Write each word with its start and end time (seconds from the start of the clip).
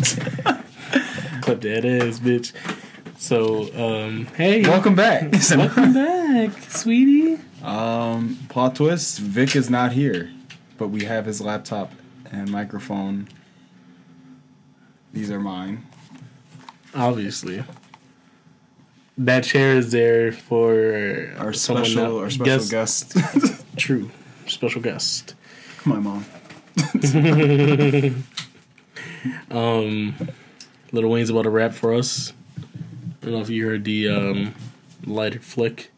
Clip 1.42 1.60
that 1.60 1.84
ass, 1.84 2.18
bitch. 2.20 2.52
So, 3.18 3.68
um, 3.74 4.26
hey, 4.36 4.62
Welcome 4.62 4.94
back. 4.94 5.30
welcome 5.50 5.92
back, 5.92 6.52
sweetie. 6.70 7.38
um, 7.62 8.38
plot 8.48 8.76
twist: 8.76 9.18
Vic 9.18 9.54
is 9.54 9.68
not 9.68 9.92
here, 9.92 10.30
but 10.78 10.88
we 10.88 11.04
have 11.04 11.26
his 11.26 11.40
laptop 11.40 11.92
and 12.32 12.50
microphone. 12.50 13.28
These 15.12 15.30
are 15.30 15.40
mine. 15.40 15.84
Obviously, 16.94 17.62
that 19.18 19.44
chair 19.44 19.74
is 19.76 19.92
there 19.92 20.32
for 20.32 21.34
Our 21.38 21.52
special, 21.52 22.18
our 22.20 22.30
special 22.30 22.68
guest. 22.68 23.16
True, 23.76 24.10
special 24.46 24.80
guest. 24.80 25.34
My 25.84 25.98
mom. 25.98 26.24
Um, 29.50 30.14
Lil 30.92 31.08
Wayne's 31.08 31.30
about 31.30 31.42
to 31.42 31.50
rap 31.50 31.72
for 31.72 31.94
us. 31.94 32.32
I 32.58 33.26
don't 33.26 33.34
know 33.34 33.40
if 33.40 33.50
you 33.50 33.66
heard 33.66 33.84
the 33.84 34.08
um, 34.08 34.54
lighter 35.04 35.40
flick, 35.40 35.90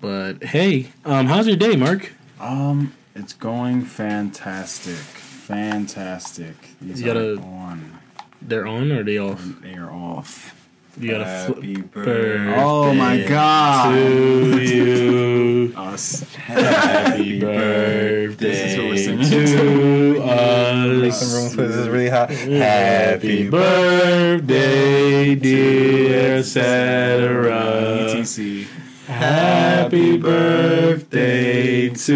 but 0.00 0.42
hey, 0.42 0.88
um, 1.04 1.26
how's 1.26 1.46
your 1.46 1.56
day, 1.56 1.76
Mark? 1.76 2.12
Um, 2.40 2.94
it's 3.14 3.32
going 3.34 3.82
fantastic, 3.84 4.94
fantastic. 4.94 6.54
These 6.80 7.00
You 7.00 7.06
gotta- 7.06 7.34
are 7.36 7.40
on. 7.40 7.98
They're 8.42 8.66
on 8.66 8.90
or 8.90 9.00
are 9.00 9.02
they 9.02 9.18
off? 9.18 9.44
They 9.60 9.74
are 9.74 9.90
off. 9.90 10.54
You 10.98 11.10
gotta 11.12 11.24
Happy 11.24 11.74
flip 11.74 11.90
birthday. 11.92 12.54
Oh 12.58 12.92
my 12.94 13.22
god. 13.22 13.92
to 13.94 14.60
you. 14.62 15.72
Us. 15.76 16.22
Happy 16.34 17.38
birthday 17.40 18.34
This 18.34 18.72
is 18.72 18.78
what 18.78 18.86
we're 18.86 18.96
singing. 18.98 19.30
to 19.30 21.00
Make 21.00 21.12
some 21.12 21.32
room 21.32 21.46
us. 21.46 21.54
for 21.54 21.62
this 21.66 21.76
is 21.76 21.88
really 21.88 22.08
hot. 22.08 22.30
Happy 22.30 23.48
birthday, 23.48 25.34
dear 25.36 26.38
etc. 26.38 27.50
ETC. 28.16 28.66
Happy 29.06 30.16
birthday 30.18 31.88
to 31.90 32.14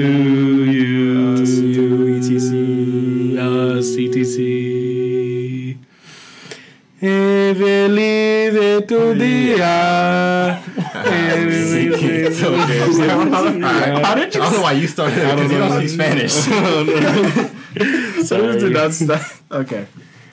How 12.98 14.14
did 14.14 14.34
you? 14.34 14.40
I 14.42 14.44
don't 14.44 14.52
know 14.54 14.62
why 14.62 14.72
you 14.72 14.86
started 14.86 15.18
I 15.24 15.34
don't 15.36 15.48
because 15.48 15.52
you 15.52 15.58
don't 15.58 15.78
speak 15.78 15.90
Spanish. 15.90 17.50
So 18.24 18.40
Sorry. 18.40 18.58
did 18.60 18.72
not 18.72 18.92
stop. 18.92 19.20
Okay. 19.50 19.86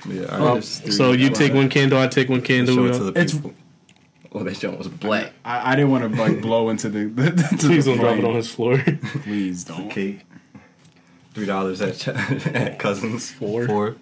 yeah, 0.08 0.26
I 0.30 0.38
Oh, 0.38 0.60
so 0.62 1.12
you 1.12 1.30
take 1.32 1.54
one 1.54 1.70
candle, 1.70 2.00
I 2.00 2.08
take 2.08 2.30
one 2.30 2.42
candle. 2.42 2.76
Show 2.76 2.86
it 2.86 2.94
to 2.94 3.04
the 3.06 3.10
It's- 3.20 3.34
people. 3.34 3.54
Oh, 4.34 4.44
that 4.44 4.56
shit 4.56 4.78
was 4.78 4.88
black. 4.88 5.34
I, 5.44 5.74
I 5.74 5.76
didn't 5.76 5.92
want 5.92 6.10
to 6.10 6.22
like 6.22 6.40
blow 6.42 6.70
into 6.70 6.88
the. 6.88 7.06
the, 7.06 7.32
the 7.32 7.42
to 7.58 7.58
Please 7.68 7.84
the 7.86 7.92
don't 7.96 8.00
drop 8.00 8.18
it 8.18 8.24
on 8.24 8.36
his 8.36 8.50
floor. 8.50 8.78
Please 9.24 9.66
don't. 9.66 9.88
Okay. 9.88 10.20
Three 11.34 11.46
dollars 11.46 11.82
at, 11.82 12.08
at 12.48 12.80
Cousins. 12.80 13.30
Four. 13.32 13.66
Four. 13.68 13.96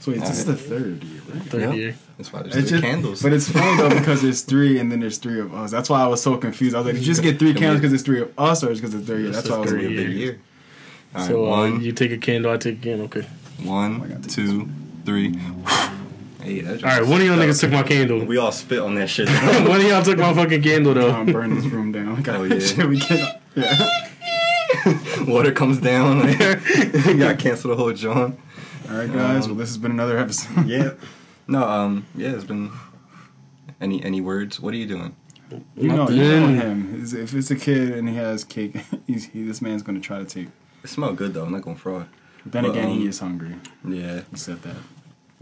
So 0.00 0.12
wait, 0.12 0.20
this 0.20 0.38
is 0.40 0.44
the 0.44 0.54
third 0.56 1.02
year, 1.02 1.22
right? 1.32 1.42
Third 1.44 1.60
Yeah. 1.62 1.72
year. 1.72 1.94
That's 2.18 2.32
why 2.32 2.42
there's 2.42 2.56
It's 2.56 2.68
three 2.68 2.80
just, 2.80 2.90
candles. 2.90 3.22
But 3.22 3.32
it's 3.32 3.48
funny 3.52 3.76
though 3.76 3.88
because 3.96 4.20
there's 4.22 4.42
three 4.42 4.78
and 4.80 4.90
then 4.92 5.00
there's 5.00 5.18
three 5.18 5.40
of 5.40 5.54
us. 5.54 5.70
That's 5.70 5.88
why 5.88 6.02
I 6.02 6.06
was 6.08 6.20
so 6.20 6.36
confused. 6.36 6.74
I 6.74 6.78
was 6.78 6.86
like, 6.86 6.94
did 6.96 7.00
you 7.02 7.06
just 7.06 7.22
get 7.22 7.38
three 7.38 7.54
candles 7.54 7.80
because 7.80 7.92
it's 7.92 8.02
three 8.02 8.20
of 8.20 8.32
us 8.38 8.62
or 8.62 8.70
is 8.70 8.80
because 8.80 8.94
it's 8.94 9.06
three? 9.06 9.22
This 9.22 9.36
That's 9.36 9.48
why 9.48 9.56
I 9.56 9.60
was 9.60 9.70
three 9.70 9.82
like, 9.88 9.90
of 9.90 9.92
year. 9.92 10.08
year. 10.10 10.40
All 11.14 11.20
right, 11.20 11.28
So 11.28 11.46
uh, 11.46 11.48
one, 11.48 11.80
you 11.80 11.92
take 11.92 12.10
a 12.10 12.18
candle, 12.18 12.50
I 12.52 12.56
take 12.58 12.80
a 12.80 12.82
candle. 12.82 13.06
Okay. 13.06 13.26
one, 13.62 14.02
I 14.02 14.08
got 14.08 14.22
this. 14.22 14.34
two, 14.34 14.68
three. 15.04 15.34
Hey, 16.40 16.60
that 16.60 16.84
All 16.84 16.88
right. 16.88 17.04
One 17.06 17.20
of 17.20 17.26
y'all 17.26 17.36
niggas 17.36 17.60
took 17.60 17.72
my 17.72 17.82
candle. 17.82 18.24
We 18.24 18.38
all 18.38 18.52
spit 18.52 18.78
on 18.78 18.94
that 18.94 19.10
shit. 19.10 19.28
one 19.68 19.80
of 19.80 19.82
y'all 19.82 20.04
took 20.04 20.18
my 20.18 20.32
fucking 20.32 20.62
candle 20.62 20.94
though. 20.94 21.10
Tom 21.10 21.26
burn 21.26 21.54
this 21.54 21.64
room 21.66 21.90
down. 21.90 22.24
Oh, 22.26 22.44
yeah. 22.44 22.58
Shit, 22.60 22.88
we 22.88 22.98
can't. 23.00 23.36
Yeah. 23.56 24.06
Water 25.26 25.50
comes 25.52 25.78
down. 25.78 26.26
you 26.28 27.18
gotta 27.18 27.36
cancel 27.36 27.70
the 27.70 27.76
whole 27.76 27.92
John. 27.92 28.38
All 28.88 28.96
right, 28.96 29.12
guys. 29.12 29.44
Um, 29.44 29.50
well, 29.50 29.58
this 29.58 29.68
has 29.70 29.78
been 29.78 29.90
another 29.90 30.16
episode. 30.16 30.66
Yeah. 30.66 30.92
No. 31.48 31.66
Um. 31.66 32.06
Yeah. 32.14 32.30
It's 32.30 32.44
been. 32.44 32.70
Any 33.80 34.02
any 34.04 34.20
words? 34.20 34.60
What 34.60 34.74
are 34.74 34.76
you 34.76 34.86
doing? 34.86 35.16
You 35.76 35.88
know, 35.88 36.08
you 36.10 36.22
know 36.22 36.48
him. 36.48 37.02
If 37.02 37.34
it's 37.34 37.50
a 37.50 37.56
kid 37.56 37.92
and 37.92 38.08
he 38.08 38.16
has 38.16 38.44
cake, 38.44 38.76
he's, 39.06 39.26
he, 39.26 39.44
this 39.44 39.62
man's 39.62 39.82
going 39.82 39.98
to 39.98 40.06
try 40.06 40.18
to 40.18 40.24
take. 40.24 40.48
It 40.84 40.88
smelled 40.90 41.16
good 41.16 41.32
though. 41.34 41.44
I'm 41.44 41.52
not 41.52 41.62
gonna 41.62 41.76
fraud. 41.76 42.08
Then 42.44 42.64
But, 42.64 42.70
again, 42.72 42.86
um, 42.90 42.98
he 42.98 43.06
is 43.06 43.18
hungry. 43.18 43.54
Yeah. 43.86 44.22
He 44.30 44.36
said 44.36 44.62
that. 44.62 44.76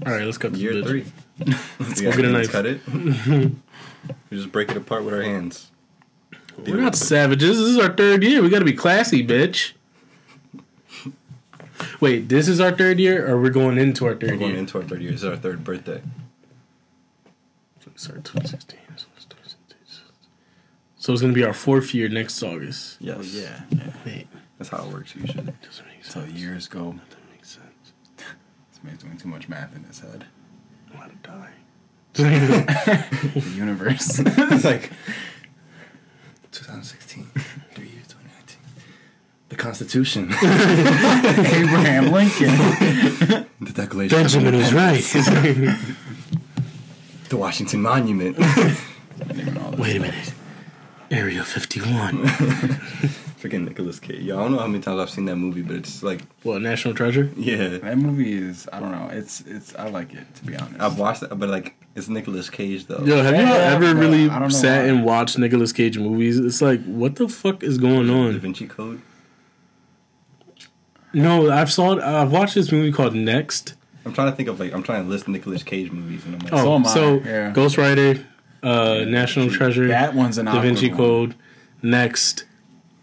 All 0.05 0.13
right. 0.13 0.25
Let's 0.25 0.39
cut 0.39 0.53
this 0.53 0.61
Year 0.61 0.83
three. 0.83 1.07
Let's 1.79 2.01
go 2.01 2.13
get 2.13 2.25
a 2.25 2.31
knife. 2.31 2.51
Cut 2.53 2.67
it. 2.67 2.87
we 3.29 3.57
just 4.37 4.53
break 4.53 4.71
it 4.71 4.77
apart 4.77 5.05
with 5.05 5.15
our 5.15 5.23
hands. 5.23 5.71
We're 6.59 6.77
not 6.77 6.95
savages. 6.95 7.59
This 7.59 7.69
is 7.69 7.79
our 7.79 7.93
third 7.93 8.23
year. 8.23 8.43
We 8.43 8.49
got 8.49 8.61
to 8.61 8.65
be 8.65 8.73
classy, 8.73 9.27
bitch. 9.27 9.73
Wait, 12.01 12.29
this 12.29 12.49
is 12.49 12.61
our 12.61 12.73
third 12.73 12.99
year, 12.99 13.29
or 13.31 13.41
we're 13.41 13.51
going 13.51 13.79
into 13.79 14.07
our 14.07 14.13
We're 14.13 14.37
going 14.37 14.51
year? 14.53 14.57
into 14.59 14.79
our 14.79 14.85
third 14.85 15.03
year. 15.03 15.11
This 15.13 15.21
is 15.23 15.29
our 15.29 15.37
third 15.37 15.65
birthday. 15.65 16.03
Sorry, 17.97 18.21
2016. 18.23 18.79
So 20.99 21.13
it's 21.13 21.23
gonna 21.23 21.33
be 21.33 21.45
our 21.45 21.53
fourth 21.53 21.95
year 21.95 22.09
next 22.09 22.43
August. 22.43 22.97
Yes. 23.01 23.17
Oh, 23.19 23.23
yeah. 23.23 23.61
yeah. 23.71 23.93
Wait, 24.05 24.27
That's 24.59 24.71
how 24.71 24.85
it 24.85 24.93
works 24.93 25.15
usually. 25.15 25.35
doesn't 25.63 25.87
make 25.87 26.05
So 26.05 26.25
years 26.25 26.67
go. 26.67 26.81
Doesn't 27.09 27.31
make 27.31 27.45
sense. 27.45 27.93
This 28.17 28.83
man's 28.83 29.03
doing 29.05 29.17
too 29.17 29.29
much 29.29 29.49
math 29.49 29.75
in 29.77 29.85
his 29.85 30.01
head. 30.01 30.25
I'm 30.91 30.97
about 30.97 31.11
to 31.23 31.31
die. 31.31 31.51
The 33.35 33.53
universe. 33.55 34.19
it's 34.25 34.65
like 34.65 34.91
2016, 36.51 37.27
three 37.27 37.33
years, 37.33 37.45
2019. 37.45 37.56
The 39.49 39.57
Constitution, 39.57 40.25
Abraham 40.33 42.11
Lincoln. 42.11 43.47
the 43.61 43.73
Declaration, 43.73 44.19
Benjamin 44.19 44.55
of 44.55 44.61
is 44.61 44.75
right. 44.75 45.03
the 47.29 47.37
Washington 47.37 47.81
Monument. 47.83 48.37
Wait 49.79 49.97
a 49.97 50.01
minute. 50.01 50.33
Area 51.13 51.45
51. 51.45 52.19
Freaking 53.41 53.69
Nicolas 53.69 54.01
Cage. 54.01 54.23
Yeah, 54.23 54.35
I 54.35 54.39
don't 54.39 54.53
know 54.53 54.59
how 54.59 54.67
many 54.67 54.83
times 54.83 55.01
I've 55.01 55.11
seen 55.11 55.27
that 55.27 55.37
movie, 55.37 55.63
but 55.63 55.77
it's 55.77 56.03
like, 56.03 56.23
What, 56.43 56.61
National 56.63 56.95
Treasure? 56.95 57.31
yeah, 57.37 57.79
That 57.79 57.99
movie 57.99 58.33
is. 58.33 58.69
I 58.73 58.81
don't 58.81 58.91
know. 58.91 59.09
It's. 59.13 59.43
It's. 59.43 59.77
I 59.77 59.89
like 59.91 60.13
it 60.13 60.35
to 60.37 60.45
be 60.45 60.57
honest. 60.57 60.81
I've 60.81 60.99
watched 60.99 61.23
it, 61.23 61.29
but 61.39 61.49
like, 61.49 61.77
it's 61.95 62.09
Nicolas 62.09 62.51
Cage 62.51 62.87
though. 62.87 63.05
Yo, 63.05 63.23
have 63.23 63.37
you 63.37 63.43
Yeah, 63.43 63.75
ever 63.77 63.95
really 63.95 64.25
I 64.29 64.41
don't 64.41 64.43
know 64.43 64.49
sat 64.49 64.83
why. 64.83 64.89
and 64.89 65.05
watched 65.05 65.39
Nicolas 65.39 65.73
Cage 65.73 65.97
movies? 65.99 66.37
It's 66.41 66.61
like, 66.61 66.83
what 66.85 67.15
the 67.15 67.29
fuck 67.29 67.63
is 67.63 67.79
going 67.79 68.11
on? 68.11 68.31
Da 68.31 68.35
on? 68.35 68.39
Vinci 68.41 68.67
Code. 68.67 69.01
No, 71.17 71.51
I've 71.51 71.73
saw 71.73 71.99
I've 71.99 72.31
watched 72.31 72.55
this 72.55 72.71
movie 72.71 72.93
called 72.93 73.15
Next. 73.15 73.75
I'm 74.05 74.13
trying 74.13 74.31
to 74.31 74.37
think 74.37 74.49
of 74.49 74.61
like, 74.61 74.73
I'm 74.73 74.83
trying 74.83 75.03
to 75.05 75.09
list 75.09 75.27
Nicolas 75.27 75.63
Cage 75.63 75.91
movies, 75.91 76.25
and 76.27 76.35
I'm 76.35 76.41
like, 76.41 76.53
Oh, 76.53 76.57
So 76.59 76.75
am 76.77 76.85
I, 76.87 76.89
so 76.89 77.15
yeah. 77.25 77.51
Ghost 77.53 77.77
Rider, 77.79 78.25
uh, 78.63 79.05
National 79.07 79.51
Treasure, 79.51 79.89
that 79.89 80.15
one's 80.15 80.39
an 80.39 80.47
Da 80.47 80.61
Vinci 80.61 80.87
awkward 80.93 80.99
one. 81.01 81.09
Code, 81.31 81.35
Next, 81.83 82.45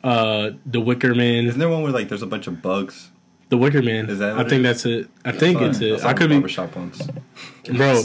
uh, 0.03 0.51
The 0.65 0.79
Wicker 0.79 1.13
Man. 1.15 1.45
isn't 1.45 1.59
there 1.59 1.69
one 1.69 1.81
where 1.83 1.91
like 1.91 2.07
there's 2.09 2.21
a 2.21 2.27
bunch 2.27 2.47
of 2.47 2.61
bugs? 2.61 3.09
The 3.53 3.57
Wicker 3.59 3.83
Man. 3.83 4.09
Is 4.09 4.17
that 4.17 4.33
I 4.39 4.43
think 4.49 4.61
it 4.61 4.63
that's 4.63 4.83
it. 4.85 5.07
I 5.23 5.31
think 5.31 5.61
it's 5.61 5.79
I 5.79 5.85
it. 5.85 5.99
saw 5.99 6.07
I 6.07 6.13
could 6.13 6.31
in 6.31 6.37
be, 6.39 6.41
barbershop 6.41 6.75
once. 6.75 7.07
bro. 7.77 8.01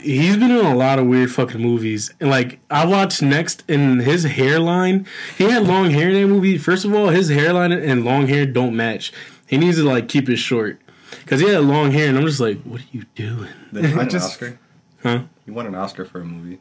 He's 0.00 0.38
been 0.38 0.50
in 0.50 0.64
a 0.64 0.74
lot 0.74 0.98
of 0.98 1.06
weird 1.06 1.30
fucking 1.30 1.60
movies, 1.60 2.14
and 2.18 2.30
like 2.30 2.60
I 2.70 2.86
watched 2.86 3.20
Next, 3.20 3.62
in 3.68 4.00
his 4.00 4.24
hairline. 4.24 5.06
He 5.36 5.44
had 5.44 5.66
long 5.66 5.90
hair 5.90 6.08
in 6.08 6.14
that 6.22 6.26
movie. 6.28 6.56
First 6.56 6.86
of 6.86 6.94
all, 6.94 7.08
his 7.10 7.28
hairline 7.28 7.72
and 7.72 8.06
long 8.06 8.26
hair 8.26 8.46
don't 8.46 8.74
match. 8.74 9.12
He 9.46 9.58
needs 9.58 9.76
to 9.76 9.84
like 9.84 10.08
keep 10.08 10.30
it 10.30 10.36
short 10.36 10.80
because 11.24 11.40
he 11.42 11.48
had 11.50 11.62
long 11.64 11.90
hair, 11.90 12.08
and 12.08 12.16
I'm 12.16 12.24
just 12.24 12.40
like, 12.40 12.62
what 12.62 12.80
are 12.80 12.84
you 12.90 13.04
doing? 13.14 13.50
Then 13.70 13.84
he 13.84 13.92
I 13.94 14.02
an 14.04 14.08
just- 14.16 14.30
Oscar. 14.30 14.58
Huh? 15.02 15.24
He 15.44 15.50
won 15.50 15.66
an 15.66 15.74
Oscar 15.74 16.06
for 16.06 16.22
a 16.22 16.24
movie. 16.24 16.58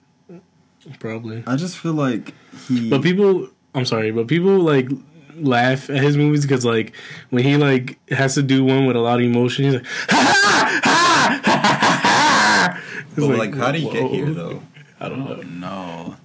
Probably. 1.00 1.44
I 1.48 1.56
just 1.56 1.77
feel 1.77 1.94
like 1.94 2.33
he. 2.68 2.89
But 2.89 3.01
people, 3.01 3.48
I'm 3.75 3.86
sorry, 3.86 4.12
but 4.12 4.27
people 4.27 4.60
like 4.60 4.89
laugh 5.41 5.89
at 5.89 6.01
his 6.01 6.18
movies 6.18 6.44
because 6.44 6.65
like 6.65 6.94
when 7.30 7.44
he 7.44 7.57
like 7.57 7.97
has 8.12 8.36
to 8.36 8.41
do 8.44 8.63
one 8.63 8.86
with 8.86 8.95
a 8.95 9.00
lot 9.00 9.19
of 9.19 9.25
emotion, 9.25 9.65
he's 9.65 9.74
like, 9.75 9.86
ha 10.09 10.81
ha 10.81 10.81
ha 10.83 11.41
ha 11.44 12.00
ha. 12.03 12.81
It's 13.12 13.27
But 13.27 13.38
like, 13.38 13.56
how 13.56 13.71
did 13.71 13.81
he 13.81 13.89
get 13.89 14.12
here 14.12 14.31
though? 14.31 14.62
I 15.00 15.09
don't 15.09 15.19
know. 15.25 15.38
Oh, 15.38 15.41
no. 15.41 16.15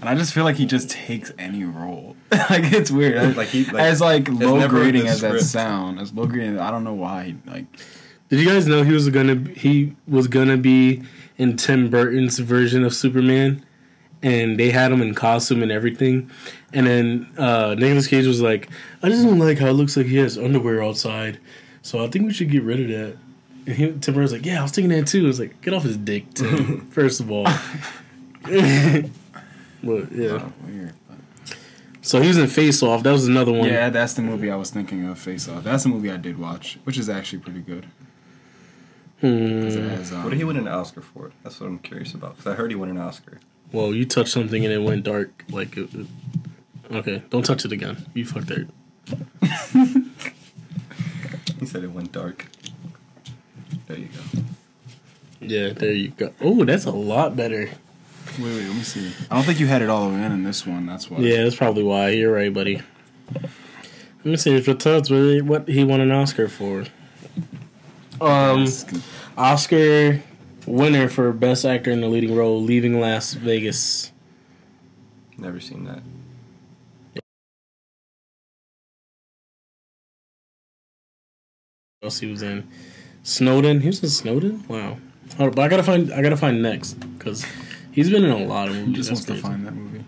And 0.00 0.08
I 0.08 0.14
just 0.14 0.32
feel 0.32 0.44
like 0.44 0.56
he 0.56 0.64
just 0.64 0.88
takes 0.88 1.30
any 1.38 1.64
role. 1.64 2.16
like 2.32 2.72
it's 2.72 2.90
weird. 2.90 3.36
Like 3.36 3.48
he 3.48 3.64
like, 3.64 3.82
as 3.82 4.00
like 4.00 4.28
low 4.28 4.66
grading 4.68 5.04
the 5.04 5.10
as 5.10 5.20
that 5.20 5.40
sound, 5.40 6.00
as 6.00 6.12
low 6.12 6.26
grading, 6.26 6.58
I 6.58 6.70
don't 6.70 6.84
know 6.84 6.94
why. 6.94 7.34
Like 7.46 7.66
Did 8.30 8.40
you 8.40 8.46
guys 8.46 8.66
know 8.66 8.82
he 8.82 8.92
was 8.92 9.08
gonna 9.10 9.44
he 9.54 9.94
was 10.08 10.26
gonna 10.28 10.56
be 10.56 11.02
in 11.36 11.56
Tim 11.56 11.90
Burton's 11.90 12.38
version 12.38 12.84
of 12.84 12.94
Superman, 12.94 13.64
and 14.22 14.58
they 14.58 14.70
had 14.70 14.90
him 14.90 15.02
in 15.02 15.14
costume 15.14 15.62
and 15.62 15.72
everything, 15.72 16.30
and 16.72 16.86
then 16.86 17.28
uh, 17.36 17.74
Nicolas 17.78 18.06
Cage 18.06 18.26
was 18.26 18.40
like, 18.40 18.68
"I 19.02 19.08
just 19.08 19.24
don't 19.24 19.38
like 19.38 19.58
how 19.58 19.66
it 19.68 19.72
looks 19.72 19.96
like 19.96 20.06
he 20.06 20.16
has 20.16 20.36
underwear 20.38 20.82
outside, 20.82 21.38
so 21.82 22.04
I 22.04 22.08
think 22.08 22.26
we 22.26 22.32
should 22.32 22.50
get 22.50 22.62
rid 22.62 22.80
of 22.80 22.88
that." 22.88 23.16
And 23.66 23.76
he, 23.76 23.92
Tim 23.98 24.14
Burton's 24.14 24.32
like, 24.32 24.46
yeah, 24.46 24.60
I 24.60 24.62
was 24.62 24.72
thinking 24.72 24.88
that 24.98 25.06
too. 25.06 25.24
I 25.24 25.26
was 25.26 25.38
like, 25.38 25.60
get 25.60 25.74
off 25.74 25.82
his 25.82 25.98
dick, 25.98 26.32
Tim. 26.34 26.86
First 26.90 27.20
of 27.20 27.30
all. 27.30 27.44
but 28.44 30.10
yeah. 30.12 30.38
Oh, 30.40 30.52
weird. 30.66 30.94
So 32.02 32.20
he 32.22 32.28
was 32.28 32.38
in 32.38 32.46
Face 32.46 32.82
Off. 32.82 33.02
That 33.02 33.12
was 33.12 33.26
another 33.28 33.52
one. 33.52 33.68
Yeah, 33.68 33.90
that's 33.90 34.14
the 34.14 34.22
movie 34.22 34.50
I 34.50 34.56
was 34.56 34.70
thinking 34.70 35.04
of. 35.06 35.18
Face 35.18 35.46
Off. 35.48 35.62
That's 35.64 35.82
the 35.82 35.90
movie 35.90 36.10
I 36.10 36.16
did 36.16 36.38
watch, 36.38 36.78
which 36.84 36.96
is 36.96 37.10
actually 37.10 37.40
pretty 37.40 37.60
good. 37.60 37.86
it 39.20 39.74
Hmm. 39.74 39.88
has, 39.90 40.10
um, 40.12 40.24
What 40.24 40.30
did 40.30 40.38
he 40.38 40.44
win 40.44 40.56
an 40.56 40.66
Oscar 40.66 41.02
for? 41.02 41.30
That's 41.42 41.60
what 41.60 41.66
I'm 41.66 41.78
curious 41.80 42.14
about. 42.14 42.36
Because 42.38 42.50
I 42.50 42.56
heard 42.56 42.70
he 42.70 42.74
won 42.76 42.88
an 42.88 42.96
Oscar. 42.98 43.38
Well, 43.72 43.94
you 43.94 44.06
touched 44.06 44.30
something 44.32 44.64
and 44.64 44.72
it 44.72 44.78
went 44.82 45.02
dark. 45.04 45.44
Like, 45.50 45.76
it, 45.76 45.92
it- 45.94 46.06
okay, 46.90 47.22
don't 47.30 47.44
touch 47.44 47.64
it 47.64 47.72
again. 47.72 48.06
You 48.14 48.24
fucked 48.24 48.50
it. 48.50 48.68
He 51.58 51.66
said 51.66 51.84
it 51.84 51.92
went 51.92 52.12
dark. 52.12 52.46
There 53.86 53.98
you 53.98 54.08
go. 54.08 54.40
Yeah, 55.40 55.72
there 55.72 55.92
you 55.92 56.08
go. 56.10 56.32
Oh, 56.40 56.64
that's 56.64 56.86
a 56.86 56.90
lot 56.90 57.36
better. 57.36 57.70
Wait, 58.38 58.44
wait, 58.44 58.66
let 58.66 58.76
me 58.76 58.82
see. 58.82 59.12
I 59.30 59.34
don't 59.34 59.44
think 59.44 59.60
you 59.60 59.66
had 59.66 59.82
it 59.82 59.90
all 59.90 60.08
the 60.08 60.14
way 60.14 60.22
in 60.22 60.32
in 60.32 60.44
this 60.44 60.66
one. 60.66 60.86
That's 60.86 61.10
why. 61.10 61.18
Yeah, 61.18 61.42
that's 61.44 61.56
probably 61.56 61.82
why. 61.82 62.10
You're 62.10 62.32
right, 62.32 62.52
buddy. 62.52 62.80
Let 63.34 64.24
me 64.24 64.36
see 64.36 64.54
if 64.54 64.68
it 64.68 64.80
tells 64.80 65.10
me 65.10 65.40
what 65.40 65.68
he 65.68 65.82
won 65.84 66.00
an 66.00 66.12
Oscar 66.12 66.48
for. 66.48 66.84
Um, 68.20 68.66
Oscar 69.36 70.22
winner 70.66 71.08
for 71.08 71.32
Best 71.32 71.64
Actor 71.64 71.90
in 71.90 72.00
the 72.00 72.08
Leading 72.08 72.34
Role, 72.34 72.62
Leaving 72.62 73.00
Las 73.00 73.32
Vegas. 73.32 74.12
Never 75.38 75.58
seen 75.58 75.84
that. 75.84 76.02
Else 82.02 82.18
he 82.18 82.26
was 82.30 82.40
in? 82.42 82.66
Snowden. 83.22 83.80
He 83.80 83.88
was 83.88 84.02
in 84.02 84.08
Snowden. 84.08 84.64
Wow. 84.68 84.96
Hold 85.36 85.50
up, 85.50 85.56
but 85.56 85.62
I 85.62 85.68
gotta 85.68 85.82
find. 85.82 86.10
I 86.12 86.22
gotta 86.22 86.36
find 86.36 86.62
next 86.62 86.94
because 86.94 87.44
he's 87.92 88.08
been 88.10 88.24
in 88.24 88.30
a 88.30 88.38
lot 88.46 88.68
of 88.68 88.74
He 88.74 88.80
movies. 88.80 88.96
just 88.96 89.10
wants 89.10 89.24
to 89.26 89.34
find 89.36 89.66
that 89.66 89.72
movie. 89.74 90.04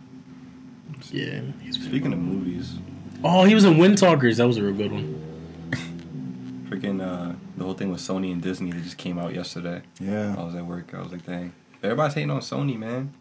Yeah. 1.10 1.42
He's 1.62 1.76
been, 1.76 1.88
Speaking 1.88 2.12
of 2.14 2.18
movies, 2.18 2.74
oh, 3.22 3.44
he 3.44 3.54
was 3.54 3.64
in 3.64 3.76
Wind 3.78 3.98
Talkers. 3.98 4.38
That 4.38 4.46
was 4.46 4.56
a 4.56 4.62
real 4.62 4.74
good 4.74 4.90
one. 4.92 5.68
freaking 6.70 7.02
uh, 7.02 7.34
the 7.58 7.64
whole 7.64 7.74
thing 7.74 7.90
with 7.92 8.00
Sony 8.00 8.32
and 8.32 8.40
Disney 8.42 8.72
that 8.72 8.82
just 8.82 8.96
came 8.96 9.18
out 9.18 9.34
yesterday. 9.34 9.82
Yeah. 10.00 10.34
I 10.36 10.42
was 10.42 10.54
at 10.54 10.64
work. 10.64 10.94
I 10.94 11.00
was 11.02 11.12
like, 11.12 11.26
dang. 11.26 11.52
Everybody's 11.82 12.14
hating 12.14 12.30
on 12.30 12.40
Sony, 12.40 12.78
man. 12.78 13.12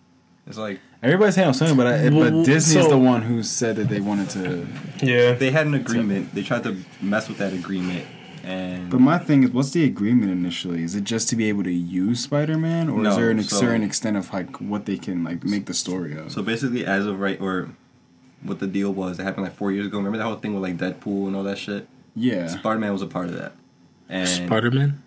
It's 0.47 0.57
like 0.57 0.79
Everybody's 1.03 1.35
saying 1.35 1.47
on 1.49 1.53
Sony, 1.53 1.75
but 1.77 1.87
I, 1.87 2.09
Well, 2.09 2.31
but 2.31 2.45
Disney's 2.45 2.85
so- 2.85 2.89
the 2.89 2.97
one 2.97 3.21
who 3.21 3.43
said 3.43 3.75
that 3.75 3.89
they 3.89 3.99
wanted 3.99 4.29
to. 4.31 4.67
Yeah. 5.05 5.33
they 5.33 5.51
had 5.51 5.67
an 5.67 5.73
agreement. 5.73 6.33
They 6.33 6.41
tried 6.43 6.63
to 6.63 6.77
mess 7.01 7.27
with 7.27 7.37
that 7.39 7.53
agreement, 7.53 8.05
and 8.43 8.89
But 8.89 8.99
my 9.01 9.17
thing 9.17 9.43
is, 9.43 9.51
what's 9.51 9.71
the 9.71 9.83
agreement 9.83 10.31
initially? 10.31 10.83
Is 10.83 10.95
it 10.95 11.03
just 11.03 11.29
to 11.29 11.35
be 11.35 11.49
able 11.49 11.63
to 11.63 11.71
use 11.71 12.21
Spider-Man, 12.21 12.89
or 12.89 13.05
is 13.05 13.15
there 13.15 13.29
an 13.29 13.43
so- 13.43 13.57
certain 13.57 13.83
extent 13.83 14.17
of 14.17 14.31
like 14.33 14.59
what 14.59 14.85
they 14.85 14.97
can 14.97 15.23
like 15.23 15.43
make 15.43 15.65
the 15.65 15.73
story 15.73 16.15
of? 16.17 16.31
so 16.31 16.41
basically, 16.41 16.85
as 16.85 17.05
of 17.05 17.19
right, 17.19 17.39
or 17.39 17.69
what 18.43 18.59
the 18.59 18.67
deal 18.67 18.91
was, 18.93 19.19
it 19.19 19.23
happened 19.23 19.43
like 19.43 19.55
four 19.55 19.71
years 19.71 19.85
ago. 19.85 19.97
Remember 19.97 20.17
that 20.17 20.23
whole 20.25 20.35
thing 20.35 20.53
with 20.53 20.63
like 20.63 20.77
Deadpool 20.77 21.27
and 21.27 21.35
all 21.35 21.43
that 21.43 21.57
shit. 21.57 21.87
yeah. 22.15 22.47
Spider 22.47 22.79
Man 22.79 22.91
was 22.93 23.01
a 23.01 23.07
part 23.07 23.27
of 23.27 23.33
that, 23.33 23.53
and 24.09 24.27
Spider 24.27 24.71
Man. 24.71 25.03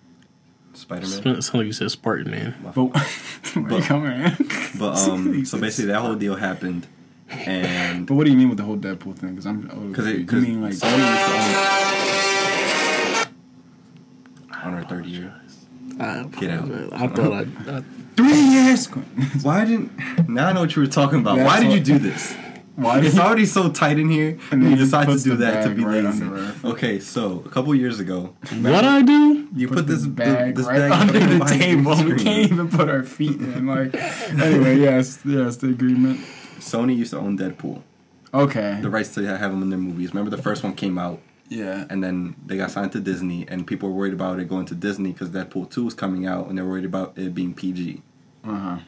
Spider 0.75 1.07
Man. 1.07 1.41
Sound 1.43 1.55
like 1.55 1.67
you 1.67 1.73
said 1.73 1.91
Spartan 1.93 2.31
Man. 2.33 2.55
But 2.75 2.83
where 2.85 3.79
you 3.79 3.83
coming 3.83 4.21
in? 4.21 4.37
But 4.79 4.97
um, 5.09 5.45
so 5.45 5.59
basically 5.61 5.93
that 5.93 6.01
whole 6.01 6.17
deal 6.17 6.35
happened, 6.35 6.87
and 7.31 8.07
But 8.07 8.15
what 8.15 8.25
do 8.25 8.31
you 8.33 8.37
mean 8.37 8.49
with 8.49 8.59
the 8.59 8.65
whole 8.65 8.77
Deadpool 8.77 9.17
thing? 9.17 9.31
Because 9.31 9.47
I'm 9.47 9.61
because 9.91 10.07
you 10.07 10.13
it 10.15 10.19
because 10.27 10.43
mean 10.43 10.63
like 10.63 10.75
on 14.65 14.75
our 14.75 14.85
third 14.85 15.07
year. 15.07 15.35
Ah, 16.01 16.25
Get 16.41 16.51
out. 16.51 16.71
I 16.93 17.07
thought 17.09 17.33
I. 17.33 17.77
I 17.77 17.83
three 18.17 18.41
years. 18.41 18.87
Why 19.43 19.65
didn't 19.65 20.29
now 20.29 20.49
I 20.49 20.53
know 20.53 20.61
what 20.61 20.75
you 20.75 20.83
were 20.83 20.89
talking 20.89 21.21
about? 21.21 21.37
That's 21.37 21.47
Why 21.47 21.61
did 21.61 21.73
you 21.73 21.81
do 21.81 21.99
this? 21.99 22.35
Why 22.77 22.99
It's 23.01 23.17
already 23.19 23.47
so 23.47 23.71
tight 23.71 24.01
in 24.01 24.09
here, 24.11 24.37
And 24.51 24.65
you 24.69 24.75
decide 24.75 25.07
to 25.07 25.17
do 25.19 25.37
that 25.37 25.63
to 25.63 25.75
be 25.75 25.85
right 25.85 26.03
lazy. 26.03 26.25
Okay, 26.65 26.99
so 26.99 27.41
a 27.47 27.49
couple 27.49 27.73
years 27.73 28.01
ago, 28.01 28.35
what 28.63 28.85
I 28.85 29.01
do? 29.03 29.49
you 29.55 29.69
put 29.69 29.77
put, 29.77 29.87
this 29.87 30.05
bag 30.07 30.57
this 30.57 30.67
right 30.67 30.91
bag 30.91 30.93
under 30.93 31.21
the 31.39 31.45
table? 31.45 31.95
We 32.03 32.17
can't 32.17 32.51
even 32.51 32.69
put 32.69 32.89
our 32.89 33.05
feet 33.05 33.41
in. 33.41 33.67
Like 33.67 33.95
anyway, 33.95 34.79
yes, 34.81 35.21
yes, 35.25 35.57
the 35.59 35.69
agreement. 35.69 36.19
Sony 36.59 36.97
used 36.97 37.13
to 37.13 37.19
own 37.19 37.39
Deadpool, 37.39 37.81
Okay. 38.33 38.79
the 38.83 38.91
rights 38.91 39.15
to 39.15 39.23
have 39.25 39.53
them 39.53 39.63
in 39.63 39.71
their 39.71 39.79
movies. 39.79 40.09
Remember 40.13 40.35
the 40.35 40.43
first 40.43 40.65
one 40.65 40.75
came 40.75 40.99
out, 40.99 41.21
Yeah. 41.49 41.85
and 41.91 42.03
then 42.03 42.35
they 42.47 42.57
got 42.57 42.71
signed 42.71 42.93
to 42.93 43.01
Disney, 43.01 43.47
and 43.49 43.67
people 43.67 43.89
were 43.91 43.95
worried 43.95 44.13
about 44.15 44.41
it 44.41 44.49
going 44.49 44.67
to 44.67 44.75
Disney 44.75 45.13
because 45.13 45.31
Deadpool 45.31 45.71
two 45.71 45.85
was 45.85 45.95
coming 45.95 46.27
out, 46.27 46.49
and 46.49 46.57
they 46.59 46.63
were 46.63 46.71
worried 46.71 46.85
about 46.85 47.17
it 47.19 47.35
being 47.35 47.55
PG. 47.55 48.03
Uh 48.45 48.57
huh. 48.59 48.79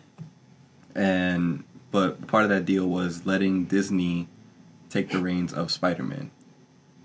and 0.94 1.64
but 1.90 2.26
part 2.26 2.44
of 2.44 2.50
that 2.50 2.64
deal 2.64 2.86
was 2.86 3.24
letting 3.26 3.64
Disney 3.66 4.28
take 4.90 5.10
the 5.10 5.18
reins 5.18 5.52
of 5.52 5.70
Spider-Man. 5.70 6.30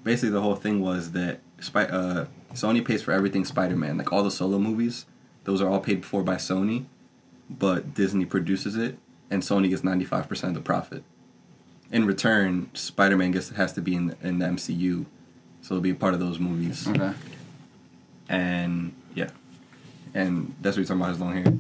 Basically, 0.04 0.30
the 0.32 0.42
whole 0.42 0.56
thing 0.56 0.82
was 0.82 1.12
that 1.12 1.40
Spy- 1.60 1.86
uh, 1.86 2.26
Sony 2.54 2.84
pays 2.84 3.02
for 3.04 3.12
everything 3.12 3.46
Spider-Man, 3.46 3.98
like 3.98 4.12
all 4.12 4.24
the 4.24 4.32
solo 4.32 4.58
movies. 4.60 5.06
Those 5.44 5.62
are 5.62 5.70
all 5.70 5.80
paid 5.80 6.06
for 6.06 6.24
by 6.24 6.36
Sony, 6.36 6.86
but 7.50 7.94
Disney 7.94 8.26
produces 8.26 8.76
it, 8.76 8.98
and 9.30 9.42
Sony 9.44 9.70
gets 9.70 9.84
ninety 9.84 10.06
five 10.06 10.28
percent 10.28 10.58
of 10.58 10.64
the 10.64 10.68
profit. 10.68 11.04
In 11.92 12.06
return, 12.06 12.70
Spider-Man 12.74 13.32
gets 13.32 13.50
has 13.52 13.74
to 13.74 13.82
be 13.82 13.96
in 13.96 14.16
in 14.22 14.40
the 14.40 14.46
MCU, 14.48 15.06
so 15.62 15.76
it'll 15.76 15.82
be 15.82 15.92
a 15.92 15.96
part 15.96 16.14
of 16.14 16.20
those 16.20 16.40
movies. 16.40 16.88
Okay. 16.88 17.14
And 18.30 18.94
yeah, 19.16 19.30
and 20.14 20.54
that's 20.62 20.78
what 20.78 20.82
you're 20.82 20.86
talking 20.88 21.02
about 21.02 21.10
his 21.12 21.20
long 21.20 21.34
hair. 21.44 21.54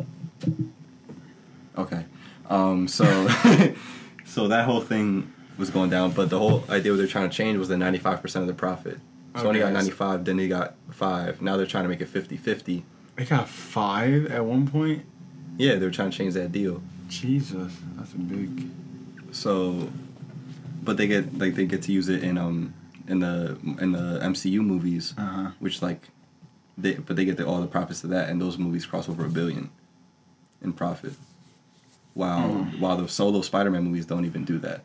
Okay, 1.77 2.05
um, 2.49 2.87
so 2.87 3.03
so 4.25 4.47
that 4.49 4.65
whole 4.65 4.81
thing 4.81 5.31
was 5.57 5.69
going 5.69 5.89
down, 5.89 6.11
but 6.11 6.29
the 6.29 6.37
whole 6.39 6.63
idea 6.69 6.91
what 6.91 6.97
they're 6.97 7.07
trying 7.07 7.29
to 7.29 7.35
change 7.35 7.57
was 7.57 7.67
the 7.67 7.77
95 7.77 8.21
percent 8.21 8.43
of 8.43 8.47
the 8.47 8.53
profit. 8.53 8.99
So 9.37 9.49
Okay. 9.49 9.59
got 9.59 9.71
95, 9.71 10.25
then 10.25 10.35
they 10.37 10.49
got 10.49 10.75
five. 10.89 11.41
Now 11.41 11.55
they're 11.55 11.65
trying 11.65 11.83
to 11.85 11.89
make 11.89 12.01
it 12.01 12.11
50-50. 12.11 12.83
They 13.15 13.23
got 13.25 13.47
five 13.47 14.25
at 14.29 14.43
one 14.43 14.67
point. 14.67 15.05
Yeah, 15.57 15.75
they're 15.75 15.89
trying 15.89 16.11
to 16.11 16.17
change 16.17 16.33
that 16.33 16.51
deal. 16.51 16.81
Jesus, 17.07 17.73
that's 17.97 18.13
a 18.13 18.17
big. 18.17 18.67
So, 19.31 19.89
but 20.83 20.97
they 20.97 21.07
get 21.07 21.37
like 21.37 21.55
they 21.55 21.65
get 21.65 21.81
to 21.83 21.91
use 21.93 22.09
it 22.09 22.23
in 22.23 22.37
um 22.37 22.73
in 23.07 23.19
the 23.19 23.57
in 23.79 23.91
the 23.91 24.19
MCU 24.23 24.61
movies, 24.61 25.13
Uh 25.17 25.21
huh. 25.21 25.51
which 25.59 25.81
like 25.81 26.09
they 26.77 26.93
but 26.95 27.15
they 27.15 27.25
get 27.25 27.37
the, 27.37 27.45
all 27.45 27.61
the 27.61 27.67
profits 27.67 28.03
of 28.03 28.09
that, 28.11 28.29
and 28.29 28.41
those 28.41 28.57
movies 28.57 28.85
cross 28.85 29.07
over 29.09 29.25
a 29.25 29.29
billion 29.29 29.69
in 30.61 30.73
profit. 30.73 31.13
While 32.13 32.49
Mm. 32.49 32.79
while 32.79 32.97
the 32.97 33.07
solo 33.07 33.41
Spider-Man 33.41 33.83
movies 33.83 34.05
don't 34.05 34.25
even 34.25 34.43
do 34.45 34.57
that. 34.59 34.83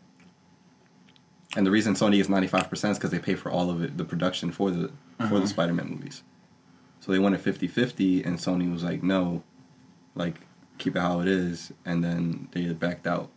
And 1.56 1.66
the 1.66 1.70
reason 1.70 1.94
Sony 1.94 2.20
is 2.20 2.28
ninety 2.28 2.46
five 2.48 2.68
percent 2.70 2.92
is 2.92 2.98
because 2.98 3.10
they 3.10 3.18
pay 3.18 3.34
for 3.34 3.50
all 3.50 3.70
of 3.70 3.82
it, 3.82 3.96
the 3.96 4.04
production 4.04 4.52
for 4.52 4.70
the 4.70 4.88
for 5.18 5.24
Uh-huh. 5.24 5.40
the 5.40 5.46
Spider-Man 5.48 5.88
movies. 5.88 6.22
So 7.00 7.12
they 7.12 7.18
wanted 7.20 7.40
50-50, 7.40 8.26
and 8.26 8.36
Sony 8.36 8.70
was 8.72 8.82
like, 8.82 9.00
no, 9.02 9.42
like 10.16 10.40
keep 10.78 10.96
it 10.96 10.98
how 11.00 11.20
it 11.20 11.28
is, 11.28 11.72
and 11.84 12.02
then 12.02 12.48
they 12.52 12.66
backed 12.72 13.06
out. 13.06 13.30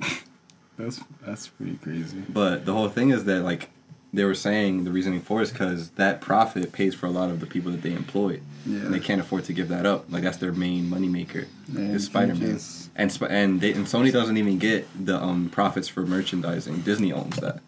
That's 0.78 1.00
that's 1.24 1.46
pretty 1.48 1.76
crazy. 1.76 2.22
But 2.28 2.64
the 2.66 2.72
whole 2.72 2.88
thing 2.88 3.10
is 3.10 3.24
that 3.26 3.42
like 3.42 3.70
they 4.14 4.24
were 4.24 4.34
saying 4.34 4.84
the 4.84 4.90
reasoning 4.92 5.20
for 5.20 5.40
it 5.40 5.44
is 5.44 5.50
because 5.52 5.90
that 5.90 6.20
profit 6.20 6.72
pays 6.72 6.94
for 6.94 7.06
a 7.06 7.10
lot 7.10 7.30
of 7.30 7.40
the 7.40 7.46
people 7.46 7.72
that 7.72 7.82
they 7.82 7.92
employ, 7.92 8.40
Yeah. 8.66 8.78
and 8.80 8.94
they 8.94 9.00
can't 9.00 9.20
afford 9.20 9.44
to 9.46 9.52
give 9.52 9.68
that 9.68 9.84
up. 9.86 10.06
Like 10.10 10.22
that's 10.22 10.36
their 10.38 10.52
main 10.52 10.84
moneymaker 10.90 11.46
And 11.68 11.94
is 11.96 12.04
Spider 12.06 12.34
Man, 12.34 12.58
and 12.96 13.10
Sp- 13.12 13.28
and 13.30 13.60
they, 13.60 13.72
and 13.72 13.86
Sony 13.86 14.12
doesn't 14.12 14.36
even 14.36 14.58
get 14.58 14.86
the 15.06 15.16
um 15.22 15.48
profits 15.50 15.88
for 15.88 16.06
merchandising. 16.06 16.80
Disney 16.82 17.12
owns 17.12 17.36
that. 17.36 17.60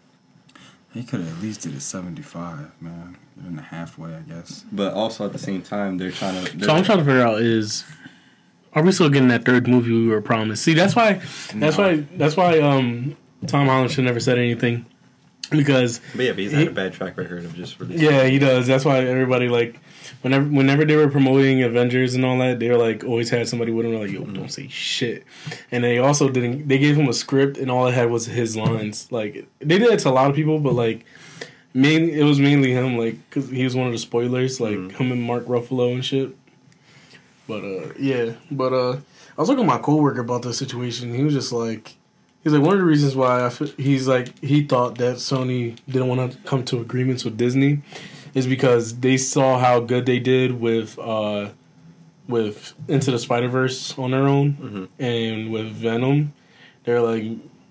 He 0.93 1.03
could 1.03 1.19
have 1.19 1.37
at 1.37 1.43
least 1.43 1.61
did 1.61 1.75
a 1.75 1.79
seventy-five, 1.81 2.71
man. 2.81 3.17
Even 3.39 3.55
the 3.57 3.61
halfway, 3.61 4.15
I 4.15 4.21
guess. 4.21 4.63
But 4.71 4.93
also 4.93 5.25
at 5.25 5.33
the 5.33 5.37
same 5.39 5.61
time, 5.61 5.97
they're 5.97 6.11
trying 6.11 6.43
to. 6.45 6.65
So 6.65 6.73
I'm 6.73 6.83
trying 6.83 6.99
to 6.99 7.05
figure 7.05 7.21
out 7.21 7.41
is 7.41 7.83
are 8.73 8.81
we 8.83 8.91
still 8.91 9.09
getting 9.09 9.27
that 9.29 9.43
third 9.45 9.67
movie 9.67 9.91
we 9.91 10.07
were 10.07 10.21
promised? 10.21 10.63
See, 10.63 10.73
that's 10.73 10.95
why 10.95 11.21
that's 11.55 11.77
No. 11.77 11.83
why 11.83 11.95
that's 12.15 12.35
why 12.37 12.59
um 12.59 13.15
Tom 13.47 13.67
Holland 13.67 13.91
should 13.91 14.05
never 14.05 14.19
said 14.19 14.37
anything 14.39 14.85
because 15.49 15.99
But 16.15 16.25
yeah, 16.25 16.31
but 16.31 16.39
he's 16.39 16.51
had 16.51 16.67
a 16.67 16.71
bad 16.71 16.93
track 16.93 17.17
record 17.17 17.45
of 17.45 17.55
just 17.55 17.79
releasing. 17.79 18.03
yeah, 18.05 18.25
he 18.25 18.39
does. 18.39 18.67
That's 18.67 18.83
why 18.85 18.99
everybody 19.05 19.47
like 19.49 19.79
whenever 20.21 20.45
whenever 20.45 20.85
they 20.85 20.95
were 20.95 21.07
promoting 21.09 21.63
Avengers 21.63 22.15
and 22.15 22.25
all 22.25 22.37
that, 22.39 22.59
they 22.59 22.69
were 22.69 22.77
like 22.77 23.03
always 23.03 23.29
had 23.29 23.47
somebody 23.47 23.71
with 23.71 23.85
they're 23.85 23.99
like, 23.99 24.11
yo, 24.11 24.23
don't 24.25 24.51
say 24.51 24.67
shit. 24.67 25.23
And 25.71 25.83
they 25.83 25.97
also 25.97 26.29
didn't 26.29 26.67
they 26.67 26.77
gave 26.77 26.95
him 26.97 27.07
a 27.09 27.13
script 27.13 27.57
and 27.57 27.69
all 27.71 27.87
it 27.87 27.93
had 27.93 28.09
was 28.09 28.25
his 28.25 28.55
lines. 28.57 29.11
Like 29.11 29.47
they 29.59 29.77
did 29.79 29.89
it 29.91 29.99
to 29.99 30.09
a 30.09 30.11
lot 30.11 30.29
of 30.29 30.35
people, 30.35 30.59
but 30.59 30.73
like 30.73 31.05
main 31.73 32.09
it 32.09 32.23
was 32.23 32.39
mainly 32.39 32.71
him 32.71 32.97
like 32.97 33.17
cuz 33.29 33.49
he 33.49 33.63
was 33.63 33.75
one 33.75 33.87
of 33.87 33.93
the 33.93 33.99
spoilers, 33.99 34.59
like 34.59 34.75
Mhm. 34.77 34.91
him 34.93 35.11
and 35.11 35.21
Mark 35.21 35.45
Ruffalo 35.45 35.93
and 35.93 36.03
shit. 36.03 36.35
But 37.47 37.63
uh 37.63 37.93
yeah, 37.99 38.33
but 38.51 38.73
uh 38.73 38.93
I 39.37 39.41
was 39.41 39.49
talking 39.49 39.63
to 39.63 39.67
my 39.67 39.77
coworker 39.77 40.21
about 40.21 40.41
this 40.41 40.57
situation. 40.57 41.13
He 41.13 41.23
was 41.23 41.33
just 41.33 41.51
like 41.53 41.95
He's 42.47 42.53
like 42.53 42.63
one 42.63 42.75
of 42.75 42.79
the 42.79 42.85
reasons 42.85 43.13
why 43.13 43.45
I 43.45 43.49
feel, 43.49 43.67
he's 43.75 44.07
like 44.07 44.39
he 44.41 44.63
thought 44.63 44.97
that 44.99 45.17
Sony 45.17 45.75
didn't 45.85 46.07
want 46.07 46.31
to 46.31 46.37
come 46.47 46.63
to 46.63 46.79
agreements 46.79 47.25
with 47.25 47.35
Disney 47.35 47.79
is 48.33 48.47
because 48.47 48.99
they 49.01 49.17
saw 49.17 49.59
how 49.59 49.81
good 49.81 50.05
they 50.05 50.17
did 50.19 50.61
with 50.61 50.97
uh 50.97 51.49
with 52.29 52.73
Into 52.87 53.11
the 53.11 53.19
Spider 53.19 53.49
Verse 53.49 53.97
on 53.99 54.11
their 54.11 54.29
own, 54.29 54.53
Mhm. 54.53 54.87
and 54.97 55.51
with 55.51 55.65
Venom, 55.73 56.31
they're 56.85 57.01
like, 57.01 57.25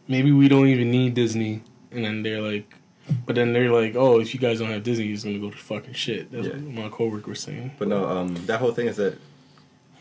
maybe 0.08 0.30
we 0.30 0.46
don't 0.46 0.66
even 0.68 0.90
need 0.90 1.14
Disney, 1.14 1.62
and 1.90 2.04
then 2.04 2.22
they're 2.22 2.42
like. 2.42 2.74
But 3.24 3.36
then 3.36 3.54
they're 3.54 3.70
like, 3.72 3.96
"Oh, 3.96 4.20
if 4.20 4.34
you 4.34 4.40
guys 4.40 4.58
don't 4.58 4.68
have 4.68 4.82
Disney, 4.82 5.10
it's 5.10 5.24
gonna 5.24 5.38
go 5.38 5.48
to 5.50 5.56
fucking 5.56 5.94
shit." 5.94 6.30
That's 6.30 6.48
Yeah. 6.48 6.52
what 6.54 6.74
my 6.84 6.88
coworker 6.90 7.30
was 7.30 7.40
saying. 7.40 7.70
But 7.78 7.88
no, 7.88 8.04
um, 8.06 8.34
that 8.44 8.60
whole 8.60 8.72
thing 8.72 8.88
is 8.88 8.96
that 8.96 9.16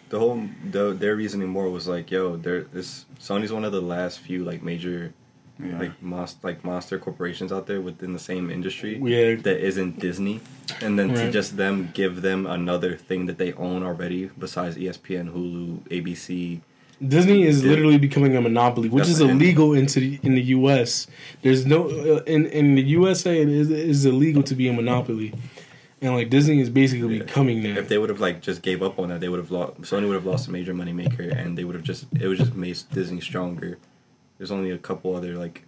the 0.09 0.19
whole 0.19 0.41
the, 0.71 0.93
their 0.93 1.15
reasoning 1.15 1.49
more 1.49 1.69
was 1.69 1.87
like, 1.87 2.11
yo, 2.11 2.35
there 2.37 2.63
this 2.63 3.05
Sony's 3.19 3.51
one 3.51 3.65
of 3.65 3.71
the 3.71 3.81
last 3.81 4.19
few 4.19 4.43
like 4.43 4.61
major 4.63 5.13
Yeah. 5.57 5.79
like 5.79 5.95
monst- 6.03 6.43
like 6.43 6.63
monster 6.65 6.99
corporations 6.99 7.51
out 7.51 7.65
there 7.65 7.79
within 7.79 8.11
the 8.13 8.19
same 8.19 8.51
industry 8.51 8.93
Yeah, 9.01 9.35
that 9.47 9.57
isn't 9.65 9.99
Disney, 9.99 10.41
and 10.81 10.99
then 10.99 11.07
to 11.15 11.31
just 11.31 11.55
them 11.57 11.89
give 11.93 12.21
them 12.21 12.45
another 12.45 12.97
thing 12.97 13.25
that 13.27 13.37
they 13.37 13.53
own 13.53 13.81
already 13.83 14.29
besides 14.37 14.75
ESPN, 14.77 15.31
Hulu, 15.33 15.79
ABC. 15.97 16.59
Disney 17.05 17.43
is 17.43 17.63
Yeah. 17.63 17.71
literally 17.71 17.97
becoming 17.97 18.35
a 18.37 18.41
monopoly, 18.41 18.87
which 18.89 19.05
That's 19.07 19.19
is 19.19 19.21
illegal 19.21 19.73
into 19.73 19.99
the, 19.99 20.19
in 20.23 20.33
the 20.35 20.45
U.S. 20.59 21.07
There's 21.41 21.65
no 21.65 21.79
uh, 21.89 22.23
in 22.35 22.45
in 22.59 22.75
the 22.75 22.83
USA 22.97 23.33
it 23.41 23.49
is, 23.49 23.69
it 23.69 23.79
is 23.93 24.05
illegal 24.05 24.43
to 24.43 24.55
be 24.55 24.67
a 24.67 24.73
monopoly, 24.73 25.33
and 26.05 26.15
like 26.15 26.29
Disney 26.29 26.59
is 26.59 26.69
basically 26.69 27.17
Yeah. 27.17 27.23
becoming 27.23 27.63
that. 27.63 27.77
If 27.77 27.89
they 27.89 27.97
would 27.97 28.09
have 28.09 28.19
like 28.19 28.41
just 28.41 28.61
gave 28.61 28.81
up 28.83 28.99
on 28.99 29.09
that, 29.09 29.19
they 29.21 29.29
would 29.29 29.39
have 29.39 29.51
lost. 29.51 29.81
Sony 29.81 30.07
would 30.07 30.15
have 30.15 30.25
lost 30.25 30.47
a 30.47 30.51
major 30.51 30.73
moneymaker, 30.73 31.35
and 31.35 31.57
they 31.57 31.63
would 31.63 31.75
have 31.75 31.83
just 31.83 32.05
it 32.19 32.27
would 32.27 32.37
just 32.37 32.55
made 32.55 32.77
Disney 32.93 33.21
stronger. 33.21 33.77
There's 34.37 34.51
only 34.51 34.71
a 34.71 34.77
couple 34.77 35.15
other 35.15 35.35
like 35.35 35.63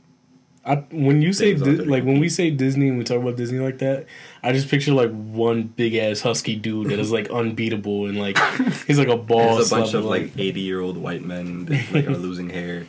I, 0.66 0.76
when 0.92 1.22
you 1.22 1.32
say 1.32 1.54
Di- 1.54 1.72
like 1.86 2.04
when 2.04 2.20
we 2.20 2.28
say 2.28 2.50
Disney 2.52 2.90
and 2.90 2.98
we 2.98 3.06
talk 3.06 3.22
about 3.22 3.38
Disney 3.38 3.60
like 3.60 3.78
that, 3.78 4.06
I 4.44 4.52
just 4.52 4.68
picture 4.70 4.92
like 4.94 5.12
one 5.12 5.64
big 5.64 5.96
ass 5.96 6.20
husky 6.20 6.58
dude 6.58 6.90
that 6.90 7.00
is 7.00 7.10
like 7.10 7.30
unbeatable 7.30 8.08
and 8.08 8.20
like 8.20 8.38
he's 8.86 9.00
like 9.00 9.08
a 9.08 9.16
boss. 9.32 9.56
there's 9.56 9.72
a 9.72 9.76
bunch 9.76 9.94
level. 9.94 10.00
of 10.00 10.06
like 10.22 10.38
80 10.38 10.60
year 10.60 10.82
old 10.82 10.98
white 10.98 11.24
men 11.24 11.66
that 11.66 11.94
like 11.94 12.08
are 12.08 12.18
losing 12.18 12.50
hair. 12.50 12.86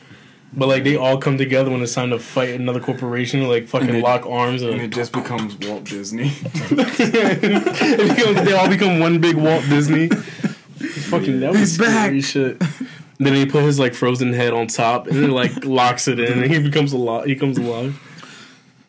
But 0.52 0.66
like 0.68 0.84
they 0.84 0.96
all 0.96 1.18
come 1.18 1.36
together 1.38 1.70
when 1.70 1.82
it's 1.82 1.94
time 1.94 2.10
to 2.10 2.18
fight 2.18 2.50
another 2.60 2.80
corporation, 2.80 3.46
like 3.48 3.68
fucking 3.68 3.94
it- 3.96 4.02
lock 4.02 4.26
arms 4.26 4.62
and, 4.62 4.72
and 4.74 4.82
it 4.82 4.90
just 4.90 5.12
becomes 5.12 5.56
Walt 5.66 5.84
Disney. 5.84 6.28
Becomes- 6.70 8.44
they 8.44 8.52
all 8.52 8.68
become 8.68 8.98
one 8.98 9.20
big 9.20 9.36
Walt 9.36 9.64
Disney. 9.68 10.08
Fucking 10.08 11.40
that 11.40 11.50
was 11.52 11.60
He's 11.60 11.78
back. 11.78 12.06
scary 12.06 12.20
shit. 12.20 12.62
Then 13.18 13.34
he 13.34 13.46
put 13.46 13.64
his 13.64 13.78
like 13.80 13.94
frozen 13.94 14.32
head 14.32 14.52
on 14.52 14.68
top 14.68 15.06
and 15.08 15.16
then 15.22 15.30
like 15.32 15.64
locks 15.64 16.06
it 16.06 16.20
in 16.20 16.42
and 16.42 16.50
he 16.52 16.60
becomes 16.60 16.92
alive. 16.92 17.24
He 17.26 17.34
comes 17.34 17.58
alive. 17.58 18.00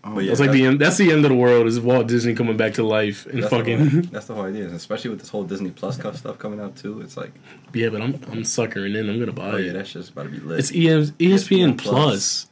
Um, 0.04 0.16
but 0.16 0.24
yeah, 0.24 0.30
That's 0.30 0.40
like 0.40 0.52
the 0.52 0.66
end. 0.66 0.80
That's 0.80 0.98
the 0.98 1.12
end 1.12 1.26
of 1.26 1.30
the 1.30 1.36
world. 1.36 1.68
Is 1.68 1.80
Walt 1.80 2.08
Disney 2.08 2.34
coming 2.34 2.56
back 2.56 2.76
to 2.76 2.84
life 2.84 3.26
and 3.26 3.44
that's 3.44 3.50
the 3.50 3.58
fucking 3.58 3.90
whole, 3.90 4.02
that's 4.12 4.28
the 4.28 4.34
whole 4.34 4.46
idea, 4.46 4.68
especially 4.68 5.10
with 5.10 5.20
this 5.20 5.30
whole 5.30 5.44
Disney 5.44 5.72
Plus 5.72 5.98
cup 5.98 6.16
stuff 6.16 6.40
coming 6.40 6.60
out 6.62 6.78
too. 6.78 7.02
It's 7.02 7.18
like, 7.18 7.32
yeah. 7.74 7.90
But 7.90 8.02
I'm 8.02 8.20
I'm 8.32 8.44
suckering 8.46 8.96
in. 8.96 9.10
I'm 9.10 9.20
gonna 9.20 9.34
buy 9.34 9.52
oh 9.52 9.58
yeah, 9.58 9.72
it. 9.72 9.74
that's 9.74 9.92
just 9.92 10.12
about 10.12 10.24
to 10.24 10.30
be 10.30 10.40
lit. 10.40 10.60
It's 10.60 10.72
E 10.72 10.90
EM, 10.90 11.04
ESPN 11.04 11.18
ESPN 11.18 11.78
Plus. 11.78 12.50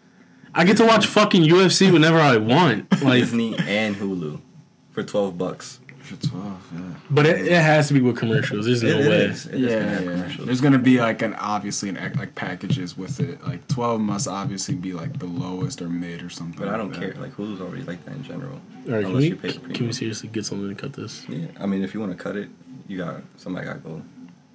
I 0.53 0.63
get 0.63 0.77
to 0.77 0.85
watch 0.85 1.05
fucking 1.05 1.43
UFC 1.43 1.91
whenever 1.91 2.19
I 2.19 2.37
want. 2.37 2.87
Like, 3.01 3.21
Disney 3.21 3.55
and 3.59 3.95
Hulu 3.95 4.41
for 4.89 5.03
12 5.03 5.37
bucks. 5.37 5.79
For 6.07 6.27
twelve, 6.27 6.61
yeah. 6.73 6.81
but 7.09 7.25
it, 7.25 7.47
it 7.47 7.61
has 7.61 7.87
to 7.89 7.93
be 7.93 8.01
with 8.01 8.17
commercials. 8.17 8.65
There's 8.65 8.81
no 8.83 8.89
It- 8.89 9.05
it 9.05 9.09
way. 9.09 9.15
is. 9.25 9.45
It 9.45 9.53
is 9.55 9.59
yeah, 9.61 9.99
gonna 9.99 10.27
yeah. 10.39 10.45
There's 10.45 10.61
gonna 10.61 10.79
be 10.79 10.99
like 10.99 11.21
an 11.21 11.33
obviously 11.35 11.89
an 11.89 11.95
like 12.17 12.33
packages 12.35 12.95
with 12.97 13.19
it. 13.19 13.45
Like 13.45 13.67
twelve 13.67 13.99
must 13.99 14.27
obviously 14.27 14.75
be 14.75 14.93
like 14.93 15.19
the 15.19 15.25
lowest 15.25 15.81
or 15.81 15.89
mid 15.89 16.23
or 16.23 16.29
something. 16.29 16.57
But 16.59 16.73
I 16.73 16.77
don't 16.77 16.91
like 16.91 16.99
care. 16.99 17.13
that. 17.13 17.21
Like 17.21 17.33
Hulu's 17.35 17.59
already 17.61 17.83
like 17.83 18.03
that 18.05 18.15
in 18.15 18.23
general. 18.23 18.61
All 18.87 18.93
right, 18.93 19.03
can 19.05 19.13
we 19.13 19.27
you 19.27 19.35
pay 19.35 19.51
the 19.51 19.73
can 19.73 19.87
we 19.87 19.93
seriously 19.93 20.29
get 20.29 20.45
something 20.45 20.69
to 20.69 20.75
cut 20.75 20.93
this? 20.93 21.27
Yeah, 21.27 21.47
I 21.59 21.65
mean, 21.65 21.83
if 21.83 21.93
you 21.93 21.99
want 21.99 22.11
to 22.17 22.17
cut 22.23 22.35
it, 22.37 22.49
you 22.87 22.97
got 22.97 23.21
somebody 23.35 23.65
got 23.67 23.73
to 23.73 23.79
go. 23.79 24.01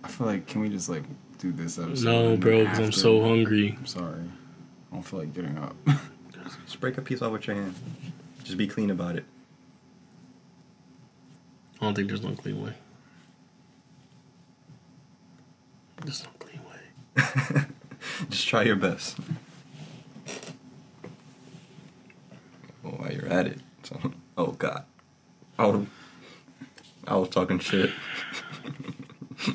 I 0.04 0.08
feel 0.08 0.26
like 0.26 0.46
can 0.46 0.60
we 0.62 0.68
just 0.70 0.88
like 0.88 1.04
do 1.38 1.52
this 1.52 1.78
episode? 1.78 2.04
No, 2.04 2.36
bro, 2.36 2.64
because 2.64 2.78
I'm 2.78 2.92
so 2.92 3.20
hungry. 3.22 3.76
I'm 3.78 3.86
sorry. 3.86 4.22
I 4.90 4.94
don't 4.94 5.02
feel 5.02 5.18
like 5.20 5.34
getting 5.34 5.58
up. 5.58 5.76
Just 6.64 6.80
break 6.80 6.96
a 6.98 7.02
piece 7.02 7.20
off 7.22 7.32
with 7.32 7.46
your 7.46 7.56
hand. 7.56 7.74
Just 8.44 8.56
be 8.56 8.66
clean 8.66 8.90
about 8.90 9.16
it. 9.16 9.24
I 11.82 11.84
don't 11.84 11.94
think 11.96 12.06
there's 12.06 12.22
no 12.22 12.30
clean 12.30 12.62
way. 12.62 12.74
There's 16.04 16.22
no 16.22 16.30
clean 16.38 16.60
way. 16.64 17.64
Just 18.30 18.46
try 18.46 18.62
your 18.62 18.76
best. 18.76 19.18
Well, 22.84 22.92
while 22.98 23.12
you're 23.12 23.26
at 23.26 23.48
it, 23.48 23.58
so, 23.82 23.98
oh 24.38 24.52
god, 24.52 24.84
I 25.58 25.66
was, 25.66 25.86
I 27.08 27.16
was 27.16 27.28
talking 27.30 27.58
shit. 27.58 27.90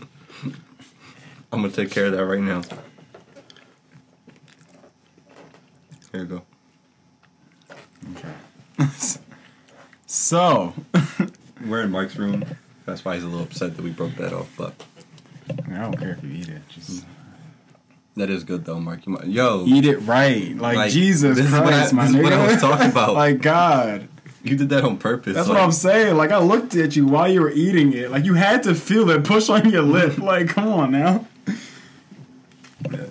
I'm 1.53 1.61
gonna 1.61 1.69
take 1.69 1.91
care 1.91 2.07
of 2.07 2.11
that 2.11 2.25
right 2.25 2.41
now. 2.41 2.61
Here 6.11 6.23
you 6.23 6.25
go. 6.25 6.41
okay. 8.17 8.33
so, 10.07 10.73
We're 11.67 11.81
in 11.81 11.91
Mark's 11.91 12.15
room. 12.15 12.45
That's 12.85 13.03
why 13.03 13.15
he's 13.15 13.23
a 13.23 13.27
little 13.27 13.43
upset 13.43 13.75
that 13.75 13.83
we 13.83 13.89
broke 13.91 14.15
that 14.15 14.33
off. 14.33 14.49
But 14.57 14.73
I, 15.49 15.81
don't 15.81 15.97
care 15.97 16.11
if 16.11 16.23
you 16.23 16.31
eat 16.31 16.49
it. 16.49 16.61
Just 16.69 17.05
that 18.15 18.29
is 18.29 18.43
good 18.43 18.65
though, 18.65 18.79
Mark. 18.79 19.05
Might, 19.07 19.25
yo, 19.27 19.63
eat 19.67 19.85
it 19.85 19.97
right. 19.99 20.55
Like, 20.55 20.77
Like, 20.77 20.91
Jesus 20.91 21.37
this 21.37 21.45
is 21.45 21.51
what 21.51 21.63
Christ, 21.63 21.93
I- 21.93 21.95
my 21.95 22.05
this 22.07 22.15
is 22.15 22.23
what 22.23 22.33
I 22.33 22.47
was 22.47 22.61
talking 22.61 22.89
about. 22.89 23.13
like 23.13 23.41
God. 23.41 24.07
you 24.43 24.55
did 24.55 24.69
that 24.69 24.83
on 24.83 24.97
purpose. 24.97 25.35
That's 25.35 25.47
like, 25.47 25.57
what 25.57 25.63
I'm 25.63 25.71
saying. 25.71 26.15
Like 26.15 26.31
I 26.31 26.39
looked 26.39 26.75
at 26.75 26.95
you 26.95 27.05
while 27.05 27.27
you 27.31 27.41
were 27.41 27.51
eating 27.51 27.93
it. 27.93 28.09
Like 28.09 28.25
you 28.25 28.33
had 28.33 28.63
to 28.63 28.73
feel 28.73 29.05
that 29.07 29.23
push 29.23 29.49
on 29.49 29.69
your 29.69 29.83
lip. 29.83 30.17
Like, 30.27 30.49
come 30.49 30.67
on 30.67 30.91
now. 30.91 31.27
Yeah. 32.91 33.07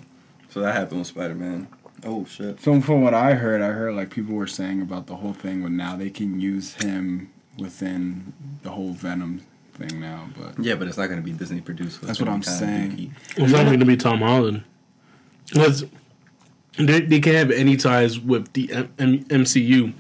So 0.51 0.61
that 0.61 0.75
happened 0.75 1.01
with 1.01 1.09
Spider 1.09 1.35
Man. 1.35 1.69
Oh 2.05 2.25
shit. 2.25 2.59
From 2.59 2.81
from 2.81 3.03
what 3.03 3.15
I 3.15 3.35
heard, 3.35 3.61
I 3.63 3.69
heard 3.69 3.95
like 3.95 4.11
people 4.11 4.35
were 4.35 4.47
saying 4.47 4.81
about 4.83 5.07
the 5.07 5.17
whole 5.17 5.33
thing 5.35 5.63
when 5.63 5.77
now 5.77 5.97
they 5.97 6.11
can 6.11 6.41
use 6.41 6.75
him 6.75 7.31
within 7.59 8.33
the 8.63 8.71
whole 8.71 8.93
Venom 8.93 9.43
thing 9.75 10.01
now. 10.01 10.29
But 10.39 10.59
Yeah, 10.65 10.75
but 10.75 10.89
it's 10.89 10.97
not 10.99 11.07
going 11.07 11.21
to 11.21 11.25
be 11.25 11.33
Disney 11.33 11.61
produced. 11.61 12.03
That's 12.03 12.21
what 12.21 12.29
I'm 12.29 12.43
saying. 12.43 12.93
dookie. 12.93 13.11
It's 13.37 13.53
not 13.53 13.67
going 13.67 13.81
to 13.81 13.87
be 13.87 13.97
Tom 13.97 14.19
Holland. 14.21 14.65
Because 15.53 15.85
they, 16.79 17.01
they 17.01 17.21
can't 17.21 17.37
have 17.37 17.51
any 17.51 17.77
ties 17.77 18.19
with 18.19 18.53
the 18.53 18.73
M- 18.73 18.93
M- 18.99 19.25
MCU. 19.25 19.93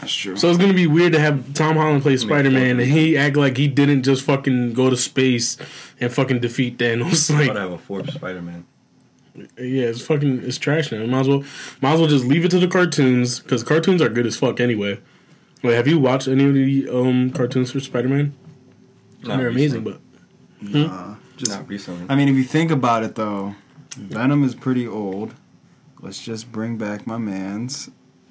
that's 0.00 0.12
true. 0.14 0.36
So 0.36 0.48
it's 0.48 0.58
going 0.58 0.70
to 0.70 0.76
be 0.76 0.86
weird 0.86 1.12
to 1.12 1.20
have 1.20 1.52
Tom 1.54 1.76
Holland 1.76 2.02
play 2.02 2.16
Spider 2.16 2.50
Man 2.50 2.80
and 2.80 2.90
he 2.90 3.16
act 3.16 3.36
like 3.36 3.56
he 3.56 3.68
didn't 3.68 4.02
just 4.02 4.22
fucking 4.24 4.72
go 4.72 4.90
to 4.90 4.96
space 4.96 5.56
and 6.00 6.12
fucking 6.12 6.40
defeat 6.40 6.78
Thanos. 6.78 7.30
I 7.30 7.34
Like, 7.40 7.48
would 7.48 7.56
have 7.56 7.72
a 7.72 7.78
fourth 7.78 8.10
Spider 8.12 8.42
Man. 8.42 8.64
yeah, 9.36 9.84
it's 9.86 10.00
fucking 10.04 10.42
it's 10.44 10.58
trash 10.58 10.90
now. 10.90 11.04
Might 11.06 11.20
as 11.20 11.28
well, 11.28 11.44
might 11.80 11.92
as 11.92 12.00
well 12.00 12.08
just 12.08 12.24
leave 12.24 12.44
it 12.44 12.50
to 12.52 12.58
the 12.58 12.68
cartoons 12.68 13.38
because 13.40 13.62
cartoons 13.62 14.00
are 14.02 14.08
good 14.08 14.26
as 14.26 14.36
fuck 14.36 14.58
anyway. 14.60 14.98
Wait, 15.62 15.74
have 15.74 15.86
you 15.86 15.98
watched 15.98 16.28
any 16.28 16.44
of 16.46 16.54
the 16.54 16.88
um 16.88 17.30
cartoons 17.30 17.70
for 17.72 17.80
Spider 17.80 18.08
Man? 18.08 18.34
They're 19.22 19.48
amazing, 19.48 19.84
but 19.84 20.00
Nah, 20.62 21.16
just 21.36 21.50
not 21.52 21.68
recently. 21.68 22.06
I 22.08 22.16
mean, 22.16 22.28
if 22.28 22.36
you 22.36 22.44
think 22.44 22.70
about 22.70 23.02
it 23.02 23.14
though, 23.14 23.54
Venom 23.96 24.44
is 24.44 24.54
pretty 24.54 24.86
old. 24.86 25.34
Let's 26.00 26.22
just 26.22 26.50
bring 26.50 26.78
back 26.78 27.06
my 27.06 27.18
man's 27.18 27.90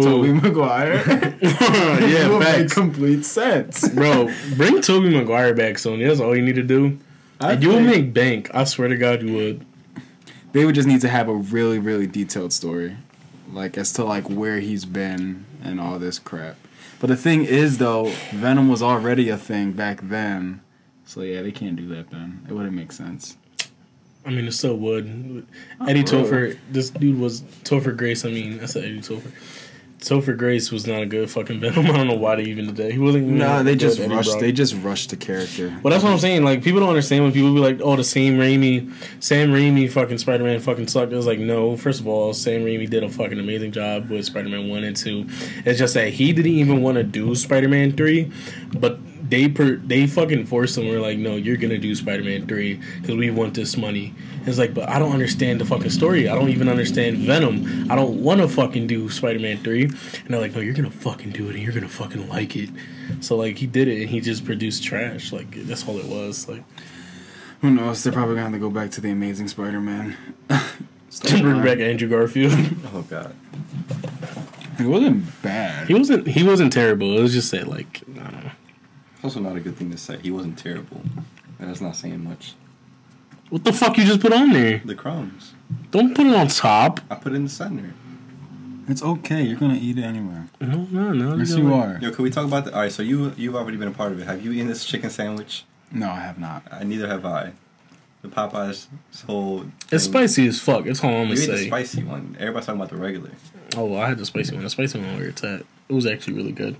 Tobey 0.00 0.32
Maguire. 0.32 0.94
yeah, 1.40 2.26
it 2.26 2.30
would 2.30 2.40
make 2.40 2.70
complete 2.70 3.24
sense. 3.24 3.88
Bro, 3.88 4.30
bring 4.56 4.80
Tobey 4.80 5.10
Maguire 5.10 5.54
back, 5.54 5.74
Sony. 5.76 6.06
That's 6.06 6.20
all 6.20 6.36
you 6.36 6.42
need 6.42 6.56
to 6.56 6.62
do. 6.62 6.98
I 7.40 7.52
And 7.54 7.62
you 7.62 7.70
will 7.70 7.80
make 7.80 8.12
bank. 8.12 8.50
I 8.52 8.64
swear 8.64 8.88
to 8.88 8.96
God, 8.96 9.22
you 9.22 9.34
would. 9.34 9.66
they 10.52 10.64
would 10.66 10.74
just 10.74 10.86
need 10.86 11.00
to 11.00 11.08
have 11.08 11.28
a 11.28 11.34
really, 11.34 11.78
really 11.78 12.06
detailed 12.06 12.52
story, 12.52 12.96
like 13.50 13.78
as 13.78 13.92
to 13.94 14.04
like 14.04 14.28
where 14.28 14.60
he's 14.60 14.84
been 14.84 15.46
and 15.62 15.80
all 15.80 15.98
this 15.98 16.18
crap. 16.18 16.56
But 17.00 17.08
the 17.08 17.16
thing 17.16 17.44
is, 17.44 17.78
though, 17.78 18.12
Venom 18.30 18.68
was 18.68 18.82
already 18.82 19.30
a 19.30 19.38
thing 19.38 19.72
back 19.72 20.00
then, 20.02 20.60
so 21.06 21.22
yeah, 21.22 21.40
they 21.40 21.50
can't 21.50 21.74
do 21.74 21.88
that. 21.88 22.10
Then 22.10 22.46
it 22.48 22.52
wouldn't 22.52 22.74
make 22.74 22.92
sense. 22.92 23.38
I 24.24 24.28
mean, 24.28 24.46
it 24.46 24.52
still 24.52 24.76
would. 24.76 25.46
Oh, 25.80 25.86
Eddie 25.86 26.04
bro. 26.04 26.24
Topher, 26.24 26.58
this 26.70 26.90
dude 26.90 27.18
was 27.18 27.40
Topher 27.64 27.96
Grace. 27.96 28.26
I 28.26 28.28
mean, 28.28 28.60
I 28.60 28.66
said 28.66 28.84
Eddie 28.84 29.00
Topher. 29.00 29.32
Topher 30.00 30.36
Grace 30.36 30.72
was 30.72 30.86
not 30.86 31.02
a 31.02 31.06
good 31.06 31.30
fucking 31.30 31.60
Venom. 31.60 31.86
I 31.90 31.92
don't 31.92 32.06
know 32.08 32.14
why 32.14 32.36
they 32.36 32.44
even 32.44 32.66
did 32.66 32.76
that. 32.76 32.92
He 32.92 32.98
wasn't. 32.98 33.24
even 33.24 33.38
No, 33.38 33.62
they 33.62 33.76
just 33.76 33.98
rushed. 34.00 34.30
Brock. 34.30 34.40
They 34.40 34.50
just 34.50 34.74
rushed 34.76 35.10
the 35.10 35.16
character. 35.16 35.78
Well, 35.82 35.90
that's 35.90 36.02
what 36.02 36.12
I'm 36.12 36.18
saying. 36.18 36.42
Like, 36.42 36.62
people 36.62 36.80
don't 36.80 36.88
understand 36.88 37.22
when 37.24 37.32
people 37.32 37.52
be 37.52 37.60
like, 37.60 37.80
"Oh, 37.82 37.96
the 37.96 38.04
Sam 38.04 38.38
Raimi, 38.38 38.90
Sam 39.20 39.50
Raimi, 39.50 39.90
fucking 39.90 40.16
Spider 40.16 40.44
Man, 40.44 40.58
fucking 40.58 40.88
sucked." 40.88 41.12
It 41.12 41.16
was 41.16 41.26
like, 41.26 41.38
no. 41.38 41.76
First 41.76 42.00
of 42.00 42.08
all, 42.08 42.32
Sam 42.32 42.62
Raimi 42.62 42.88
did 42.88 43.04
a 43.04 43.10
fucking 43.10 43.38
amazing 43.38 43.72
job 43.72 44.08
with 44.08 44.24
Spider 44.24 44.48
Man 44.48 44.70
one 44.70 44.84
and 44.84 44.96
two. 44.96 45.26
It's 45.66 45.78
just 45.78 45.92
that 45.94 46.08
he 46.08 46.32
didn't 46.32 46.52
even 46.52 46.80
want 46.82 46.96
to 46.96 47.02
do 47.02 47.34
Spider 47.34 47.68
Man 47.68 47.92
three, 47.92 48.32
but 48.78 48.98
they 49.28 49.48
per 49.48 49.76
they 49.76 50.06
fucking 50.06 50.46
forced 50.46 50.78
him. 50.78 50.88
We're 50.88 51.00
like, 51.00 51.18
no, 51.18 51.36
you're 51.36 51.56
gonna 51.56 51.78
do 51.78 51.94
Spider 51.94 52.24
Man 52.24 52.46
three 52.46 52.80
because 53.00 53.16
we 53.16 53.30
want 53.30 53.54
this 53.54 53.76
money. 53.76 54.14
And 54.40 54.48
it's 54.48 54.58
like, 54.58 54.72
but 54.74 54.88
I 54.88 54.98
don't 54.98 55.12
understand 55.12 55.60
the 55.60 55.64
fucking 55.66 55.90
story. 55.90 56.28
I 56.28 56.34
don't 56.34 56.48
even 56.48 56.68
understand 56.68 57.18
Venom. 57.18 57.90
I 57.90 57.94
don't 57.94 58.22
want 58.22 58.40
to 58.40 58.48
fucking 58.48 58.86
do 58.86 59.08
Spider 59.10 59.38
Man 59.38 59.58
three. 59.58 59.84
And 59.84 59.94
they're 60.28 60.40
like, 60.40 60.54
no, 60.54 60.60
you're 60.60 60.74
gonna 60.74 60.90
fucking 60.90 61.30
do 61.32 61.48
it, 61.48 61.54
and 61.54 61.62
you're 61.62 61.72
gonna 61.72 61.88
fucking 61.88 62.28
like 62.28 62.56
it. 62.56 62.70
So 63.20 63.36
like 63.36 63.58
he 63.58 63.66
did 63.66 63.86
it, 63.88 64.00
and 64.00 64.08
he 64.10 64.20
just 64.20 64.44
produced 64.44 64.82
trash. 64.82 65.32
Like 65.32 65.50
that's 65.66 65.86
all 65.86 65.98
it 65.98 66.06
was. 66.06 66.48
Like 66.48 66.64
Who 67.60 67.70
knows? 67.70 68.02
They're 68.02 68.12
probably 68.12 68.34
gonna 68.36 68.44
have 68.44 68.52
to 68.52 68.58
go 68.58 68.70
back 68.70 68.90
to 68.92 69.00
the 69.00 69.10
Amazing 69.10 69.48
Spider-Man. 69.48 70.16
to 71.10 71.42
bring 71.42 71.62
back 71.62 71.78
Andrew 71.78 72.08
Garfield. 72.08 72.52
Oh 72.92 73.02
god. 73.02 73.34
It 74.78 74.86
wasn't 74.86 75.42
bad. 75.42 75.86
he 75.86 75.94
wasn't 75.94 76.26
he 76.26 76.42
wasn't 76.42 76.72
terrible. 76.72 77.18
It 77.18 77.22
was 77.22 77.32
just 77.34 77.50
that 77.52 77.68
like 77.68 78.00
I 78.18 78.30
don't 78.30 78.44
know. 78.44 78.50
It's 79.16 79.24
also 79.24 79.40
not 79.40 79.56
a 79.56 79.60
good 79.60 79.76
thing 79.76 79.90
to 79.90 79.98
say. 79.98 80.18
He 80.22 80.30
wasn't 80.30 80.58
terrible. 80.58 81.02
That's 81.58 81.80
not 81.82 81.94
saying 81.94 82.24
much. 82.24 82.54
What 83.50 83.64
the 83.64 83.72
fuck 83.72 83.98
you 83.98 84.04
just 84.04 84.20
put 84.20 84.32
on 84.32 84.52
there? 84.52 84.80
The 84.84 84.94
crumbs. 84.94 85.52
Don't 85.90 86.14
put 86.14 86.26
it 86.26 86.34
on 86.34 86.48
top. 86.48 87.00
I 87.10 87.16
put 87.16 87.32
it 87.32 87.36
in 87.36 87.44
the 87.44 87.50
center. 87.50 87.92
It's 88.88 89.02
okay. 89.02 89.42
You're 89.42 89.58
gonna 89.58 89.78
eat 89.80 89.98
it 89.98 90.02
anyway. 90.02 90.42
No, 90.60 90.86
no, 90.90 91.12
no. 91.12 91.36
Yes, 91.36 91.50
you're 91.50 91.60
you. 91.60 91.98
Yo, 92.00 92.10
can 92.10 92.24
we 92.24 92.30
talk 92.30 92.44
about 92.44 92.64
the? 92.64 92.74
All 92.74 92.80
right, 92.80 92.90
so 92.92 93.02
you 93.02 93.32
you've 93.36 93.54
already 93.54 93.76
been 93.76 93.88
a 93.88 93.92
part 93.92 94.12
of 94.12 94.20
it. 94.20 94.24
Have 94.26 94.44
you 94.44 94.52
eaten 94.52 94.66
this 94.66 94.84
chicken 94.84 95.10
sandwich? 95.10 95.64
No, 95.92 96.08
I 96.08 96.20
have 96.20 96.38
not. 96.38 96.64
I 96.72 96.84
neither 96.84 97.06
have 97.06 97.24
I. 97.24 97.52
The 98.22 98.28
Popeyes 98.28 98.86
whole. 99.26 99.64
It's 99.90 100.04
spicy 100.04 100.46
as 100.48 100.60
fuck. 100.60 100.86
It's 100.86 101.02
all 101.02 101.10
I'm 101.10 101.28
You 101.28 101.36
gonna 101.36 101.52
ate 101.52 101.60
the 101.62 101.66
spicy 101.66 102.02
one. 102.02 102.36
Everybody's 102.38 102.66
talking 102.66 102.80
about 102.80 102.90
the 102.90 102.96
regular. 102.96 103.30
Oh, 103.76 103.84
well, 103.86 104.00
I 104.00 104.08
had 104.08 104.18
the 104.18 104.26
spicy 104.26 104.54
one. 104.54 104.64
The 104.64 104.70
spicy 104.70 104.98
one 105.00 105.16
where 105.16 105.28
it's 105.28 105.42
at. 105.44 105.60
It 105.88 105.92
was 105.92 106.06
actually 106.06 106.34
really 106.34 106.52
good. 106.52 106.76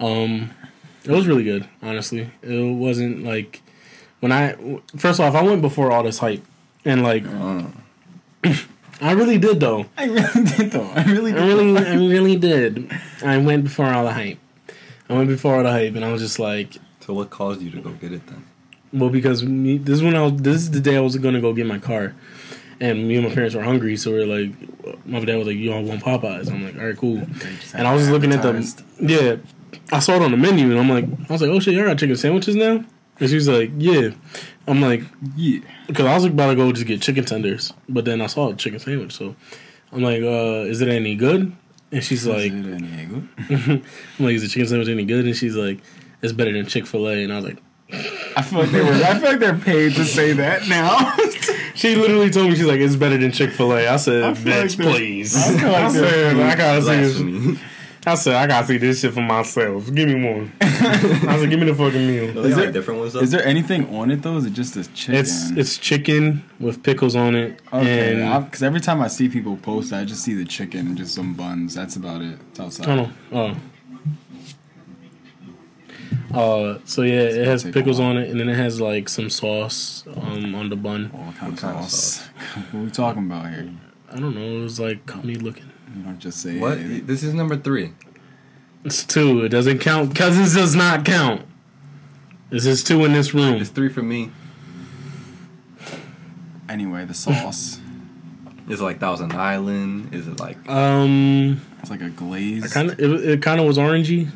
Um, 0.00 0.50
it 1.04 1.10
was 1.10 1.26
really 1.26 1.44
good. 1.44 1.68
Honestly, 1.82 2.30
it 2.42 2.74
wasn't 2.76 3.24
like 3.24 3.62
when 4.20 4.32
I 4.32 4.54
first 4.96 5.20
off 5.20 5.34
I 5.34 5.42
went 5.42 5.62
before 5.62 5.90
all 5.92 6.02
this 6.02 6.18
hype, 6.18 6.44
and 6.84 7.02
like 7.02 7.24
uh. 7.26 7.62
I 9.00 9.12
really 9.12 9.38
did 9.38 9.60
though. 9.60 9.86
I 9.96 10.06
really 10.06 10.44
did 10.56 10.70
though. 10.72 10.90
I 10.94 11.04
really 11.04 11.32
I 11.32 11.46
really, 11.46 11.86
I 11.86 11.94
really 11.94 12.36
did. 12.36 12.90
I 13.24 13.36
went 13.38 13.64
before 13.64 13.86
all 13.86 14.04
the 14.04 14.12
hype. 14.12 14.38
I 15.08 15.14
went 15.14 15.28
before 15.28 15.56
all 15.56 15.62
the 15.62 15.70
hype, 15.70 15.94
and 15.94 16.04
I 16.04 16.12
was 16.12 16.20
just 16.20 16.38
like, 16.38 16.76
So 17.00 17.14
what 17.14 17.30
caused 17.30 17.62
you 17.62 17.70
to 17.72 17.80
go 17.80 17.90
get 17.92 18.12
it 18.12 18.26
then? 18.26 18.44
well, 18.92 19.10
because 19.10 19.44
me, 19.44 19.78
this 19.78 19.96
is 19.96 20.02
when 20.02 20.16
I 20.16 20.22
was. 20.22 20.40
This 20.40 20.56
is 20.56 20.70
the 20.70 20.80
day 20.80 20.96
I 20.96 21.00
was 21.00 21.16
gonna 21.16 21.40
go 21.40 21.52
get 21.52 21.66
my 21.66 21.78
car, 21.78 22.14
and 22.80 23.06
me 23.06 23.16
and 23.16 23.28
my 23.28 23.34
parents 23.34 23.54
were 23.54 23.62
hungry, 23.62 23.96
so 23.96 24.12
we 24.12 24.18
are 24.22 24.26
like, 24.26 25.06
my 25.06 25.22
dad 25.24 25.36
was 25.36 25.46
like, 25.46 25.56
"You 25.56 25.72
all 25.74 25.82
want 25.82 26.02
Popeyes?" 26.02 26.50
I'm 26.50 26.64
like, 26.64 26.76
"All 26.76 26.86
right, 26.86 26.96
cool." 26.96 27.18
And 27.74 27.86
I 27.86 27.92
was 27.94 28.02
just 28.02 28.12
looking 28.12 28.32
at 28.32 28.42
the 28.42 28.82
yeah, 29.00 29.36
I 29.92 29.98
saw 30.00 30.14
it 30.16 30.22
on 30.22 30.30
the 30.32 30.36
menu, 30.36 30.70
and 30.70 30.78
I'm 30.80 30.88
like, 30.88 31.04
I 31.28 31.32
was 31.32 31.42
like, 31.42 31.50
"Oh 31.50 31.60
shit, 31.60 31.74
y'all 31.74 31.86
got 31.86 31.98
chicken 31.98 32.16
sandwiches 32.16 32.56
now?" 32.56 32.82
And 33.20 33.28
she 33.28 33.34
was 33.34 33.48
like, 33.48 33.70
"Yeah." 33.78 34.10
I'm 34.66 34.80
like, 34.82 35.02
Yeah. 35.36 35.60
because 35.86 36.06
I 36.06 36.14
was 36.14 36.24
about 36.24 36.48
to 36.50 36.56
go 36.56 36.70
just 36.72 36.86
get 36.86 37.00
chicken 37.00 37.24
tenders, 37.24 37.72
but 37.88 38.04
then 38.04 38.20
I 38.20 38.26
saw 38.26 38.50
a 38.50 38.54
chicken 38.54 38.78
sandwich, 38.78 39.12
so 39.12 39.34
I'm 39.92 40.02
like, 40.02 40.22
uh, 40.22 40.66
"Is 40.68 40.80
it 40.80 40.88
any 40.88 41.14
good?" 41.16 41.52
And 41.90 42.04
she's 42.04 42.26
like, 42.26 42.52
Is 42.52 42.66
it 42.66 42.82
any 42.82 43.06
good? 43.06 43.28
I'm 44.18 44.24
like, 44.24 44.34
is 44.34 44.42
the 44.42 44.48
chicken 44.48 44.68
sandwich 44.68 44.88
any 44.88 45.04
good? 45.06 45.24
And 45.24 45.34
she's 45.34 45.56
like, 45.56 45.80
it's 46.20 46.34
better 46.34 46.52
than 46.52 46.66
Chick 46.66 46.86
Fil 46.86 47.08
A. 47.08 47.24
And 47.24 47.32
I 47.32 47.36
was 47.36 47.44
like, 47.46 47.62
I 48.36 48.42
feel 48.42 48.58
like 48.60 48.70
they 48.70 48.82
were. 48.82 48.90
I 48.92 49.18
feel 49.18 49.30
like 49.30 49.38
they're 49.38 49.56
paid 49.56 49.94
to 49.94 50.04
say 50.04 50.32
that 50.34 50.68
now. 50.68 51.16
she 51.74 51.96
literally 51.96 52.28
told 52.28 52.50
me 52.50 52.56
she's 52.56 52.66
like, 52.66 52.80
it's 52.80 52.96
better 52.96 53.16
than 53.16 53.32
Chick 53.32 53.52
Fil 53.52 53.72
A. 53.72 53.88
I 53.88 53.96
said, 53.96 54.22
I 54.22 54.34
feel 54.34 54.52
like 54.54 54.66
bitch, 54.66 54.82
please. 54.82 55.34
I 55.34 55.58
feel 55.58 55.68
like 55.72 55.82
I 55.84 55.92
said, 55.92 56.36
I 56.36 56.56
gotta. 56.56 56.80
Blasphemy. 56.82 57.58
I 58.06 58.14
said, 58.14 58.34
I 58.36 58.46
gotta 58.46 58.66
see 58.66 58.78
this 58.78 59.00
shit 59.00 59.12
for 59.12 59.20
myself. 59.20 59.92
Give 59.92 60.08
me 60.08 60.24
one. 60.24 60.52
I 60.60 61.36
said, 61.38 61.50
give 61.50 61.58
me 61.58 61.66
the 61.66 61.74
fucking 61.74 62.06
meal. 62.06 62.32
They 62.32 62.48
Is 62.50 62.56
there- 62.56 62.72
different 62.72 63.00
ones 63.00 63.12
though. 63.12 63.20
Is 63.20 63.30
there 63.30 63.44
anything 63.44 63.94
on 63.94 64.10
it 64.10 64.22
though? 64.22 64.36
Is 64.36 64.46
it 64.46 64.52
just 64.52 64.74
this 64.74 64.88
chicken? 64.88 65.14
It's 65.16 65.50
it's 65.50 65.76
chicken 65.76 66.44
with 66.60 66.82
pickles 66.82 67.16
on 67.16 67.34
it, 67.34 67.60
okay. 67.72 68.40
Because 68.44 68.62
every 68.62 68.80
time 68.80 69.02
I 69.02 69.08
see 69.08 69.28
people 69.28 69.56
post, 69.56 69.92
I 69.92 70.04
just 70.04 70.22
see 70.22 70.34
the 70.34 70.44
chicken 70.44 70.86
and 70.86 70.96
just 70.96 71.14
some 71.14 71.34
buns. 71.34 71.74
That's 71.74 71.96
about 71.96 72.22
it. 72.22 72.38
It's 72.50 72.60
outside. 72.60 72.88
I 72.88 72.96
don't 72.96 73.32
know. 73.32 73.56
Oh. 73.56 73.56
Uh, 76.32 76.78
so 76.84 77.02
yeah, 77.02 77.20
it 77.20 77.46
has 77.46 77.64
pickles 77.64 77.98
on 77.98 78.16
it, 78.18 78.28
and 78.30 78.38
then 78.38 78.48
it 78.48 78.56
has 78.56 78.80
like 78.80 79.08
some 79.08 79.30
sauce 79.30 80.04
um, 80.14 80.54
on 80.54 80.68
the 80.68 80.76
bun. 80.76 81.04
What 81.12 81.36
kind 81.36 81.52
of 81.52 81.62
What 81.62 81.72
kind 81.72 81.78
of 81.78 81.90
sauce? 81.90 82.26
what 82.70 82.80
are 82.80 82.84
we 82.84 82.90
talking 82.90 83.26
about 83.26 83.48
here? 83.50 83.72
I 84.10 84.18
don't 84.18 84.34
know. 84.34 84.58
It 84.58 84.62
was 84.62 84.78
like 84.78 85.06
cummy 85.06 85.34
looking. 85.36 85.67
You 85.98 86.04
don't 86.04 86.18
just 86.20 86.40
say 86.40 86.58
what? 86.60 86.78
it. 86.78 87.06
This 87.08 87.22
is 87.24 87.34
number 87.34 87.56
three. 87.56 87.92
It's 88.84 89.04
two. 89.04 89.44
It 89.44 89.48
doesn't 89.48 89.80
count. 89.80 90.14
Cousins 90.14 90.54
does 90.54 90.76
not 90.76 91.04
count. 91.04 91.42
This 92.50 92.64
is 92.66 92.84
two 92.84 93.04
in 93.04 93.12
this 93.12 93.34
room. 93.34 93.54
It's 93.54 93.68
three 93.70 93.88
for 93.88 94.02
me. 94.02 94.30
Anyway, 96.68 97.04
the 97.04 97.14
sauce. 97.14 97.80
Is 98.68 98.80
it 98.80 98.84
like 98.84 99.00
Thousand 99.00 99.32
Island? 99.32 100.14
Is 100.14 100.28
it 100.28 100.38
like 100.38 100.68
Um, 100.68 101.60
it's 101.80 101.90
like 101.90 102.02
a 102.02 102.10
glaze. 102.10 102.70
kind 102.72 102.90
of. 102.90 103.00
It, 103.00 103.10
it 103.28 103.42
kind 103.42 103.58
of 103.60 103.66
was 103.66 103.78
orangey. 103.78 104.28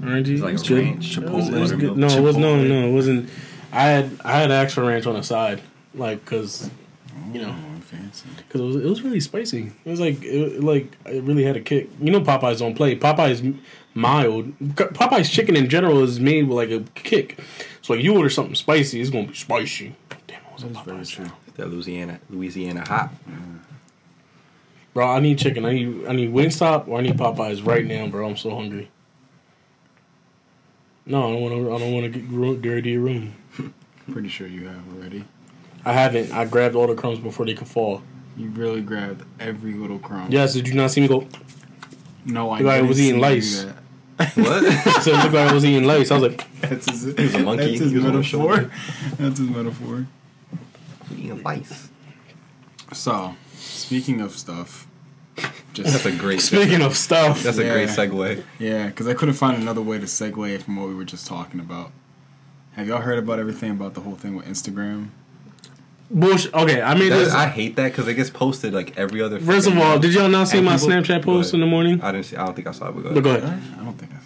Orangey. 0.00 0.28
It's 0.34 0.42
like 0.42 0.50
It 0.50 0.52
was 0.52 0.62
a 0.62 0.68
good. 0.68 0.84
ranch, 0.84 1.16
It 1.18 1.24
was- 1.30 1.48
it 1.48 1.58
was 1.58 1.72
good. 1.72 1.96
No, 1.96 2.06
it 2.08 2.20
was 2.20 2.36
no, 2.36 2.62
no. 2.62 2.88
It 2.88 2.92
wasn't. 2.92 3.30
I 3.72 3.84
had 3.88 4.10
I 4.24 4.32
had 4.40 4.50
extra 4.50 4.84
ranch 4.84 5.06
on 5.06 5.14
the 5.14 5.22
side, 5.22 5.62
like 5.94 6.22
because 6.24 6.70
you 7.32 7.40
know. 7.40 7.54
Fancy. 7.92 8.26
because 8.36 8.60
it 8.60 8.64
was, 8.64 8.76
it 8.76 8.84
was 8.88 9.02
really 9.02 9.20
spicy. 9.20 9.70
It 9.84 9.90
was 9.90 10.00
like 10.00 10.22
it, 10.22 10.62
like 10.64 10.96
it 11.06 11.22
really 11.24 11.44
had 11.44 11.56
a 11.56 11.60
kick. 11.60 11.88
You 12.00 12.10
know, 12.10 12.20
Popeyes 12.20 12.58
don't 12.58 12.74
play. 12.74 12.96
Popeyes 12.98 13.56
mild. 13.94 14.58
Popeyes 14.58 15.30
chicken 15.30 15.56
in 15.56 15.68
general 15.68 16.02
is 16.02 16.18
made 16.18 16.48
with 16.48 16.56
like 16.56 16.70
a 16.70 16.80
kick. 16.94 17.38
So 17.82 17.94
like 17.94 18.02
you 18.02 18.16
order 18.16 18.30
something 18.30 18.54
spicy, 18.54 19.00
it's 19.00 19.10
gonna 19.10 19.28
be 19.28 19.34
spicy. 19.34 19.94
Damn, 20.26 20.40
it 20.40 20.52
was 20.54 20.62
a 20.64 20.68
very 20.68 20.98
Popeyes. 20.98 21.10
true. 21.10 21.26
that 21.56 21.68
Louisiana 21.70 22.18
Louisiana 22.30 22.84
hot? 22.88 23.10
Mm. 23.28 23.58
Bro, 24.94 25.08
I 25.08 25.20
need 25.20 25.38
chicken. 25.38 25.64
I 25.64 25.72
need 25.72 26.06
I 26.06 26.12
need 26.12 26.32
Wingstop 26.32 26.88
or 26.88 26.98
I 26.98 27.02
need 27.02 27.16
Popeyes 27.16 27.64
right 27.66 27.84
now, 27.84 28.06
bro. 28.08 28.26
I'm 28.28 28.36
so 28.36 28.54
hungry. 28.54 28.90
No, 31.04 31.28
I 31.28 31.32
don't 31.32 31.40
want 31.42 31.54
to. 31.54 31.74
I 31.74 31.78
don't 31.78 31.92
want 31.92 32.12
to 32.12 32.18
get 32.20 32.62
dirty 32.62 32.90
your 32.90 33.00
room. 33.00 33.34
Pretty 34.12 34.28
sure 34.28 34.46
you 34.46 34.68
have 34.68 34.82
already. 34.94 35.24
I 35.84 35.92
haven't. 35.92 36.32
I 36.32 36.44
grabbed 36.44 36.74
all 36.74 36.86
the 36.86 36.94
crumbs 36.94 37.18
before 37.18 37.46
they 37.46 37.54
could 37.54 37.68
fall. 37.68 38.02
You 38.36 38.48
really 38.50 38.80
grabbed 38.80 39.24
every 39.40 39.74
little 39.74 39.98
crumb. 39.98 40.30
Yes, 40.30 40.54
did 40.54 40.68
you 40.68 40.74
not 40.74 40.90
see 40.90 41.00
me 41.00 41.08
go? 41.08 41.26
No, 42.24 42.50
I 42.50 42.58
Looked 42.58 42.64
like 42.64 42.72
I 42.72 42.76
didn't 42.76 42.88
was 42.88 43.00
eating 43.00 43.20
lice. 43.20 43.64
What? 43.64 43.72
So 45.02 45.10
it 45.10 45.16
looked 45.22 45.34
like 45.34 45.50
I 45.50 45.52
was 45.52 45.64
eating 45.64 45.84
lace. 45.84 46.10
I 46.10 46.18
was 46.18 46.30
like, 46.30 46.46
That's 46.60 46.88
his, 46.90 47.04
was 47.16 47.34
a 47.34 47.38
monkey. 47.40 47.66
That's 47.66 47.80
his 47.80 47.90
He 47.90 47.96
was 47.98 48.06
on 48.06 48.14
metaphor. 48.14 48.70
That's 49.18 49.38
his 49.38 49.48
metaphor. 49.48 50.06
Eating 51.10 51.42
lice. 51.42 51.88
So, 52.92 53.34
speaking 53.54 54.20
of 54.20 54.32
stuff, 54.32 54.86
just 55.72 55.92
That's 55.92 56.06
a 56.06 56.12
great. 56.12 56.40
speaking 56.40 56.82
of 56.82 56.96
stuff. 56.96 57.42
That's 57.42 57.58
a 57.58 57.64
great 57.64 57.88
segue. 57.88 58.44
yeah, 58.58 58.86
because 58.88 59.08
I 59.08 59.14
couldn't 59.14 59.34
find 59.34 59.60
another 59.60 59.82
way 59.82 59.98
to 59.98 60.04
segue 60.04 60.62
from 60.62 60.76
what 60.76 60.88
we 60.88 60.94
were 60.94 61.04
just 61.04 61.26
talking 61.26 61.58
about. 61.58 61.90
Have 62.72 62.86
y'all 62.86 63.00
heard 63.00 63.18
about 63.18 63.38
everything 63.38 63.70
about 63.72 63.94
the 63.94 64.00
whole 64.02 64.14
thing 64.14 64.36
with 64.36 64.46
Instagram? 64.46 65.08
Bullshit. 66.14 66.52
Okay, 66.54 66.82
I 66.82 66.94
mean, 66.94 67.08
That- 67.10 67.16
this, 67.18 67.32
I 67.34 67.46
hate 67.48 67.76
that 67.76 67.90
because 67.92 68.06
it 68.06 68.14
gets 68.14 68.28
posted 68.30 68.74
like 68.74 68.96
every 68.98 69.22
other. 69.22 69.40
first 69.40 69.66
of 69.66 69.76
all, 69.78 69.98
did 69.98 70.12
y'all 70.14 70.28
not 70.28 70.46
see 70.48 70.60
my 70.60 70.76
people- 70.76 70.88
Snapchat 70.88 71.22
post 71.22 71.54
in 71.54 71.60
the 71.60 71.66
morning? 71.66 72.00
I 72.02 72.12
didn't 72.12 72.26
see. 72.26 72.36
I 72.36 72.44
don't 72.44 72.54
think 72.54 72.66
I 72.68 72.72
saw 72.72 72.88
it. 72.88 72.92
But 72.94 73.02
go 73.04 73.14
But 73.14 73.24
go 73.24 73.30
ahead. 73.30 73.42
ahead. 73.44 73.62
I 73.80 73.84
don't 73.84 73.98
think 73.98 74.12
I 74.12 74.16
saw 74.16 74.22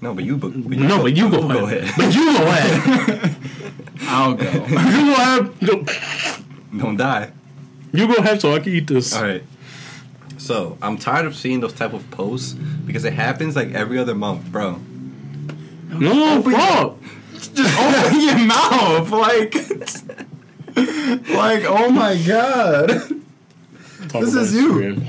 No, 0.00 0.14
but 0.14 0.24
you. 0.24 0.36
But, 0.36 0.52
but 0.68 0.78
No, 0.78 1.02
but 1.02 1.16
you 1.16 1.28
go, 1.28 1.42
Go 1.48 1.66
ahead. 1.66 1.82
ahead. 1.82 1.94
But 1.96 2.14
you 2.14 2.24
go 2.38 2.44
ahead. 2.44 3.36
I'll 4.02 4.34
go. 4.34 4.44
you 4.50 4.60
go 4.68 5.12
ahead. 5.12 6.36
Don't 6.78 6.96
die. 6.96 7.30
You 7.92 8.06
go 8.06 8.14
ahead 8.14 8.40
so 8.40 8.54
I 8.54 8.60
can 8.60 8.72
eat 8.72 8.86
this. 8.86 9.14
All 9.16 9.22
right. 9.24 9.42
So 10.36 10.78
I'm 10.80 10.96
tired 10.98 11.26
of 11.26 11.34
seeing 11.34 11.58
those 11.60 11.72
type 11.72 11.92
of 11.94 12.08
posts 12.12 12.52
because 12.86 13.04
it 13.04 13.12
happens 13.14 13.56
like 13.56 13.72
every 13.74 13.98
other 13.98 14.14
month, 14.14 14.44
bro. 14.52 14.78
No, 15.88 16.40
bro. 16.42 16.98
Just 17.54 17.78
open 17.78 18.20
your 18.20 18.38
mouth, 18.38 19.10
like, 19.10 19.54
like, 21.34 21.64
oh 21.64 21.90
my 21.90 22.20
god. 22.26 22.88
Talk 24.08 24.22
This 24.24 24.34
is 24.34 24.54
you. 24.54 24.72
Instagram. 24.72 25.08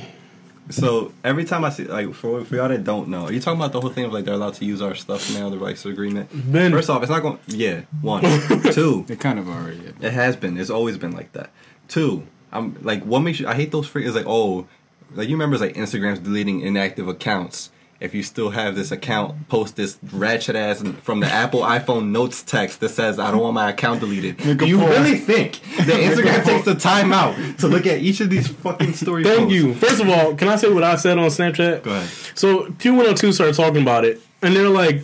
So 0.72 1.12
every 1.24 1.46
time 1.46 1.66
I 1.66 1.70
see, 1.72 1.86
like, 1.86 2.14
for, 2.14 2.46
for 2.46 2.56
y'all 2.56 2.70
that 2.70 2.84
don't 2.84 3.08
know, 3.10 3.26
are 3.26 3.32
you 3.32 3.40
talking 3.40 3.60
about 3.60 3.72
the 3.72 3.82
whole 3.82 3.90
thing 3.90 4.06
of 4.06 4.14
like 4.14 4.26
they're 4.26 4.36
allowed 4.36 4.54
to 4.56 4.66
use 4.66 4.82
our 4.84 4.94
stuff 4.94 5.34
now, 5.34 5.50
the 5.50 5.58
rights 5.58 5.84
agreement? 5.86 6.30
Ben, 6.52 6.72
First 6.72 6.90
off, 6.92 7.02
it's 7.02 7.10
not 7.10 7.22
going. 7.22 7.40
Yeah, 7.48 7.82
one, 8.02 8.22
two. 8.72 9.06
It 9.10 9.20
kind 9.20 9.40
of 9.40 9.50
already. 9.50 9.80
Is. 9.80 9.94
It 10.02 10.14
has 10.14 10.36
been. 10.36 10.58
It's 10.60 10.70
always 10.70 10.98
been 10.98 11.12
like 11.12 11.32
that. 11.34 11.50
Two, 11.88 12.28
I'm 12.52 12.78
like, 12.84 13.04
what 13.04 13.22
makes 13.22 13.40
you? 13.40 13.48
I 13.48 13.56
hate 13.56 13.72
those 13.72 13.88
free. 13.88 14.06
It's 14.06 14.16
like, 14.16 14.28
oh, 14.28 14.68
like 15.16 15.28
you 15.28 15.36
remember, 15.36 15.56
it's 15.56 15.62
like 15.62 15.74
Instagram's 15.76 16.20
deleting 16.20 16.62
inactive 16.62 17.08
accounts. 17.08 17.72
If 18.00 18.16
you 18.16 18.24
still 18.24 18.52
have 18.52 18.76
this 18.76 18.92
account, 18.92 19.50
post 19.50 19.76
this 19.76 19.98
ratchet 20.14 20.56
ass 20.56 20.82
from 21.02 21.20
the 21.20 21.28
Apple 21.28 21.62
iPhone 21.62 22.12
notes 22.12 22.42
text 22.44 22.80
that 22.80 22.90
says, 22.90 23.20
"I 23.20 23.30
don't 23.32 23.42
want 23.42 23.56
my 23.56 23.70
account 23.72 24.00
deleted." 24.00 24.38
Do 24.38 24.66
you 24.66 24.78
poll. 24.78 24.88
really 24.88 25.18
think 25.18 25.60
that 25.78 25.88
Instagram 25.88 26.46
takes 26.46 26.64
the 26.66 26.76
time 26.76 27.12
out 27.12 27.36
to 27.60 27.68
look 27.68 27.86
at 27.86 28.00
each 28.00 28.22
of 28.22 28.30
these 28.30 28.48
fucking 28.48 28.94
stories? 28.94 29.28
thank 29.28 29.40
posts? 29.50 29.54
you. 29.54 29.74
First 29.74 30.00
of 30.02 30.08
all, 30.10 30.34
can 30.36 30.48
I 30.48 30.56
say 30.56 30.72
what 30.72 30.84
I 30.84 30.96
said 30.96 31.18
on 31.18 31.26
Snapchat? 31.30 31.84
Go 31.84 31.92
ahead. 31.92 32.10
So 32.36 32.68
Q102 32.72 33.34
started 33.34 33.56
talking 33.56 33.82
about 33.82 34.06
it, 34.06 34.22
and 34.42 34.56
they're 34.56 34.70
like, 34.70 35.04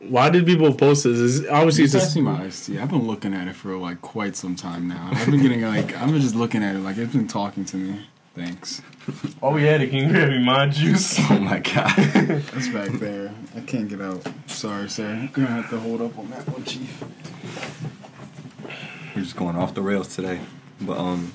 Why 0.00 0.28
did 0.28 0.44
people 0.44 0.74
post 0.74 1.04
this? 1.04 1.18
It's, 1.40 1.48
obviously, 1.48 1.84
it's 1.84 1.94
It's 1.94 2.04
just, 2.04 2.16
my 2.18 2.42
iced 2.44 2.66
tea. 2.66 2.78
I've 2.78 2.90
been 2.90 3.06
looking 3.06 3.32
at 3.32 3.46
it 3.48 3.54
for 3.54 3.76
like 3.76 4.02
quite 4.02 4.34
some 4.36 4.54
time 4.56 4.88
now. 4.88 5.10
I've 5.12 5.30
been 5.30 5.40
getting 5.40 5.62
like 5.62 5.96
I've 5.96 6.10
been 6.10 6.20
just 6.20 6.34
looking 6.34 6.62
at 6.64 6.74
it 6.74 6.80
like 6.80 6.98
it's 6.98 7.14
been 7.14 7.28
talking 7.28 7.64
to 7.66 7.76
me. 7.76 8.06
Thanks. 8.34 8.82
oh, 9.42 9.52
we 9.52 9.62
had 9.64 9.80
it. 9.80 9.90
Can 9.90 9.98
you 10.00 10.08
grab 10.08 10.28
me 10.30 10.42
my 10.42 10.66
juice? 10.66 11.18
Oh 11.30 11.38
my 11.38 11.60
god. 11.60 11.92
It's 11.96 12.68
back 12.68 12.90
there. 12.98 13.32
I 13.56 13.60
can't 13.60 13.88
get 13.88 14.00
out. 14.00 14.26
Sorry, 14.46 14.88
sir. 14.88 15.06
I'm 15.08 15.28
gonna 15.28 15.46
have 15.48 15.70
to 15.70 15.78
hold 15.78 16.02
up 16.02 16.18
on 16.18 16.30
that 16.30 16.48
one, 16.48 16.64
chief. 16.64 17.02
We're 19.14 19.22
just 19.22 19.36
going 19.36 19.54
off 19.56 19.74
the 19.74 19.82
rails 19.82 20.14
today. 20.14 20.40
But 20.80 20.98
um 20.98 21.32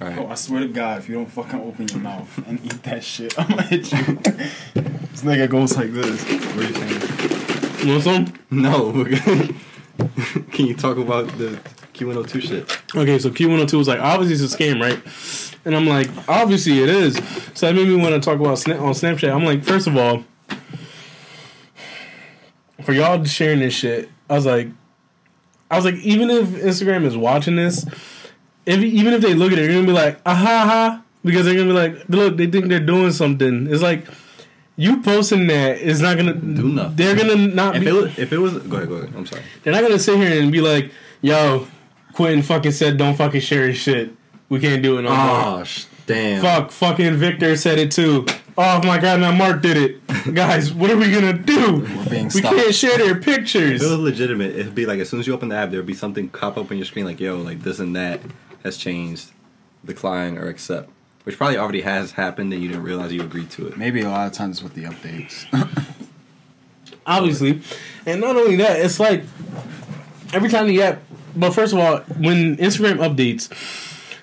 Oh, 0.00 0.26
I 0.26 0.34
swear 0.34 0.60
to 0.60 0.68
God, 0.68 0.98
if 0.98 1.08
you 1.08 1.14
don't 1.14 1.30
fucking 1.30 1.60
open 1.60 1.86
your 1.88 2.00
mouth 2.00 2.36
and 2.48 2.58
eat 2.64 2.82
that 2.82 3.04
shit, 3.04 3.38
I'm 3.38 3.48
gonna 3.48 3.62
hit 3.62 3.92
you. 3.92 3.98
this 4.16 5.22
nigga 5.22 5.48
goes 5.48 5.76
like 5.76 5.92
this. 5.92 6.22
What 6.24 6.56
are 6.56 6.68
you 6.68 6.74
saying? 6.74 7.86
You 7.86 7.92
want 7.92 8.02
some? 8.04 8.32
No. 8.50 8.90
we're 8.90 9.16
Can 10.50 10.66
you 10.66 10.74
talk 10.74 10.96
about 10.98 11.28
the 11.38 11.58
Q102 11.94 12.42
shit? 12.42 12.82
Okay, 12.96 13.18
so 13.18 13.30
Q102 13.30 13.72
was 13.78 13.88
like, 13.88 14.00
obviously 14.00 14.44
it's 14.44 14.54
a 14.54 14.56
scam, 14.58 14.80
right? 14.80 14.98
And 15.64 15.76
I'm 15.76 15.86
like, 15.86 16.08
obviously 16.28 16.82
it 16.82 16.88
is. 16.88 17.16
So 17.54 17.66
that 17.66 17.74
made 17.74 17.86
me 17.88 17.94
want 17.96 18.14
to 18.14 18.20
talk 18.20 18.40
about 18.40 18.58
Sna- 18.58 18.80
on 18.80 18.92
Snapchat. 18.92 19.32
I'm 19.32 19.44
like, 19.44 19.62
first 19.64 19.86
of 19.86 19.96
all, 19.96 20.24
for 22.84 22.92
y'all 22.92 23.22
sharing 23.24 23.60
this 23.60 23.74
shit, 23.74 24.08
I 24.28 24.34
was 24.34 24.46
like, 24.46 24.68
I 25.70 25.76
was 25.76 25.84
like, 25.84 25.94
even 25.96 26.30
if 26.30 26.48
Instagram 26.48 27.04
is 27.04 27.16
watching 27.16 27.56
this, 27.56 27.86
if 28.66 28.80
even 28.80 29.12
if 29.14 29.22
they 29.22 29.34
look 29.34 29.52
at 29.52 29.58
it, 29.58 29.62
they're 29.62 29.74
gonna 29.74 29.86
be 29.86 29.92
like, 29.92 30.20
ah 30.26 30.34
ha 30.34 30.64
ha, 30.66 31.02
because 31.24 31.44
they're 31.46 31.54
gonna 31.54 31.66
be 31.66 31.72
like, 31.72 32.08
look, 32.08 32.36
they 32.36 32.46
think 32.48 32.66
they're 32.68 32.80
doing 32.80 33.12
something. 33.12 33.68
It's 33.72 33.82
like 33.82 34.06
you 34.76 35.00
posting 35.02 35.46
that 35.46 35.78
is 35.78 36.00
not 36.00 36.16
gonna 36.16 36.34
Do 36.34 36.68
nothing. 36.68 36.96
They're 36.96 37.16
gonna 37.16 37.36
not 37.36 37.76
If 37.76 37.82
be. 37.82 37.88
it 37.88 37.92
was, 37.92 38.18
if 38.18 38.32
it 38.32 38.38
was, 38.38 38.52
go 38.58 38.76
ahead, 38.76 38.88
go 38.88 38.94
ahead. 38.96 39.12
I'm 39.16 39.26
sorry. 39.26 39.42
They're 39.62 39.72
not 39.72 39.82
gonna 39.82 39.98
sit 39.98 40.16
here 40.18 40.42
and 40.42 40.50
be 40.52 40.60
like, 40.60 40.90
"Yo, 41.20 41.66
Quentin 42.14 42.42
fucking 42.42 42.72
said 42.72 42.96
don't 42.96 43.14
fucking 43.14 43.40
share 43.40 43.68
his 43.68 43.76
shit. 43.78 44.12
We 44.52 44.60
can't 44.60 44.82
do 44.82 44.98
it 44.98 45.02
no 45.02 45.08
more." 45.08 45.60
Oh, 45.60 45.64
sh- 45.64 45.86
damn. 46.06 46.42
Fuck, 46.42 46.72
fucking 46.72 47.14
Victor 47.14 47.56
said 47.56 47.78
it 47.78 47.90
too. 47.90 48.26
Oh 48.58 48.82
my 48.84 48.98
god, 48.98 49.20
now 49.20 49.32
Mark 49.32 49.62
did 49.62 49.78
it. 49.78 50.34
Guys, 50.34 50.74
what 50.74 50.90
are 50.90 50.96
we 50.98 51.10
gonna 51.10 51.32
do? 51.32 51.76
We're 51.96 52.10
being 52.10 52.30
We 52.34 52.42
can't 52.42 52.74
share 52.74 52.98
their 52.98 53.16
If 53.16 53.56
it 53.56 53.80
was 53.80 53.98
legitimate, 53.98 54.54
it'd 54.54 54.74
be 54.74 54.84
like 54.84 55.00
as 55.00 55.08
soon 55.08 55.20
as 55.20 55.26
you 55.26 55.32
open 55.32 55.48
the 55.48 55.56
app, 55.56 55.70
there'd 55.70 55.86
be 55.86 55.94
something 55.94 56.28
pop 56.28 56.58
up 56.58 56.70
on 56.70 56.76
your 56.76 56.84
screen 56.84 57.06
like, 57.06 57.18
"Yo, 57.18 57.38
like 57.38 57.62
this 57.62 57.78
and 57.78 57.96
that 57.96 58.20
has 58.62 58.76
changed, 58.76 59.30
decline 59.86 60.36
or 60.36 60.48
accept," 60.48 60.90
which 61.24 61.38
probably 61.38 61.56
already 61.56 61.80
has 61.80 62.12
happened 62.12 62.52
and 62.52 62.62
you 62.62 62.68
didn't 62.68 62.82
realize 62.82 63.10
you 63.10 63.22
agreed 63.22 63.48
to 63.52 63.68
it. 63.68 63.78
Maybe 63.78 64.02
a 64.02 64.10
lot 64.10 64.26
of 64.26 64.34
times 64.34 64.62
with 64.62 64.74
the 64.74 64.84
updates. 64.84 65.46
Obviously, 67.06 67.62
and 68.04 68.20
not 68.20 68.36
only 68.36 68.56
that, 68.56 68.78
it's 68.80 69.00
like 69.00 69.24
every 70.34 70.50
time 70.50 70.66
the 70.66 70.82
app. 70.82 71.02
But 71.34 71.52
first 71.52 71.72
of 71.72 71.78
all, 71.78 72.00
when 72.18 72.58
Instagram 72.58 72.98
updates, 72.98 73.48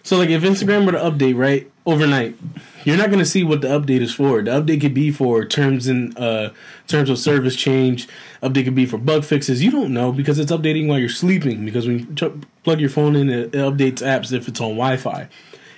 so 0.10 0.18
like 0.18 0.30
if 0.32 0.42
Instagram 0.42 0.88
were 0.88 0.94
to 0.94 0.98
update 0.98 1.38
right 1.38 1.72
overnight, 1.86 2.36
you're 2.84 2.98
not 2.98 3.12
gonna 3.12 3.24
see 3.24 3.44
what 3.44 3.62
the 3.62 3.68
update 3.68 4.02
is 4.02 4.12
for. 4.12 4.42
The 4.42 4.50
update 4.50 4.82
could 4.82 4.96
be 4.96 5.12
for 5.12 5.46
terms 5.46 5.86
and 5.86 6.18
uh, 6.18 6.50
terms 6.88 7.12
of 7.12 7.20
service 7.20 7.56
change. 7.56 8.08
Update 8.42 8.64
could 8.64 8.74
be 8.74 8.88
for 8.88 8.98
bug 8.98 9.24
fixes. 9.24 9.64
You 9.64 9.70
don't 9.70 9.94
know 9.94 10.12
because 10.12 10.40
it's 10.40 10.52
updating 10.52 10.88
while 10.88 10.98
you're 10.98 11.10
sleeping. 11.10 11.64
Because 11.64 11.86
when 11.86 12.00
you 12.00 12.42
plug 12.64 12.80
your 12.80 12.90
phone 12.90 13.16
in, 13.16 13.30
it, 13.30 13.54
it 13.54 13.60
updates 13.60 14.02
apps 14.02 14.34
if 14.34 14.48
it's 14.48 14.60
on 14.60 14.70
Wi-Fi. 14.70 15.30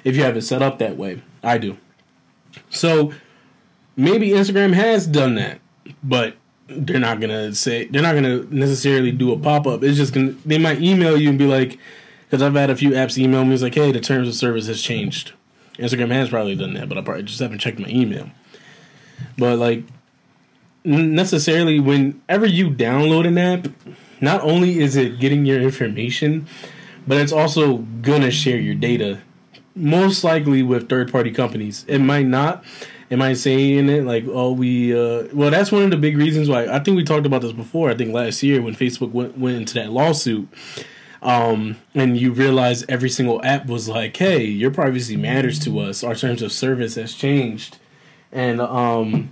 If 0.05 0.15
you 0.15 0.23
have 0.23 0.37
it 0.37 0.43
set 0.43 0.61
up 0.61 0.79
that 0.79 0.95
way, 0.95 1.21
I 1.43 1.57
do. 1.57 1.75
So 2.69 3.11
maybe 3.97 4.29
Instagram 4.29 4.71
has 4.71 5.07
done 5.07 5.35
that, 5.35 5.59
but 6.01 6.37
they're 6.69 7.01
not 7.01 7.19
gonna 7.19 7.53
say 7.53 7.87
they're 7.87 8.01
not 8.01 8.15
gonna 8.15 8.43
necessarily 8.43 9.11
do 9.11 9.33
a 9.33 9.37
pop 9.37 9.67
up. 9.67 9.83
It's 9.83 9.97
just 9.97 10.13
gonna 10.13 10.35
they 10.45 10.57
might 10.57 10.81
email 10.81 11.19
you 11.19 11.27
and 11.27 11.37
be 11.37 11.47
like, 11.47 11.77
because 12.31 12.41
I've 12.41 12.53
had 12.53 12.69
a 12.69 12.77
few 12.77 12.91
apps 12.91 13.17
email 13.17 13.43
me, 13.43 13.53
it's 13.53 13.61
like, 13.61 13.75
hey, 13.75 13.91
the 13.91 13.99
terms 13.99 14.25
of 14.25 14.33
service 14.35 14.67
has 14.67 14.81
changed. 14.81 15.33
Instagram 15.73 16.11
has 16.11 16.29
probably 16.29 16.55
done 16.55 16.75
that, 16.75 16.87
but 16.87 16.97
I 16.97 17.01
probably 17.01 17.23
just 17.23 17.41
haven't 17.41 17.59
checked 17.59 17.77
my 17.77 17.89
email. 17.89 18.29
But 19.37 19.57
like, 19.57 19.83
necessarily, 20.85 21.81
whenever 21.81 22.45
you 22.45 22.69
download 22.69 23.27
an 23.27 23.37
app, 23.37 23.67
not 24.21 24.41
only 24.43 24.79
is 24.79 24.95
it 24.95 25.19
getting 25.19 25.45
your 25.45 25.59
information, 25.59 26.47
but 27.05 27.17
it's 27.17 27.33
also 27.33 27.79
gonna 28.01 28.31
share 28.31 28.57
your 28.57 28.75
data. 28.75 29.19
Most 29.75 30.23
likely 30.23 30.63
with 30.63 30.87
third 30.87 31.11
party 31.11 31.31
companies. 31.31 31.83
It 31.89 31.99
might 31.99 32.27
not. 32.27 32.63
It 33.09 33.17
might 33.17 33.33
say 33.33 33.73
in 33.73 33.89
it 33.89 34.05
like, 34.05 34.23
"Oh, 34.29 34.53
we." 34.53 34.93
Uh, 34.93 35.27
well, 35.33 35.51
that's 35.51 35.69
one 35.71 35.83
of 35.83 35.91
the 35.91 35.97
big 35.97 36.17
reasons 36.17 36.47
why. 36.47 36.67
I 36.67 36.79
think 36.79 36.95
we 36.95 37.03
talked 37.03 37.25
about 37.25 37.41
this 37.41 37.51
before. 37.51 37.89
I 37.89 37.95
think 37.95 38.13
last 38.13 38.41
year 38.41 38.61
when 38.61 38.73
Facebook 38.73 39.11
went 39.11 39.37
went 39.37 39.57
into 39.57 39.73
that 39.73 39.91
lawsuit, 39.91 40.47
um, 41.21 41.77
and 41.93 42.17
you 42.17 42.31
realize 42.31 42.83
every 42.89 43.09
single 43.09 43.43
app 43.43 43.67
was 43.67 43.87
like, 43.87 44.17
"Hey, 44.17 44.43
your 44.43 44.71
privacy 44.71 45.15
matters 45.15 45.59
to 45.59 45.79
us. 45.79 46.03
Our 46.03 46.15
terms 46.15 46.41
of 46.41 46.51
service 46.51 46.95
has 46.95 47.13
changed," 47.13 47.77
and 48.31 48.59
um, 48.59 49.31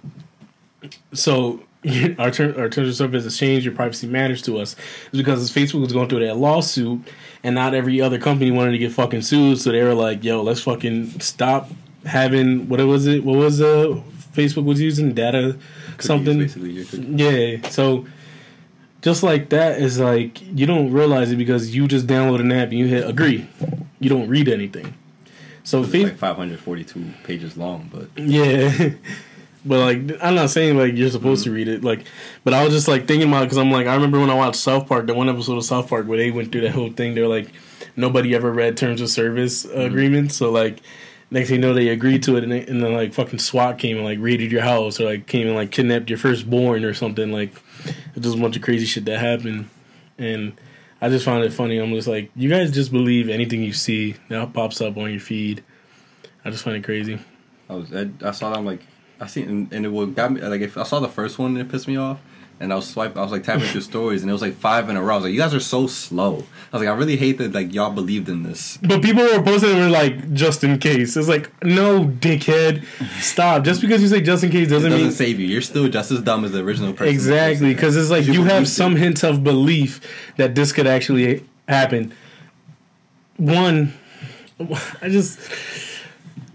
so 1.13 1.63
our 2.19 2.30
term, 2.30 2.60
our 2.60 2.69
terms 2.69 2.89
of 2.89 2.95
service 2.95 3.23
has 3.23 3.38
changed. 3.38 3.65
Your 3.65 3.73
privacy 3.73 4.08
matters 4.08 4.41
to 4.43 4.60
us. 4.60 4.75
It's 5.08 5.17
because 5.17 5.49
Facebook 5.52 5.82
was 5.82 5.93
going 5.93 6.10
through 6.10 6.25
that 6.25 6.38
lawsuit, 6.38 7.02
and 7.43 7.56
not 7.56 7.73
every 7.73 8.02
other 8.02 8.19
company 8.19 8.52
wanted 8.52 8.71
to 8.71 8.78
get 8.78 8.91
fucking 8.91 9.23
sued. 9.23 9.60
So 9.60 9.71
they 9.71 9.82
were 9.82 9.95
like, 9.95 10.23
"Yo, 10.23 10.43
let's 10.43 10.62
fucking 10.62 11.19
stop 11.19 11.71
having 12.06 12.69
what 12.69 12.80
was 12.86 13.08
it? 13.08 13.23
What 13.23 13.38
was 13.38 13.62
uh 13.62 13.99
Facebook 14.34 14.65
was 14.65 14.80
using 14.80 15.13
data 15.13 15.58
Cookies, 15.97 16.06
something." 16.06 17.17
Yeah, 17.17 17.67
so 17.69 18.06
just 19.02 19.24
like 19.24 19.50
that 19.50 19.82
is 19.82 20.00
like 20.00 20.42
you 20.42 20.66
don't 20.66 20.92
realize 20.92 21.32
it 21.32 21.38
because 21.38 21.76
you 21.76 21.88
just 21.88 22.08
download 22.08 22.40
an 22.40 22.52
app 22.52 22.70
and 22.70 22.80
you 22.80 22.88
hit 22.88 23.08
agree. 23.08 23.48
You 24.00 24.10
don't 24.10 24.28
read 24.28 24.48
anything. 24.48 24.94
So 25.64 25.84
It's 25.84 25.94
like 25.94 26.18
542 26.18 27.14
pages 27.24 27.58
long, 27.58 27.90
but 27.94 28.08
yeah. 28.18 28.92
But 29.66 29.80
like, 29.80 30.18
I'm 30.24 30.36
not 30.36 30.50
saying 30.50 30.78
like 30.78 30.96
you're 30.96 31.10
supposed 31.10 31.44
to 31.44 31.52
read 31.52 31.68
it, 31.68 31.84
like, 31.84 32.06
but 32.44 32.54
I 32.54 32.64
was 32.64 32.74
just 32.74 32.88
like 32.88 33.08
thinking 33.08 33.28
about 33.28 33.44
because 33.44 33.58
I'm 33.58 33.72
like, 33.72 33.88
I 33.88 33.94
remember 33.94 34.20
when 34.20 34.30
I 34.30 34.34
watched 34.34 34.56
South 34.56 34.88
Park, 34.88 35.08
the 35.08 35.14
one 35.14 35.28
episode 35.28 35.58
of 35.58 35.66
South 35.66 35.90
Park 35.90 36.08
where 36.08 36.18
they 36.18 36.32
went 36.32 36.52
through 36.52 36.62
that 36.62 36.72
whole 36.72 36.92
thing. 36.92 37.14
They're 37.14 37.28
like, 37.28 37.52
nobody 37.96 38.34
ever 38.34 38.52
read 38.52 38.78
terms 38.78 39.02
of 39.02 39.10
service 39.10 39.66
uh, 39.66 39.82
agreements, 39.82 40.38
so 40.38 40.50
like, 40.50 40.80
next 41.32 41.50
thing 41.50 41.56
you 41.56 41.62
know, 41.62 41.74
they 41.74 41.89
agreed 41.89 42.24
to 42.24 42.38
it, 42.38 42.44
and, 42.44 42.52
they, 42.52 42.65
and 42.65 42.84
then 42.84 42.94
like 42.94 43.13
fucking 43.13 43.39
SWAT 43.39 43.78
came 43.78 43.98
and 43.98 44.06
like 44.06 44.20
raided 44.20 44.52
your 44.52 44.62
house 44.62 45.00
or 45.00 45.06
like 45.06 45.28
came 45.28 45.48
and 45.48 45.56
like 45.56 45.72
kidnapped 45.72 46.10
your 46.10 46.20
firstborn 46.20 46.84
or 46.84 46.94
something. 46.94 47.32
Like, 47.32 47.54
just 48.20 48.38
a 48.38 48.42
bunch 48.42 48.56
of 48.56 48.62
crazy 48.62 48.86
shit 48.86 49.06
that 49.06 49.20
happened, 49.20 49.70
and 50.18 50.60
I 51.02 51.10
just 51.10 51.26
found 51.26 51.44
it 51.44 51.54
funny. 51.54 51.78
I'm 51.78 51.94
just 51.94 52.08
like, 52.08 52.32
you 52.36 52.50
guys 52.50 52.72
just 52.72 52.92
believe 52.92 53.30
anything 53.30 53.63
you 53.63 53.74
see 53.74 54.15
that 54.30 54.54
pops 54.54 54.82
up 54.82 54.98
on 54.98 55.12
your 55.12 55.20
feed. 55.20 55.63
I 56.44 56.50
just 56.50 56.63
find 56.63 56.76
it 56.76 56.84
crazy. 56.84 57.20
I 57.70 57.76
was 57.76 57.94
I, 57.94 58.10
I 58.24 58.32
saw 58.32 58.50
that 58.50 58.58
I'm 58.58 58.65
like 58.65 58.82
I 59.20 59.28
seen 59.28 59.48
and, 59.48 59.74
and 59.74 59.86
it 59.86 59.89
would 59.89 60.15
got 60.15 60.32
me 60.32 60.42
like 60.42 60.62
if 60.62 60.78
I 60.78 60.84
saw 60.84 61.00
the 61.00 61.08
first 61.08 61.38
one 61.38 61.56
it 61.58 61.70
pissed 61.70 61.88
me 61.88 61.98
off 61.98 62.20
and 62.62 62.74
I 62.74 62.76
was 62.76 62.88
swiping 62.89 63.17
I 63.17 63.22
was 63.24 63.32
like 63.32 63.43
tapping 63.43 63.65
through 63.67 63.82
stories 63.82 64.22
and 64.22 64.30
it 64.30 64.34
was 64.34 64.41
like 64.41 64.54
five 64.56 64.89
in 64.89 64.98
a 64.98 65.02
row. 65.02 65.13
I 65.13 65.17
was 65.17 65.24
like, 65.26 65.34
you 65.34 65.39
guys 65.39 65.54
are 65.54 65.60
so 65.60 65.88
slow. 65.88 66.43
I 66.72 66.78
was 66.78 66.82
like, 66.86 66.88
I 66.89 66.98
really 66.98 67.15
hate 67.17 67.38
that 67.38 67.54
like 67.54 67.74
y'all 67.74 67.91
believed 67.91 68.28
in 68.30 68.43
this. 68.43 68.78
But 68.84 69.02
people 69.02 69.24
were 69.24 69.41
posting 69.41 69.72
it 69.72 69.80
were 69.80 69.89
like 69.89 70.34
just 70.34 70.63
in 70.63 70.78
case. 70.80 71.15
It's 71.17 71.28
like 71.28 71.52
no, 71.63 72.06
dickhead, 72.06 72.86
stop. 73.22 73.63
Just 73.63 73.82
because 73.82 74.02
you 74.02 74.08
say 74.08 74.22
just 74.22 74.43
in 74.43 74.52
case 74.52 74.67
doesn't, 74.69 74.91
doesn't 74.91 75.06
mean 75.06 75.12
save 75.13 75.39
you. 75.39 75.48
You're 75.48 75.62
still 75.62 75.88
just 75.88 76.12
as 76.12 76.22
dumb 76.22 76.43
as 76.45 76.52
the 76.52 76.60
original 76.63 76.93
person. 76.93 77.13
exactly 77.13 77.74
because 77.74 77.95
it's 77.95 78.10
like 78.10 78.26
You 78.26 78.34
you 78.34 78.43
have 78.43 78.67
some 78.67 78.95
it. 78.95 79.00
hint 79.00 79.24
of 79.24 79.43
belief 79.43 80.02
that 80.38 80.54
this 80.56 80.72
could 80.72 80.88
actually 80.88 81.45
happen. 81.67 82.13
One, 83.38 83.93
I 85.02 85.08
just. 85.10 85.39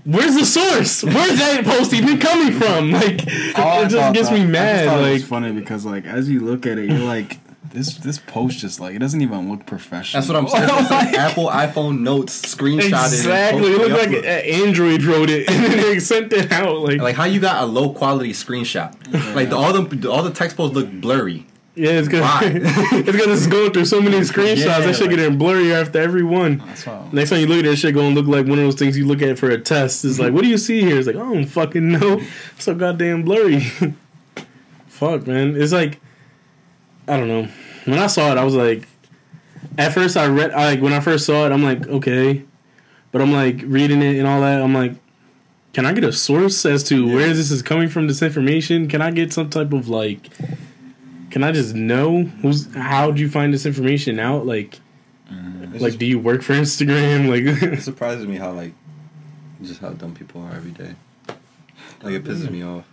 Where's 0.05 0.35
the 0.35 0.45
source? 0.45 1.03
Where's 1.03 1.38
that 1.38 1.64
post 1.64 1.93
even 1.95 2.19
coming 2.19 2.53
from? 2.53 2.90
Like, 2.93 3.23
it 3.27 3.55
oh, 3.57 3.88
just 3.88 4.14
gets 4.14 4.31
me 4.31 4.45
mad. 4.45 4.87
It 4.87 4.90
Like, 4.90 5.12
was 5.14 5.25
funny 5.25 5.53
because 5.53 5.85
like 5.87 6.05
as 6.05 6.29
you 6.29 6.40
look 6.40 6.67
at 6.67 6.79
it, 6.79 6.90
you're 6.90 6.99
like, 6.99 7.38
this 7.73 7.97
this 7.97 8.19
post 8.19 8.59
just 8.59 8.79
like 8.81 8.95
it 8.95 8.99
doesn't 9.01 9.21
even 9.21 9.51
look 9.51 9.67
professional. 9.67 10.21
That's 10.21 10.31
what 10.33 10.37
I'm 10.38 10.49
saying. 10.49 10.69
It's 10.83 10.90
like 10.90 11.14
Apple 11.14 11.49
iPhone 11.49 12.01
notes 12.01 12.55
screenshot 12.55 12.85
exactly. 13.09 13.73
It 13.73 13.81
and 13.81 13.93
looked 13.93 14.07
like 14.12 14.25
an 14.25 14.25
Android 14.67 15.03
wrote 15.03 15.29
it 15.31 15.49
and 15.51 15.64
then 15.64 15.79
they 15.79 15.99
sent 15.99 16.33
it 16.33 16.53
out. 16.53 16.79
Like, 16.81 17.01
Like 17.01 17.17
how 17.17 17.25
you 17.25 17.40
got 17.40 17.62
a 17.62 17.67
low 17.67 17.93
quality 17.93 18.33
screenshot? 18.33 18.95
Like 19.35 19.49
the, 19.51 19.57
all 19.57 19.73
the 19.73 20.11
all 20.11 20.23
the 20.23 20.31
text 20.31 20.57
posts 20.57 20.77
look 20.77 20.90
blurry. 20.93 21.47
Yeah, 21.77 21.91
it's 21.91 22.07
gonna 22.07 22.25
it's 22.43 23.11
gonna 23.11 23.35
just 23.35 23.51
go 23.51 23.69
through 23.69 23.87
so 23.87 24.01
many 24.01 24.19
screenshots. 24.21 24.65
Yeah, 24.65 24.79
that 24.81 24.95
shit 24.95 25.09
like- 25.09 25.17
getting 25.17 25.39
blurry 25.39 25.75
after 25.75 26.01
every 26.01 26.23
one. 26.23 26.59
That's. 26.59 26.87
Next 27.13 27.31
time 27.31 27.41
you 27.41 27.47
look 27.49 27.59
at 27.59 27.65
that 27.65 27.77
shit, 27.77 27.95
gonna 27.95 28.15
look 28.15 28.27
like 28.27 28.47
one 28.47 28.59
of 28.59 28.65
those 28.65 28.77
things 28.77 28.97
you 28.97 29.07
look 29.07 29.23
at 29.23 29.39
for 29.39 29.51
a 29.51 29.59
test. 29.59 30.05
It's 30.05 30.19
like, 30.19 30.29
mm-hmm. 30.29 30.37
what 30.37 30.43
do 30.43 30.49
you 30.49 30.59
see 30.59 30.81
here? 30.83 30.97
It's 30.99 31.09
like, 31.09 31.17
I 31.17 31.21
don't 31.21 31.47
fucking 31.47 31.93
know. 31.93 32.21
It's 32.55 32.65
so 32.65 32.75
goddamn 32.75 33.25
blurry. 33.25 33.61
Fuck, 34.87 35.27
man. 35.27 35.61
It's 35.61 35.73
like, 35.73 36.01
I 37.09 37.17
don't 37.17 37.27
know. 37.29 37.49
When 37.87 37.99
I 37.99 38.07
saw 38.07 38.31
it, 38.31 38.39
I 38.39 38.45
was 38.45 38.55
like, 38.55 38.87
at 39.77 39.93
first 39.93 40.17
I 40.17 40.29
read, 40.29 40.53
I, 40.53 40.67
like 40.67 40.81
when 40.81 40.93
I 40.93 41.01
first 41.01 41.27
saw 41.27 41.45
it, 41.47 41.51
I'm 41.51 41.65
like, 41.65 41.87
okay, 41.89 42.45
but 43.11 43.21
I'm 43.21 43.33
like 43.33 43.63
reading 43.65 44.01
it 44.01 44.17
and 44.19 44.29
all 44.29 44.41
that. 44.43 44.63
I'm 44.63 44.73
like, 44.73 44.93
can 45.73 45.87
I 45.87 45.93
get 45.93 46.05
a 46.05 46.13
source 46.13 46.65
as 46.65 46.85
to 46.85 47.05
Yeah. 47.05 47.15
where 47.15 47.35
this 47.35 47.51
is 47.51 47.61
coming 47.63 47.89
from? 47.89 48.07
This 48.07 48.23
information? 48.23 48.87
Can 48.87 49.03
I 49.03 49.11
get 49.11 49.33
some 49.33 49.51
type 49.51 49.73
of 49.73 49.89
like 49.89 50.31
can 51.35 51.42
I 51.42 51.51
just 51.51 51.75
know 51.75 52.23
who's? 52.23 52.73
How'd 52.75 53.18
you 53.18 53.29
find 53.29 53.53
this 53.53 53.66
information 53.66 54.20
out? 54.20 54.47
Like, 54.47 54.79
It's 55.29 55.83
like, 55.83 55.90
just- 55.90 55.99
do 55.99 56.07
you 56.07 56.20
work 56.20 56.42
for 56.42 56.53
Instagram? 56.55 57.29
Like, 57.29 57.42
it 57.73 57.83
surprises 57.83 58.25
me 58.29 58.37
how 58.37 58.53
like 58.53 58.73
just 59.61 59.81
how 59.81 59.90
dumb 59.90 60.14
people 60.14 60.42
are 60.42 60.53
every 60.53 60.70
day. 60.70 60.94
Like 62.03 62.14
it 62.14 62.23
pisses 62.25 62.49
me 62.51 62.62
off. 62.62 62.85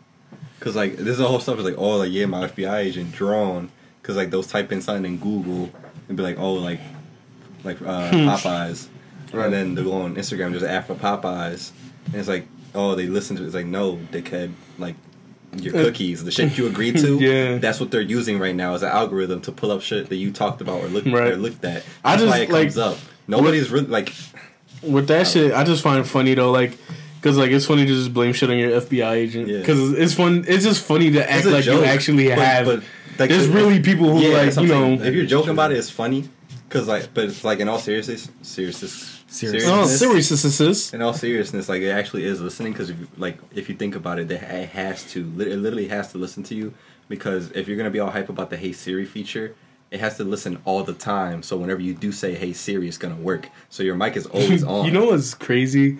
Cause 0.60 0.76
like 0.76 0.96
this 0.98 1.20
whole 1.20 1.40
stuff 1.40 1.60
is 1.60 1.66
like 1.66 1.76
oh 1.78 1.98
like 1.98 2.12
yeah 2.12 2.26
my 2.26 2.48
FBI 2.48 2.78
agent 2.78 3.12
drawn. 3.12 3.70
Cause 4.02 4.16
like 4.16 4.32
those 4.32 4.48
type 4.48 4.72
in 4.72 4.82
something 4.82 5.06
in 5.06 5.18
Google 5.20 5.70
and 6.08 6.18
be 6.18 6.24
like 6.24 6.40
oh 6.40 6.54
like 6.54 6.80
like 7.64 7.80
uh, 7.82 8.10
Popeyes, 8.12 8.88
Right. 9.34 9.46
and 9.46 9.54
then 9.54 9.76
they 9.76 9.84
go 9.84 9.94
on 9.94 10.16
Instagram 10.16 10.52
just 10.54 10.66
ad 10.66 10.86
for 10.88 10.96
Popeyes, 10.96 11.72
and 12.08 12.16
it's 12.16 12.28
like 12.28 12.48
oh 12.74 12.96
they 12.96 13.06
listen 13.06 13.36
to 13.36 13.44
it. 13.44 13.46
it's 13.46 13.54
like 13.56 13.68
no 13.68 13.98
dickhead 14.12 14.52
like 14.80 14.96
your 15.58 15.76
Uh, 15.76 15.84
cookies 15.84 16.24
the 16.24 16.32
shit 16.32 16.58
you 16.58 16.66
agreed 16.68 16.98
to 16.98 17.18
Yeah. 17.20 17.58
that's 17.58 17.80
what 17.80 17.92
they're 17.92 18.02
using 18.02 18.40
right 18.40 18.56
now 18.56 18.74
as 18.74 18.84
an 18.84 18.90
algorithm 18.90 19.42
to 19.42 19.52
pull 19.52 19.72
up 19.72 19.82
shit 19.82 20.08
that 20.10 20.16
you 20.16 20.32
talked 20.32 20.62
about 20.62 20.82
or 20.84 20.88
looked 20.88 21.08
Right. 21.08 21.34
or 21.34 21.36
looked 21.36 21.66
at. 21.66 21.84
That's 21.84 21.86
I 22.06 22.16
just, 22.18 22.28
why 22.28 22.38
it 22.40 22.50
comes 22.50 22.78
up. 22.78 22.98
Nobody's 23.28 23.70
really 23.70 23.88
like 23.88 24.14
with 24.82 25.08
that 25.08 25.28
shit, 25.28 25.54
I 25.54 25.64
just 25.64 25.84
find 25.84 26.00
it 26.00 26.06
funny 26.08 26.34
though. 26.34 26.52
Like, 26.52 26.78
cause 27.22 27.38
like 27.38 27.52
it's 27.52 27.66
funny 27.66 27.86
to 27.86 27.94
just 27.94 28.14
blame 28.14 28.34
shit 28.34 28.50
on 28.50 28.58
your 28.58 28.80
FBI 28.82 29.12
agent. 29.14 29.48
Yeah. 29.48 29.64
Cause 29.64 29.92
it's 29.94 30.14
fun. 30.14 30.46
It's 30.48 30.64
just 30.64 30.84
funny 30.86 31.12
to 31.12 31.30
act 31.32 31.46
like 31.46 31.66
you 31.66 31.84
actually 31.84 32.30
but- 32.30 32.38
have. 32.40 32.66
but, 32.66 32.84
like, 33.20 33.30
there's 33.30 33.48
really 33.48 33.80
people 33.82 34.10
who 34.10 34.20
Yeah, 34.22 34.38
like 34.38 34.56
you 34.56 34.68
know. 34.68 34.94
if 34.94 35.14
you're 35.14 35.26
joking 35.26 35.52
about 35.52 35.72
it, 35.72 35.78
it's 35.78 35.90
funny. 35.92 36.28
Cause 36.70 36.88
like, 36.88 37.14
but 37.14 37.26
it's 37.26 37.44
like 37.44 37.60
in 37.60 37.68
all 37.68 37.78
seriousness, 37.78 38.30
seriousness, 38.42 39.21
Serious. 39.32 39.64
Oh, 39.66 39.86
seriousness, 39.86 40.42
seriousness. 40.42 40.94
in 40.94 41.02
all 41.02 41.14
seriousness, 41.14 41.70
like 41.70 41.82
it 41.82 41.90
actually 41.90 42.26
is 42.26 42.42
listening. 42.42 42.74
Because 42.74 42.92
like 43.18 43.40
if 43.56 43.70
you 43.70 43.76
think 43.76 43.96
about 43.96 44.20
it, 44.20 44.30
it 44.30 44.42
has 44.42 45.10
to, 45.14 45.22
it 45.22 45.58
literally 45.58 45.88
has 45.88 46.12
to 46.12 46.18
listen 46.18 46.44
to 46.44 46.56
you. 46.56 46.74
Because 47.08 47.50
if 47.52 47.68
you're 47.68 47.78
gonna 47.78 47.90
be 47.90 48.00
all 48.02 48.12
hype 48.12 48.28
about 48.28 48.50
the 48.50 48.58
Hey 48.58 48.74
Siri 48.74 49.06
feature, 49.06 49.56
it 49.90 50.02
has 50.02 50.18
to 50.18 50.26
listen 50.26 50.62
all 50.66 50.84
the 50.84 50.94
time. 50.94 51.44
So 51.44 51.56
whenever 51.56 51.80
you 51.80 51.94
do 51.94 52.12
say 52.12 52.36
Hey 52.36 52.52
Siri, 52.52 52.90
it's 52.90 52.98
gonna 52.98 53.16
work. 53.16 53.48
So 53.70 53.84
your 53.84 53.96
mic 53.96 54.18
is 54.18 54.26
always 54.28 54.64
on. 54.66 54.84
You 54.86 54.92
know 54.92 55.06
what's 55.06 55.34
crazy? 55.34 56.00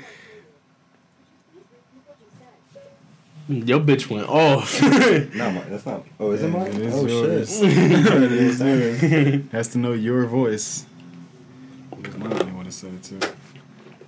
Your 3.48 3.80
bitch 3.80 4.10
went 4.10 4.28
off. 4.28 4.82
no, 5.36 5.52
my, 5.52 5.62
that's 5.70 5.86
not. 5.86 6.06
Oh, 6.20 6.32
is 6.32 6.44
it 6.44 6.50
mine? 6.50 6.68
It 6.68 6.82
is 6.82 6.94
oh 6.96 7.08
yours. 7.08 7.60
shit. 7.60 7.78
It 8.24 8.32
is 8.32 8.60
yours. 8.62 9.52
Has 9.52 9.70
to 9.70 9.78
know 9.78 9.94
your 9.94 10.26
voice. 10.26 10.86
It 12.22 12.30
might 12.30 12.46
be 12.46 12.52
what 12.52 12.68
it 12.68 12.74
said 12.74 12.94
it 12.94 13.04
too. 13.04 13.20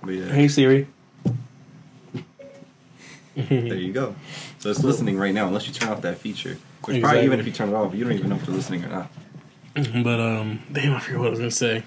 But 0.02 0.10
yeah. 0.10 0.32
hey 0.32 0.48
Siri. 0.48 0.86
There 3.36 3.74
you 3.76 3.92
go. 3.92 4.14
So 4.60 4.70
it's 4.70 4.84
listening 4.84 5.16
right 5.18 5.34
now, 5.34 5.48
unless 5.48 5.66
you 5.66 5.72
turn 5.74 5.88
off 5.88 6.02
that 6.02 6.18
feature. 6.18 6.56
Which 6.84 6.98
Exactly. 6.98 7.00
probably 7.00 7.24
even 7.24 7.40
if 7.40 7.46
you 7.46 7.52
turn 7.52 7.70
it 7.70 7.74
off, 7.74 7.92
you 7.94 8.04
don't 8.04 8.12
even 8.12 8.28
know 8.30 8.36
if 8.36 8.46
they're 8.46 8.54
listening 8.54 8.84
or 8.84 8.88
not. 8.88 9.10
But 9.74 10.20
um, 10.20 10.60
damn, 10.70 10.94
I 10.94 11.00
forget 11.00 11.18
what 11.18 11.26
I 11.26 11.30
was 11.30 11.38
gonna 11.40 11.50
say. 11.50 11.82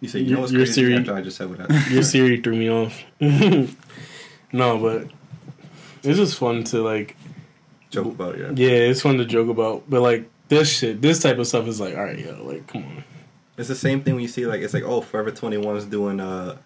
You 0.00 0.08
say, 0.08 0.18
you 0.18 0.26
Your- 0.26 0.34
know 0.36 0.40
what's 0.42 0.52
your 0.52 0.60
crazy? 0.62 0.72
Siri- 0.82 0.96
After 0.96 1.14
I 1.14 1.22
just 1.22 1.36
said 1.38 1.48
what 1.48 1.60
I 1.70 1.88
Your 1.90 2.02
Siri 2.02 2.40
threw 2.42 2.56
me 2.56 2.68
off. 2.70 3.02
no, 3.20 4.78
but 4.78 5.06
it's 6.02 6.18
just 6.18 6.36
fun 6.38 6.64
to 6.64 6.82
like. 6.82 7.16
joke 7.90 8.08
about, 8.08 8.36
yeah. 8.38 8.50
Yeah, 8.54 8.68
it's 8.90 9.00
fun 9.00 9.16
to 9.18 9.24
joke 9.24 9.48
about, 9.48 9.84
but 9.88 10.02
like 10.02 10.28
this 10.48 10.68
shit, 10.70 11.00
this 11.00 11.20
type 11.22 11.38
of 11.38 11.46
stuff 11.46 11.66
is 11.66 11.80
like, 11.80 11.96
all 11.96 12.02
right, 12.04 12.18
yo, 12.18 12.44
like, 12.44 12.66
come 12.66 12.82
on. 12.84 13.04
It's 13.56 13.68
the 13.68 13.74
same 13.74 14.02
thing 14.02 14.14
when 14.14 14.22
you 14.22 14.28
see 14.28 14.46
like 14.46 14.60
it's 14.62 14.74
like 14.74 14.84
oh 14.84 15.00
Forever 15.00 15.30
21 15.30 15.76
is 15.76 15.84
doing 15.84 16.20
uh 16.20 16.56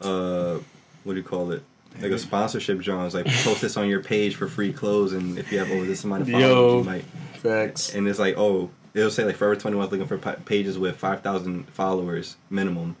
uh 0.00 0.58
what 1.04 1.14
do 1.14 1.18
you 1.18 1.24
call 1.24 1.50
it 1.50 1.62
like 2.00 2.12
a 2.12 2.18
sponsorship 2.18 2.80
John's 2.80 3.14
like 3.14 3.26
post 3.26 3.60
this 3.60 3.76
on 3.76 3.88
your 3.88 4.02
page 4.02 4.36
for 4.36 4.46
free 4.46 4.72
clothes 4.72 5.12
and 5.12 5.38
if 5.38 5.50
you 5.50 5.58
have 5.58 5.70
over 5.70 5.84
this 5.84 6.04
amount 6.04 6.22
of 6.22 6.28
followers 6.28 6.48
Yo. 6.50 6.78
you 6.78 6.84
might 6.84 7.04
Facts. 7.40 7.94
and 7.94 8.06
it's 8.06 8.18
like 8.20 8.36
oh 8.38 8.70
it'll 8.94 9.10
say 9.10 9.24
like 9.24 9.36
Forever 9.36 9.56
21 9.56 9.86
is 9.86 9.92
looking 9.92 10.06
for 10.06 10.18
pages 10.18 10.78
with 10.78 10.96
5,000 10.96 11.68
followers 11.70 12.36
minimum. 12.50 12.96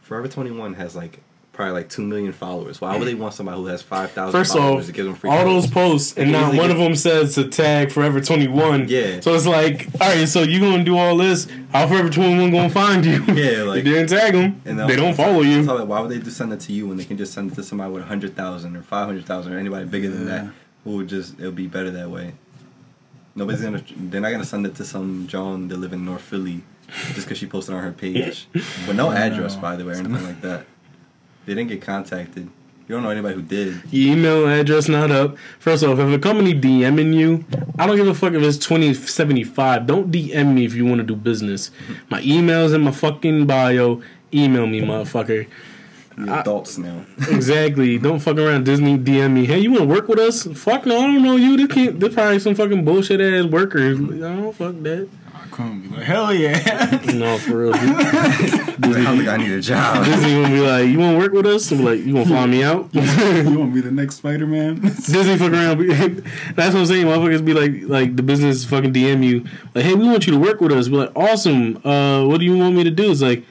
Forever 0.00 0.28
21 0.28 0.74
has 0.74 0.94
like 0.94 1.20
probably 1.54 1.72
like 1.72 1.88
2 1.88 2.02
million 2.02 2.32
followers. 2.32 2.80
Why 2.80 2.96
would 2.98 3.06
they 3.08 3.14
want 3.14 3.34
somebody 3.34 3.58
who 3.58 3.66
has 3.66 3.80
5,000 3.80 4.32
followers 4.44 4.80
off, 4.80 4.86
to 4.86 4.92
give 4.92 5.06
them 5.06 5.14
free 5.14 5.30
all 5.30 5.44
those 5.44 5.66
posts, 5.70 6.18
and 6.18 6.30
not 6.32 6.54
one 6.54 6.70
of 6.70 6.78
them 6.78 6.94
says 6.94 7.34
to 7.36 7.48
tag 7.48 7.90
Forever 7.90 8.20
Twenty 8.20 8.48
One. 8.48 8.88
Yeah. 8.88 9.20
So 9.20 9.34
it's 9.34 9.46
like, 9.46 9.88
all 10.00 10.08
right, 10.08 10.28
so 10.28 10.42
you 10.42 10.60
gonna 10.60 10.84
do 10.84 10.96
all 10.98 11.16
this? 11.16 11.46
How 11.72 11.86
Forever 11.88 12.10
Twenty 12.10 12.36
One 12.38 12.50
gonna 12.50 12.68
find 12.70 13.04
you? 13.04 13.24
Yeah, 13.34 13.62
like- 13.62 13.84
you 13.84 13.92
didn't 13.92 14.08
tag 14.08 14.32
them. 14.34 14.60
And 14.64 14.78
they 14.78 14.96
don't 14.96 15.14
follow 15.14 15.40
you. 15.40 15.62
Like, 15.62 15.88
why 15.88 16.00
would 16.00 16.10
they 16.10 16.18
just 16.18 16.36
send 16.36 16.52
it 16.52 16.60
to 16.60 16.72
you 16.72 16.86
when 16.88 16.96
they 16.96 17.04
can 17.04 17.16
just 17.16 17.32
send 17.32 17.52
it 17.52 17.54
to 17.54 17.62
somebody 17.62 17.92
with 17.92 18.04
hundred 18.04 18.36
thousand 18.36 18.76
or 18.76 18.82
five 18.82 19.06
hundred 19.06 19.24
thousand 19.24 19.52
or 19.54 19.58
anybody 19.58 19.86
bigger 19.86 20.10
than 20.10 20.26
that 20.26 20.46
who 20.84 20.96
would 20.96 21.08
just 21.08 21.38
it'll 21.38 21.50
be 21.52 21.66
better 21.66 21.90
that 21.90 22.10
way. 22.10 22.34
Nobody's 23.34 23.62
gonna. 23.62 23.82
They're 23.96 24.20
not 24.20 24.30
gonna 24.30 24.44
send 24.44 24.66
it 24.66 24.74
to 24.76 24.84
some 24.84 25.26
John 25.26 25.68
that 25.68 25.78
live 25.78 25.92
in 25.92 26.04
North 26.04 26.22
Philly 26.22 26.62
just 27.14 27.26
because 27.26 27.38
she 27.38 27.46
posted 27.46 27.74
on 27.74 27.82
her 27.82 27.90
page 27.92 28.46
but 28.86 28.94
no 28.94 29.10
address, 29.10 29.56
by 29.56 29.74
the 29.74 29.84
way, 29.84 29.94
or 29.94 29.96
anything 29.96 30.22
like 30.24 30.40
that. 30.42 30.66
They 31.46 31.54
didn't 31.54 31.68
get 31.68 31.82
contacted. 31.82 32.48
You 32.86 32.94
don't 32.96 33.02
know 33.02 33.08
anybody 33.10 33.34
who 33.36 33.42
did. 33.42 33.82
Your 33.90 34.12
email 34.14 34.46
address 34.46 34.88
not 34.88 35.10
up. 35.10 35.36
First 35.58 35.82
off, 35.84 35.98
if 35.98 36.12
a 36.12 36.18
company 36.18 36.52
DMing 36.54 37.14
you, 37.14 37.44
I 37.78 37.86
don't 37.86 37.96
give 37.96 38.06
a 38.06 38.14
fuck 38.14 38.34
if 38.34 38.42
it's 38.42 38.58
twenty 38.58 38.92
seventy 38.92 39.42
five. 39.42 39.86
Don't 39.86 40.10
DM 40.12 40.52
me 40.54 40.66
if 40.66 40.74
you 40.74 40.84
want 40.84 40.98
to 40.98 41.02
do 41.06 41.16
business. 41.16 41.70
My 42.10 42.20
email's 42.20 42.72
in 42.74 42.82
my 42.82 42.90
fucking 42.90 43.46
bio. 43.46 44.02
Email 44.34 44.66
me, 44.66 44.82
motherfucker. 44.82 45.46
You're 46.18 46.30
I- 46.30 46.40
adults 46.40 46.76
now. 46.76 47.06
Exactly. 47.30 47.96
Don't 47.98 48.18
fuck 48.18 48.36
around. 48.36 48.64
Disney 48.64 48.98
DM 48.98 49.32
me. 49.32 49.46
Hey, 49.46 49.60
you 49.60 49.70
want 49.70 49.82
to 49.82 49.88
work 49.88 50.06
with 50.08 50.18
us? 50.18 50.42
Fuck 50.42 50.84
no, 50.84 50.98
I 50.98 51.02
don't 51.06 51.22
know 51.22 51.36
you. 51.36 51.56
This 51.56 51.68
can't. 51.74 51.98
This 51.98 52.12
probably 52.12 52.38
some 52.38 52.54
fucking 52.54 52.84
bullshit 52.84 53.20
ass 53.20 53.46
workers. 53.50 53.98
I 53.98 54.02
don't 54.18 54.52
fuck 54.54 54.74
that. 54.82 55.08
I 55.54 55.56
couldn't 55.56 55.80
be 55.82 55.88
like, 55.96 56.04
hell 56.04 56.34
yeah. 56.34 57.00
No, 57.14 57.38
for 57.38 57.56
real. 57.58 57.72
Dude. 57.72 57.80
I 57.82 59.16
think 59.16 59.28
I 59.28 59.36
need 59.36 59.52
a 59.52 59.60
job. 59.60 60.04
Disney 60.04 60.32
gonna 60.42 60.48
be 60.52 60.60
like, 60.60 60.88
you 60.88 60.98
want 60.98 61.12
to 61.14 61.18
work 61.18 61.32
with 61.32 61.46
us? 61.46 61.70
I'm 61.70 61.84
like, 61.84 62.00
you 62.00 62.12
gonna 62.12 62.26
fly 62.26 62.46
me 62.46 62.64
out? 62.64 62.90
you 62.92 63.00
want 63.00 63.70
to 63.70 63.74
be 63.74 63.80
the 63.80 63.92
next 63.92 64.16
Spider 64.16 64.48
Man? 64.48 64.80
Disney 64.80 65.36
fuck 65.38 65.52
around. 65.52 65.78
That's 66.56 66.74
what 66.74 66.80
I'm 66.80 66.86
saying. 66.86 67.06
Motherfuckers 67.06 67.44
be 67.44 67.54
like, 67.54 67.88
like 67.88 68.16
the 68.16 68.22
business 68.24 68.64
fucking 68.64 68.92
DM 68.92 69.22
you, 69.24 69.44
like, 69.76 69.84
hey, 69.84 69.94
we 69.94 70.04
want 70.06 70.26
you 70.26 70.32
to 70.32 70.38
work 70.40 70.60
with 70.60 70.72
us. 70.72 70.88
Be 70.88 70.96
like, 70.96 71.12
awesome. 71.14 71.76
Uh, 71.86 72.24
what 72.26 72.38
do 72.40 72.44
you 72.46 72.56
want 72.58 72.74
me 72.74 72.82
to 72.82 72.90
do? 72.90 73.12
It's 73.12 73.22
like, 73.22 73.44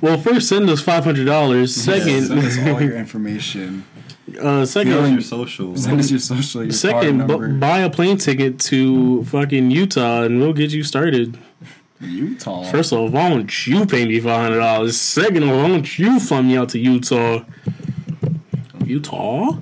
well, 0.00 0.18
first 0.18 0.48
send 0.48 0.70
us 0.70 0.80
five 0.80 1.04
hundred 1.04 1.26
dollars. 1.26 1.74
Second, 1.74 2.24
Send 2.26 2.40
us 2.40 2.58
all 2.58 2.80
your 2.80 2.96
information. 2.96 3.84
uh, 4.40 4.64
second, 4.64 4.92
Here's 4.92 5.10
your 5.10 5.20
social. 5.20 5.76
Send 5.76 6.00
us 6.00 6.10
your 6.10 6.20
social, 6.20 6.62
your 6.62 6.72
second, 6.72 7.26
card 7.28 7.40
bu- 7.40 7.58
buy 7.58 7.80
a 7.80 7.90
plane 7.90 8.16
ticket 8.16 8.58
to 8.60 9.24
fucking 9.24 9.70
Utah, 9.70 10.22
and 10.22 10.40
we'll 10.40 10.54
get 10.54 10.70
you 10.70 10.82
started. 10.84 11.38
Utah. 12.00 12.62
First 12.64 12.92
off, 12.92 13.10
why 13.10 13.28
don't 13.28 13.66
you 13.66 13.84
pay 13.86 14.06
me 14.06 14.20
five 14.20 14.42
hundred 14.42 14.58
dollars? 14.58 14.98
Second 15.00 15.42
of 15.42 15.50
all, 15.50 15.62
why 15.62 15.68
don't 15.68 15.98
you 15.98 16.18
fly 16.18 16.40
me 16.42 16.56
out 16.56 16.70
to 16.70 16.78
Utah? 16.78 17.44
Utah? 18.84 19.58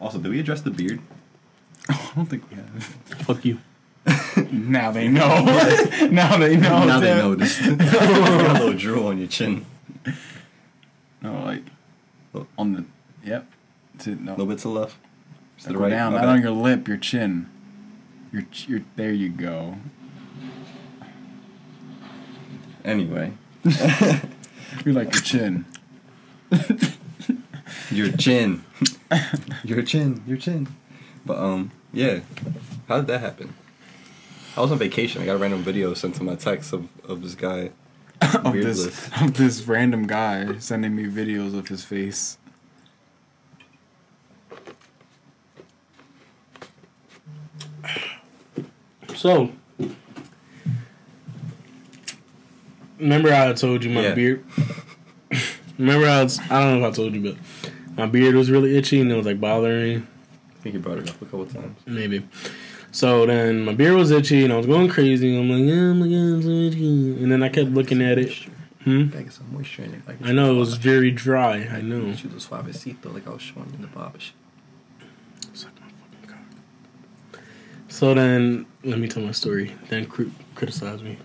Also, 0.00 0.18
did 0.18 0.30
we 0.30 0.40
address 0.40 0.60
the 0.60 0.70
beard? 0.70 1.00
I 1.88 2.10
don't 2.14 2.26
think 2.26 2.48
we 2.50 2.56
have. 2.56 2.84
Fuck 3.24 3.44
you. 3.44 3.58
Now 4.50 4.92
they 4.92 5.08
know. 5.08 5.44
now 6.10 6.36
they 6.38 6.56
know. 6.56 6.84
now 6.84 7.00
they 7.00 7.08
Tim. 7.08 7.18
noticed. 7.18 7.60
you 7.60 7.76
got 7.76 8.50
a 8.50 8.52
little 8.52 8.72
drool 8.74 9.08
on 9.08 9.18
your 9.18 9.26
chin. 9.26 9.66
No, 11.20 11.42
like 11.44 11.62
on 12.56 12.72
the. 12.72 12.84
Yep. 13.24 13.46
To, 14.00 14.14
no. 14.14 14.30
A 14.30 14.32
little 14.32 14.46
bit 14.46 14.58
to 14.58 14.62
the 14.64 14.68
left. 14.68 14.96
To 15.62 15.72
the 15.72 15.78
right. 15.78 15.90
down, 15.90 16.12
not 16.12 16.24
on 16.24 16.40
your 16.40 16.52
lip, 16.52 16.86
your 16.86 16.96
chin. 16.96 17.50
Your, 18.32 18.44
your, 18.66 18.80
there 18.96 19.12
you 19.12 19.28
go. 19.28 19.76
Anyway, 22.84 23.32
You 24.84 24.92
like 24.92 25.12
your 25.12 25.22
chin. 25.22 25.64
your 27.90 28.12
chin, 28.12 28.64
your 29.64 29.82
chin, 29.82 30.22
your 30.26 30.36
chin. 30.36 30.68
But 31.24 31.38
um, 31.38 31.70
yeah. 31.92 32.20
How 32.86 32.98
did 32.98 33.06
that 33.08 33.20
happen? 33.20 33.54
I 34.56 34.60
was 34.60 34.72
on 34.72 34.78
vacation. 34.78 35.22
I 35.22 35.26
got 35.26 35.36
a 35.36 35.38
random 35.38 35.62
video 35.62 35.94
sent 35.94 36.14
to 36.16 36.22
my 36.22 36.34
text 36.34 36.72
of, 36.72 36.88
of 37.04 37.22
this 37.22 37.34
guy. 37.34 37.70
of 38.20 38.52
Beardless. 38.52 38.84
this 38.84 39.10
of 39.20 39.34
this 39.34 39.62
random 39.62 40.06
guy 40.06 40.58
sending 40.58 40.94
me 40.94 41.04
videos 41.04 41.56
of 41.56 41.68
his 41.68 41.84
face. 41.84 42.38
So, 49.14 49.52
remember 53.00 53.30
how 53.32 53.48
I 53.50 53.52
told 53.52 53.84
you 53.84 53.90
my 53.90 54.02
Yeah. 54.02 54.14
beard? 54.14 54.44
remember 55.78 56.06
how 56.06 56.22
it's, 56.22 56.38
I 56.50 56.60
don't 56.62 56.80
know 56.80 56.86
if 56.88 56.92
I 56.92 56.96
told 56.96 57.14
you, 57.14 57.20
but 57.32 57.36
my 57.96 58.06
beard 58.06 58.34
was 58.34 58.50
really 58.50 58.76
itchy 58.76 59.00
and 59.00 59.10
it 59.10 59.16
was 59.16 59.26
like 59.26 59.40
bothering. 59.40 60.06
I 60.50 60.60
think 60.62 60.74
he 60.74 60.80
brought 60.80 60.98
it 60.98 61.08
up 61.08 61.20
a 61.22 61.24
couple 61.24 61.46
times. 61.46 61.78
Maybe. 61.86 62.26
So 62.90 63.26
then 63.26 63.64
my 63.64 63.74
beard 63.74 63.94
was 63.94 64.10
itchy 64.10 64.44
and 64.44 64.52
I 64.52 64.56
was 64.56 64.66
going 64.66 64.88
crazy. 64.88 65.38
I'm 65.38 65.48
like, 65.48 65.72
oh 65.72 65.94
my 65.94 66.06
god, 66.06 66.14
I'm 66.36 66.42
so 66.42 66.48
itchy. 66.48 67.22
And 67.22 67.30
then 67.30 67.42
I 67.42 67.48
kept 67.48 67.70
looking 67.70 68.02
at 68.02 68.18
it. 68.18 68.32
Hmm? 68.84 69.08
Get 69.08 69.32
some 69.32 69.52
moisture 69.52 69.82
in 69.84 69.94
it. 69.94 70.00
Like 70.06 70.16
I 70.24 70.32
know 70.32 70.54
it 70.54 70.58
was 70.58 70.74
very 70.76 71.10
dry. 71.10 71.68
I 71.70 71.80
know. 71.80 72.14
Shoot 72.14 72.30
the 72.30 72.36
suavecito 72.38 73.12
like 73.12 73.26
I 73.26 73.30
was 73.30 73.42
showing 73.42 73.68
you 73.68 73.74
in 73.76 73.82
the 73.82 73.88
barbershop. 73.88 74.34
Suck 75.52 75.70
my 75.80 75.86
fucking 75.88 76.36
cock. 77.32 77.40
So 77.88 78.14
then, 78.14 78.66
let 78.84 78.98
me 78.98 79.08
tell 79.08 79.22
my 79.22 79.32
story. 79.32 79.74
Then 79.88 80.06
cri- 80.06 80.32
criticize 80.54 81.02
me. 81.02 81.18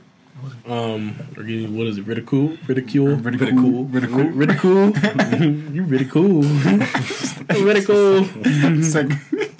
Um, 0.65 1.15
or 1.37 1.43
give 1.43 1.73
what 1.73 1.87
is 1.87 1.97
it? 1.97 2.05
Ridicule? 2.07 2.57
Ridicule? 2.67 3.15
Ridicule. 3.15 3.85
Ridicule. 3.85 4.29
Ridicule? 4.29 4.97
you 5.73 5.83
ridicule. 5.83 6.43
ridicule. 7.49 8.25
It's 8.45 8.95
like, 8.95 9.11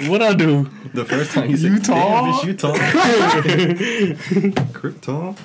What 0.10 0.22
I 0.22 0.34
do? 0.34 0.70
The 0.94 1.06
first 1.06 1.32
time 1.32 1.48
he 1.50 1.58
said, 1.58 1.72
Utah? 1.72 1.94
"Damn, 1.94 2.34
it's 2.34 2.44
Utah." 2.46 2.74
Krypton. 4.74 5.36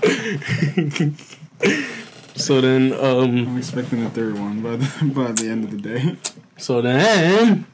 So 2.36 2.60
then, 2.60 2.92
um, 2.92 3.48
I'm 3.48 3.56
expecting 3.58 4.04
the 4.04 4.10
third 4.10 4.38
one 4.38 4.60
by 4.62 4.76
the, 4.76 4.86
by 5.14 5.32
the 5.32 5.48
end 5.48 5.64
of 5.64 5.70
the 5.70 5.78
day. 5.78 6.16
so 6.56 6.80
then, 6.82 7.66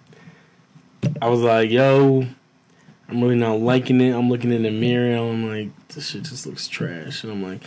I 1.21 1.29
was 1.29 1.41
like, 1.41 1.71
yo, 1.71 2.27
I'm 3.09 3.21
really 3.23 3.37
not 3.37 3.61
liking 3.61 4.01
it. 4.01 4.15
I'm 4.15 4.29
looking 4.31 4.53
in 4.53 4.63
the 4.63 4.71
mirror. 4.71 5.17
I'm 5.17 5.49
like, 5.49 5.89
this 5.89 6.11
shit 6.11 6.23
just 6.23 6.47
looks 6.47 6.69
trash. 6.69 7.23
And 7.23 7.33
I'm 7.33 7.43
like, 7.43 7.63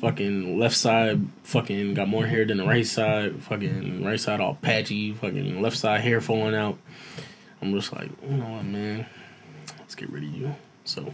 fucking 0.00 0.58
left 0.58 0.76
side, 0.76 1.20
fucking 1.44 1.94
got 1.94 2.08
more 2.08 2.26
hair 2.26 2.44
than 2.44 2.58
the 2.58 2.66
right 2.66 2.86
side. 2.86 3.42
Fucking 3.42 4.04
right 4.04 4.20
side 4.20 4.40
all 4.40 4.54
patchy. 4.56 5.12
Fucking 5.14 5.62
left 5.62 5.76
side 5.76 6.00
hair 6.02 6.20
falling 6.20 6.54
out. 6.54 6.78
I'm 7.60 7.72
just 7.74 7.92
like, 7.92 8.10
you 8.28 8.36
know 8.36 8.48
what, 8.48 8.64
man? 8.64 9.06
Let's 9.78 9.94
get 9.94 10.10
rid 10.10 10.24
of 10.24 10.30
you. 10.30 10.54
So, 10.84 11.12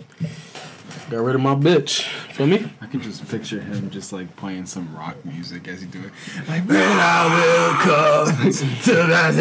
got 1.11 1.19
rid 1.19 1.35
of 1.35 1.43
my 1.43 1.55
bitch. 1.55 2.03
Feel 2.33 2.47
me? 2.47 2.71
I 2.81 2.87
can 2.87 3.03
just 3.03 3.29
picture 3.29 3.61
him 3.61 3.91
just 3.91 4.15
like 4.15 4.35
playing 4.37 4.65
some 4.65 4.97
rock 4.97 5.23
music 5.27 5.69
as 5.69 5.83
he 5.83 5.87
do 5.87 6.01
it. 6.01 6.11
Like, 6.49 6.67
when 6.67 6.79
I 6.79 7.27
will 7.35 7.75
come 7.85 8.51
to 8.51 8.95
that 9.13 9.35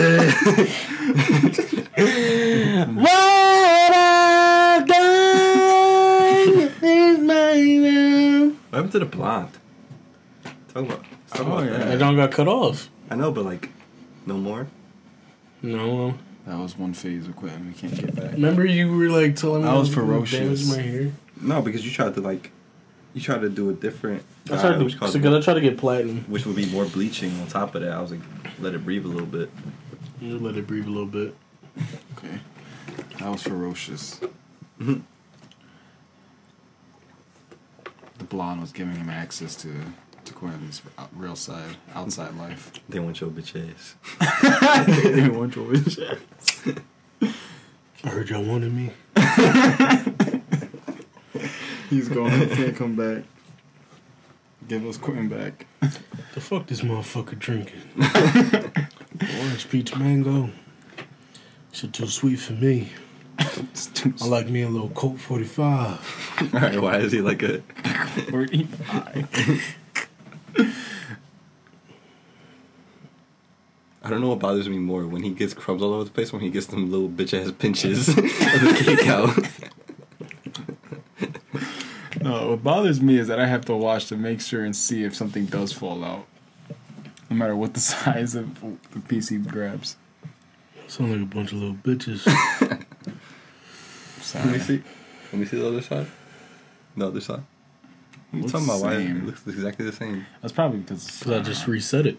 What 2.98 3.94
I've 3.94 4.86
done 4.86 6.72
is 6.84 7.20
my 7.20 7.54
love. 7.54 8.54
What 8.78 8.84
happened 8.86 8.92
to 8.92 9.00
the 9.00 9.18
blonde? 9.18 9.50
Talk 10.72 10.86
about. 10.86 11.04
Talk 11.30 11.40
Oh, 11.40 11.52
about 11.58 11.64
yeah. 11.66 11.78
That 11.80 11.86
that. 11.88 11.98
don't 11.98 12.16
got 12.16 12.30
cut 12.30 12.48
off. 12.48 12.90
I 13.10 13.16
know, 13.16 13.32
but 13.32 13.44
like, 13.44 13.70
no 14.28 14.38
more. 14.38 14.68
No. 15.64 16.16
That 16.46 16.60
was 16.60 16.78
one 16.78 16.94
phase 16.94 17.28
of 17.28 17.36
quitting. 17.36 17.66
We 17.66 17.74
can't 17.74 17.96
get 17.96 18.16
back. 18.16 18.34
Remember 18.34 18.64
you 18.64 18.96
were 18.96 19.10
like 19.10 19.36
telling 19.36 19.64
me 19.64 19.68
I 19.68 19.74
was 19.74 19.92
ferocious. 19.92 20.40
damaged 20.40 20.70
my 20.70 20.78
hair. 20.84 21.12
No, 21.42 21.64
because 21.64 21.84
you 21.84 21.90
tried 21.92 22.14
to 22.14 22.22
like, 22.22 22.52
you 23.16 23.22
tried 23.22 23.42
to 23.42 23.50
do 23.50 23.72
a 23.72 23.74
different. 23.74 24.22
I 24.46 24.50
tried 24.50 24.64
uh, 24.66 24.78
to 24.78 24.84
which, 24.84 25.00
caused- 25.00 25.14
because 25.16 25.34
I 25.34 25.42
tried 25.44 25.56
to 25.56 25.62
get 25.62 25.80
platinum. 25.80 26.26
which 26.28 26.46
would 26.46 26.56
be 26.56 26.68
more 26.68 26.86
bleaching 26.86 27.32
on 27.42 27.48
top 27.48 27.74
of 27.74 27.82
that. 27.82 27.92
I 27.92 28.00
was 28.00 28.12
like, 28.12 28.20
let 28.60 28.76
it 28.76 28.86
breathe 28.86 29.06
a 29.06 29.08
little 29.08 29.26
bit. 29.26 29.50
Just 30.22 30.44
let 30.44 30.56
it 30.56 30.68
breathe 30.68 30.86
a 30.86 30.90
little 30.92 31.08
bit. 31.08 31.34
Okay. 32.16 32.38
That 33.18 33.32
was 33.32 33.42
ferocious. 33.42 34.20
Mhm. 34.80 35.02
The 38.17 38.17
blonde 38.30 38.62
was 38.62 38.72
giving 38.72 38.96
him 38.96 39.10
access 39.10 39.56
to 39.58 39.74
to 40.26 40.34
Quinn's 40.34 40.82
real 41.16 41.36
side, 41.38 41.78
outside 41.96 42.36
life. 42.36 42.72
They 42.90 43.00
want 43.00 43.22
your 43.22 43.30
bitch 43.30 43.56
ass. 43.56 43.96
One 45.36 45.52
choice. 45.52 45.98
I 48.04 48.10
heard 48.10 48.30
y'all 48.30 48.44
wanted 48.44 48.74
me. 48.74 48.92
He's 51.90 52.10
gone. 52.10 52.32
He 52.32 52.56
can't 52.56 52.76
come 52.76 52.96
back. 52.96 53.24
Give 54.68 54.86
us 54.86 54.98
Quinn 54.98 55.30
back. 55.30 55.66
The 56.34 56.42
fuck 56.42 56.68
this 56.68 56.82
motherfucker 56.82 57.40
drinking? 57.40 57.82
Orange 59.40 59.70
peach 59.70 59.96
mango. 59.96 60.50
Shit 61.72 61.94
too 61.94 62.08
sweet 62.08 62.38
for 62.38 62.54
me. 62.54 62.92
I 63.40 64.26
like 64.26 64.50
me 64.50 64.64
a 64.64 64.70
little 64.70 64.90
Colt 64.90 65.20
45. 65.20 66.50
All 66.54 66.60
right, 66.60 66.82
why 66.82 66.98
is 66.98 67.12
he 67.12 67.22
like 67.22 67.44
a? 67.44 67.62
45. 68.30 69.76
I 74.04 74.10
don't 74.10 74.22
know 74.22 74.30
what 74.30 74.40
bothers 74.40 74.70
me 74.70 74.78
more 74.78 75.06
when 75.06 75.24
he 75.24 75.32
gets 75.32 75.54
crumbs 75.54 75.82
all 75.82 75.94
over 75.94 76.06
the 76.06 76.12
place, 76.12 76.32
when 76.32 76.42
he 76.42 76.50
gets 76.50 76.68
them 76.68 76.90
little 76.90 77.10
bitch 77.10 77.38
ass 77.38 77.52
pinches 77.52 78.08
of 78.10 78.16
the 78.16 78.82
cake 78.84 79.08
out. 79.08 79.38
No, 82.22 82.50
what 82.50 82.64
bothers 82.64 83.02
me 83.02 83.18
is 83.18 83.28
that 83.28 83.40
I 83.40 83.48
have 83.48 83.66
to 83.66 83.76
watch 83.76 84.08
to 84.08 84.18
make 84.18 84.42
sure 84.42 84.64
and 84.66 84.76
see 84.76 85.04
if 85.04 85.16
something 85.16 85.46
does 85.46 85.72
fall 85.72 86.04
out. 86.04 86.26
No 87.30 87.36
matter 87.36 87.56
what 87.56 87.74
the 87.74 87.80
size 87.94 88.36
of 88.36 88.60
the 88.92 89.00
piece 89.02 89.30
he 89.30 89.38
grabs. 89.38 89.98
Sound 90.88 91.12
like 91.12 91.22
a 91.22 91.26
bunch 91.26 91.52
of 91.52 91.60
little 91.60 91.76
bitches. 91.76 92.26
Let 94.36 94.46
me 94.46 94.60
see. 94.60 94.84
Let 95.32 95.40
me 95.40 95.46
see 95.46 95.58
the 95.58 95.68
other 95.68 95.82
side. 95.82 96.08
The 96.96 97.08
other 97.08 97.22
side. 97.22 97.44
What 98.32 98.38
you 98.38 98.40
Looks 98.42 98.52
talking 98.52 98.68
about? 98.68 98.82
Why 98.82 98.96
same. 98.98 99.18
it 99.18 99.26
looks 99.26 99.48
exactly 99.48 99.86
the 99.86 99.92
same? 99.94 100.26
That's 100.42 100.54
probably 100.54 100.80
because 100.80 101.20
Because 101.20 101.32
I 101.34 101.42
just 101.44 101.68
reset 101.68 102.06
it. 102.08 102.18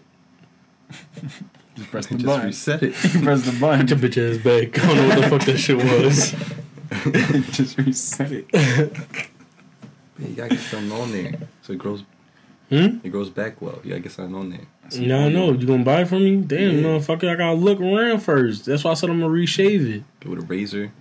just 1.75 1.91
press 1.91 2.07
the 2.07 2.15
button. 2.15 2.17
Just 2.17 2.25
button. 2.25 2.45
reset 2.47 2.83
it. 2.83 2.93
press 3.23 3.41
the 3.45 3.59
button. 3.59 3.85
Get 3.85 3.99
your 4.01 4.09
bitch 4.09 4.35
ass 4.37 4.43
back. 4.43 4.83
I 4.83 4.87
don't 4.87 4.97
know 4.97 5.07
what 5.07 5.21
the 5.21 5.29
fuck 5.29 5.45
that 5.45 5.57
shit 5.57 5.77
was. 5.77 6.35
just 7.55 7.77
reset 7.77 8.31
it. 8.31 8.45
Yeah, 8.53 10.27
you 10.27 10.35
gotta 10.35 10.49
get 10.49 10.59
something 10.59 10.91
on 10.91 11.11
there 11.11 11.33
so 11.61 11.73
it 11.73 11.79
grows. 11.79 12.03
Hmm? 12.69 12.97
It 13.03 13.09
grows 13.11 13.29
back 13.29 13.61
well. 13.61 13.79
You 13.83 13.89
gotta 13.91 14.01
get 14.01 14.11
something 14.11 14.35
on 14.35 14.49
there. 14.49 14.67
No, 14.99 15.29
no. 15.29 15.51
You 15.53 15.65
gonna 15.67 15.83
buy 15.83 16.01
it 16.01 16.07
from 16.07 16.23
me? 16.23 16.37
Damn, 16.37 16.77
Yeah. 16.77 16.83
motherfucker. 16.83 17.31
I 17.31 17.35
gotta 17.35 17.53
look 17.53 17.79
around 17.79 18.19
first. 18.21 18.65
That's 18.65 18.83
why 18.83 18.91
I 18.91 18.93
said 18.95 19.09
I'm 19.09 19.19
gonna 19.19 19.31
reshave 19.31 20.03
it. 20.21 20.27
With 20.27 20.39
a 20.39 20.45
razor. 20.45 20.91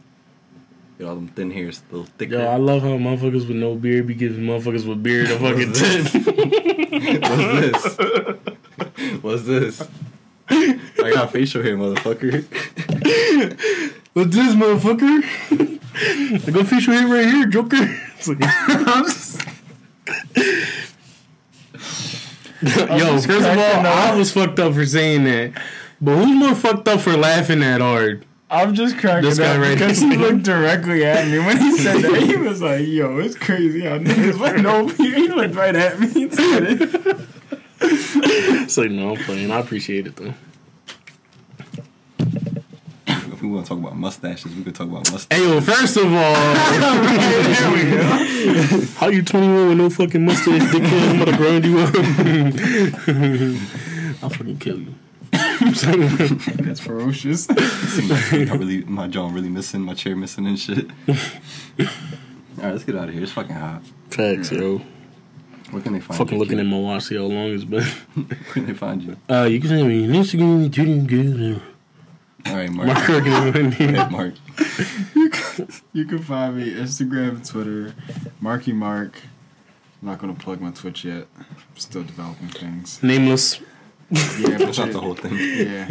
Get 0.99 1.07
all 1.07 1.15
them 1.15 1.29
thin 1.29 1.51
hairs 1.53 1.81
little 1.93 2.07
thicker. 2.19 2.39
Yo, 2.39 2.47
I 2.47 2.57
love 2.57 2.83
how 2.83 2.89
motherfuckers 2.89 3.47
with 3.47 3.57
no 3.57 3.77
beard 3.77 4.09
be 4.09 4.15
giving 4.15 4.43
motherfuckers 4.45 4.85
with 4.87 5.01
beard 5.03 5.31
a 5.31 5.39
fucking 5.41 5.69
What's 5.69 5.81
this? 5.81 6.13
tip. 6.13 6.27
What's 9.23 9.43
this? 9.45 9.81
What's 9.81 9.81
this? 9.81 9.89
I 10.51 11.13
got 11.15 11.31
facial 11.31 11.63
hair, 11.63 11.77
motherfucker. 11.77 12.45
What's 14.15 14.35
this, 14.35 14.55
motherfucker? 14.57 15.23
I 16.49 16.51
go 16.51 16.65
facial 16.65 16.95
hair 16.95 17.07
right 17.07 17.27
here, 17.33 17.47
Joker. 17.47 17.77
It's 18.17 18.27
like, 18.29 18.41
Yo, 22.61 23.21
first 23.21 23.47
of 23.47 23.57
all, 23.59 23.87
I 23.87 24.15
was 24.17 24.33
fucked 24.33 24.59
up 24.59 24.75
for 24.75 24.85
saying 24.85 25.23
that. 25.25 25.53
But 26.01 26.17
who's 26.17 26.35
more 26.37 26.55
fucked 26.57 26.89
up 26.89 27.01
for 27.01 27.17
laughing 27.17 27.61
that 27.61 27.81
hard? 27.81 28.25
I'm 28.51 28.75
just 28.75 28.97
cracking 28.99 29.29
This 29.29 29.39
guy 29.39 29.55
up 29.57 29.61
right 29.61 29.75
because 29.79 29.99
here. 29.99 30.11
he 30.11 30.17
looked 30.17 30.43
directly 30.43 31.05
at 31.05 31.29
me 31.29 31.39
when 31.39 31.59
he 31.59 31.77
said 31.77 32.01
that. 32.03 32.23
He 32.23 32.37
was 32.37 32.63
like, 32.63 32.87
"Yo, 32.87 33.19
it's 33.19 33.37
crazy 33.37 33.83
how 33.85 33.99
niggas 33.99 34.41
with 34.41 34.63
no 34.63 34.87
beard." 34.87 34.99
He 35.19 35.29
looked 35.29 35.55
right 35.55 35.77
at 35.77 36.01
me 36.01 36.23
and 36.25 36.33
said 36.35 36.63
it. 36.65 36.91
It's 37.81 38.77
like, 38.77 38.91
no, 38.91 39.11
I'm 39.15 39.23
playing. 39.25 39.51
I 39.51 39.61
appreciate 39.61 40.07
it 40.07 40.17
though. 40.17 40.33
If 43.07 43.43
we 43.43 43.49
want 43.51 43.67
to 43.67 43.69
talk 43.69 43.79
about 43.79 43.97
mustaches, 43.97 44.53
we 44.55 44.65
could 44.65 44.75
talk 44.75 44.89
about 44.89 45.11
mustaches. 45.13 45.29
Hey, 45.31 45.45
yo, 45.49 45.61
first 45.61 45.97
of 45.97 46.07
all, 46.07 46.11
There 46.35 47.73
we 47.73 47.83
go. 47.91 48.03
how 48.97 49.09
you 49.09 49.23
21 49.23 49.69
with 49.69 49.79
no 49.79 49.91
fucking 49.91 50.25
mustache, 50.25 50.63
dickhead? 50.63 51.11
I'm 51.11 51.21
about 51.23 51.31
to 51.33 51.37
grind 51.37 51.65
you 51.65 51.79
up. 51.79 51.95
I'll 54.25 54.31
fucking 54.31 54.59
kill 54.59 54.79
you. 54.81 54.95
That's 56.65 56.81
ferocious. 56.81 57.47
I 57.51 58.37
really, 58.55 58.83
my 58.85 59.07
jaw 59.09 59.29
really 59.31 59.49
missing, 59.49 59.83
my 59.83 59.95
chair 59.95 60.17
missing 60.17 60.47
and 60.47 60.59
shit. 60.59 60.87
All 61.09 61.15
right, 62.57 62.73
let's 62.73 62.85
get 62.85 62.97
out 62.97 63.09
of 63.09 63.15
here. 63.15 63.23
It's 63.23 63.33
fucking 63.33 63.55
hot. 63.55 63.83
Facts, 64.11 64.51
yo. 64.51 64.81
Where 65.71 65.83
can 65.83 65.93
they 65.93 66.01
find 66.01 66.17
Fucking 66.17 66.33
you? 66.35 66.39
looking 66.39 66.57
kid? 66.57 66.67
at 66.67 66.71
my 66.71 66.79
watch, 66.79 67.05
see 67.05 67.17
how 67.17 67.23
long 67.25 67.49
it's 67.49 67.65
been. 67.65 67.83
Where 68.15 68.53
can 68.53 68.67
they 68.67 68.73
find 68.73 69.03
you? 69.03 69.17
Uh, 69.29 69.43
you 69.45 69.61
can 69.61 69.69
send 69.69 69.87
me 69.89 70.05
an 70.05 70.13
Instagram, 70.13 70.73
Twitter, 70.73 71.07
good. 71.07 71.63
All 72.47 72.57
right, 72.57 72.71
Mark. 72.71 72.87
Mark 72.89 72.99
Kirkman. 73.05 73.73
Yeah, 73.95 74.09
Mark. 74.09 74.35
You 75.93 76.05
can 76.07 76.19
find 76.21 76.57
me 76.57 76.73
Instagram, 76.73 77.47
Twitter, 77.47 77.95
Marky 78.41 78.73
Mark. 78.73 79.21
I'm 80.01 80.09
not 80.09 80.19
gonna 80.19 80.35
plug 80.35 80.61
my 80.61 80.71
Twitch 80.71 81.05
yet. 81.05 81.27
I'm 81.39 81.77
still 81.77 82.05
developing 82.05 82.49
things. 82.49 83.03
Nameless. 83.03 83.61
Yeah, 84.11 84.49
but 84.49 84.59
That's 84.59 84.79
not 84.79 84.93
the 84.93 85.01
whole 85.01 85.15
thing. 85.15 85.35
Yeah. 85.37 85.89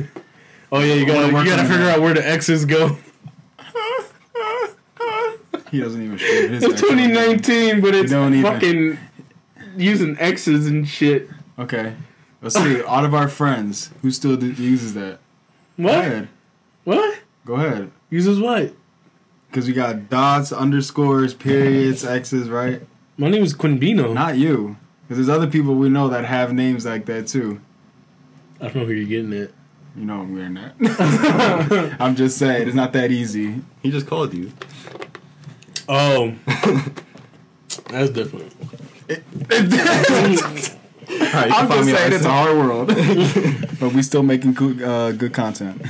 Oh 0.72 0.80
yeah, 0.80 0.96
you 0.96 1.06
gotta 1.06 1.28
you 1.28 1.32
gotta 1.46 1.64
figure 1.64 1.86
that. 1.86 1.98
out 1.98 2.02
where 2.02 2.14
the 2.14 2.28
X's 2.28 2.66
go. 2.66 2.98
He 5.72 5.82
doesn't 5.82 6.02
even 6.02 6.18
show 6.18 6.26
his. 6.48 6.64
It's 6.64 6.80
2019, 6.82 7.82
but 7.82 7.94
it's 7.94 8.10
don't 8.12 8.34
even- 8.34 8.44
fucking 8.54 8.98
using 9.76 10.16
X's 10.18 10.66
and 10.68 10.88
shit. 10.88 11.30
Okay. 11.60 11.94
Let's 12.42 12.56
see. 12.56 12.82
Out 12.86 13.04
of 13.04 13.14
our 13.14 13.28
friends, 13.28 13.92
who 14.02 14.10
still 14.12 14.38
d- 14.38 14.48
uses 14.52 14.94
that? 14.94 15.20
Go 15.78 15.84
What? 15.84 15.96
ahead. 15.96 16.30
What? 16.86 17.20
Go 17.46 17.56
ahead. 17.56 17.92
Uses 18.10 18.40
what? 18.40 18.74
Because 19.50 19.68
we 19.68 19.74
got 19.74 20.10
dots, 20.10 20.54
underscores, 20.54 21.34
periods, 21.34 22.06
X's, 22.06 22.50
right? 22.50 22.82
My 23.18 23.28
name 23.30 23.44
is 23.44 23.54
Quinbino. 23.54 24.14
Not 24.14 24.38
you. 24.38 24.78
Because 25.08 25.18
there's 25.26 25.36
other 25.38 25.48
people 25.48 25.76
we 25.76 25.90
know 25.90 26.08
that 26.08 26.24
have 26.24 26.54
names 26.54 26.86
like 26.86 27.06
that 27.08 27.28
too. 27.28 27.60
I 28.60 28.66
don't 28.66 28.76
know 28.76 28.86
who 28.86 28.94
you're 28.94 29.08
getting 29.08 29.34
at. 29.34 29.52
You 29.96 30.06
know 30.06 30.22
I'm 30.22 30.34
wearing 30.34 30.54
that. 30.56 31.96
I'm 32.00 32.16
just 32.16 32.38
saying, 32.38 32.68
it's 32.68 32.76
not 32.76 32.94
that 32.94 33.12
easy. 33.12 33.62
He 33.82 33.90
just 33.92 34.06
called 34.08 34.34
you. 34.34 34.52
Oh, 35.90 36.34
that's 37.90 38.12
different. 38.12 38.54
I'm 39.10 39.70
just 41.70 41.86
saying 41.90 42.14
it's 42.14 42.26
a 42.26 42.30
hard 42.30 42.58
world, 42.58 42.88
but 43.80 43.94
we 43.94 44.02
still 44.04 44.24
making 44.24 44.54
good, 44.54 44.82
uh, 44.82 45.14
good 45.14 45.34
content. 45.34 45.82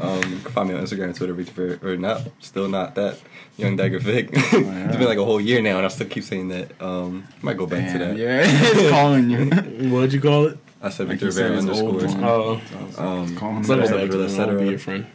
Um, 0.00 0.18
you 0.18 0.38
can 0.38 0.52
find 0.52 0.68
me 0.68 0.74
on 0.76 0.84
Instagram 0.84 1.04
and 1.06 1.16
Twitter, 1.16 1.34
Victor, 1.34 1.80
or 1.82 1.96
not, 1.96 2.22
still 2.38 2.68
not 2.68 2.94
that 2.94 3.18
Young 3.56 3.76
Dagger 3.76 3.98
Vic. 3.98 4.30
it's 4.32 4.50
been 4.96 5.04
like 5.04 5.18
a 5.18 5.24
whole 5.24 5.40
year 5.40 5.60
now, 5.60 5.78
and 5.78 5.84
I 5.84 5.88
still 5.88 6.06
keep 6.06 6.22
saying 6.22 6.48
that. 6.48 6.80
Um, 6.80 7.26
might 7.42 7.56
go 7.56 7.66
back 7.66 7.92
to 7.92 7.98
that. 7.98 8.16
yeah, 8.16 8.42
it's 8.46 8.90
calling 8.90 9.28
you. 9.28 9.90
What'd 9.90 10.12
you 10.12 10.20
call 10.20 10.46
it? 10.46 10.58
I 10.82 10.88
said 10.88 11.08
Like 11.08 11.18
Victor 11.20 11.26
you 11.26 11.32
said, 11.32 11.50
Rivera 11.50 11.58
underscore. 11.58 12.24
Oh, 12.26 12.60
Um, 12.98 13.36
Calling 13.36 13.64
Set 13.64 13.78
let 13.78 13.78
me 13.78 13.84
up, 13.84 13.90
back 13.90 14.10
real, 14.16 14.46
to 14.56 14.58
be 14.64 14.68
your 14.70 14.78
friend. 14.78 15.06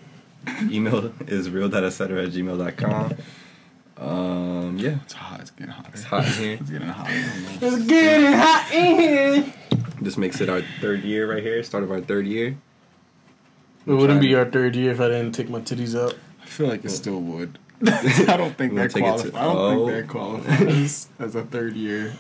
Email 0.72 1.12
is 1.28 1.50
real.etc 1.50 2.24
at 2.24 2.30
gmail.com. 2.30 3.14
Um, 3.98 4.78
yeah, 4.78 4.98
It's 5.06 5.14
hot. 5.14 5.40
It's 5.40 5.52
getting 5.52 5.72
hot. 5.74 5.88
it's 5.94 6.04
hot 6.04 6.26
in 6.26 6.32
here. 6.34 6.58
It's 6.60 6.70
getting 6.70 6.88
hot. 6.90 7.08
It's 7.10 7.86
getting 7.86 8.34
hot 8.34 8.72
in 8.74 9.00
here. 9.00 9.54
This 10.02 10.18
makes 10.18 10.42
it 10.42 10.50
our 10.50 10.62
third 10.82 11.04
year 11.04 11.32
right 11.32 11.42
here, 11.42 11.64
start 11.64 11.84
of 11.84 11.92
our 11.92 12.02
third 12.02 12.28
year. 12.28 12.58
It 13.88 13.94
wouldn't 13.94 14.20
be 14.22 14.36
our 14.36 14.46
third 14.46 14.76
year 14.76 14.92
if 14.92 15.00
I 15.00 15.08
didn't 15.08 15.32
take 15.32 15.50
my 15.50 15.62
titties 15.62 15.98
out. 16.00 16.16
I 16.44 16.46
feel 16.46 16.68
like 16.68 16.84
it 16.84 16.90
still 16.90 17.22
would. 17.22 17.58
I 17.88 18.36
don't 18.38 18.56
think 18.58 18.74
We'll 18.74 18.84
that 18.88 18.94
qualifies. 18.94 19.32
to- 19.32 19.38
I 19.38 19.44
don't 19.44 19.58
oh. 19.58 19.88
think 19.88 19.90
that 19.98 20.08
qualifies 20.12 21.08
as 21.20 21.36
a 21.36 21.44
third 21.44 21.76
year. 21.76 22.14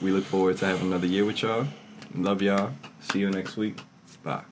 We 0.00 0.10
look 0.10 0.24
forward 0.24 0.56
to 0.58 0.66
having 0.66 0.88
another 0.88 1.06
year 1.06 1.24
with 1.24 1.40
y'all. 1.42 1.66
Love 2.14 2.42
y'all. 2.42 2.72
See 3.00 3.20
you 3.20 3.30
next 3.30 3.56
week. 3.56 3.78
Bye. 4.22 4.40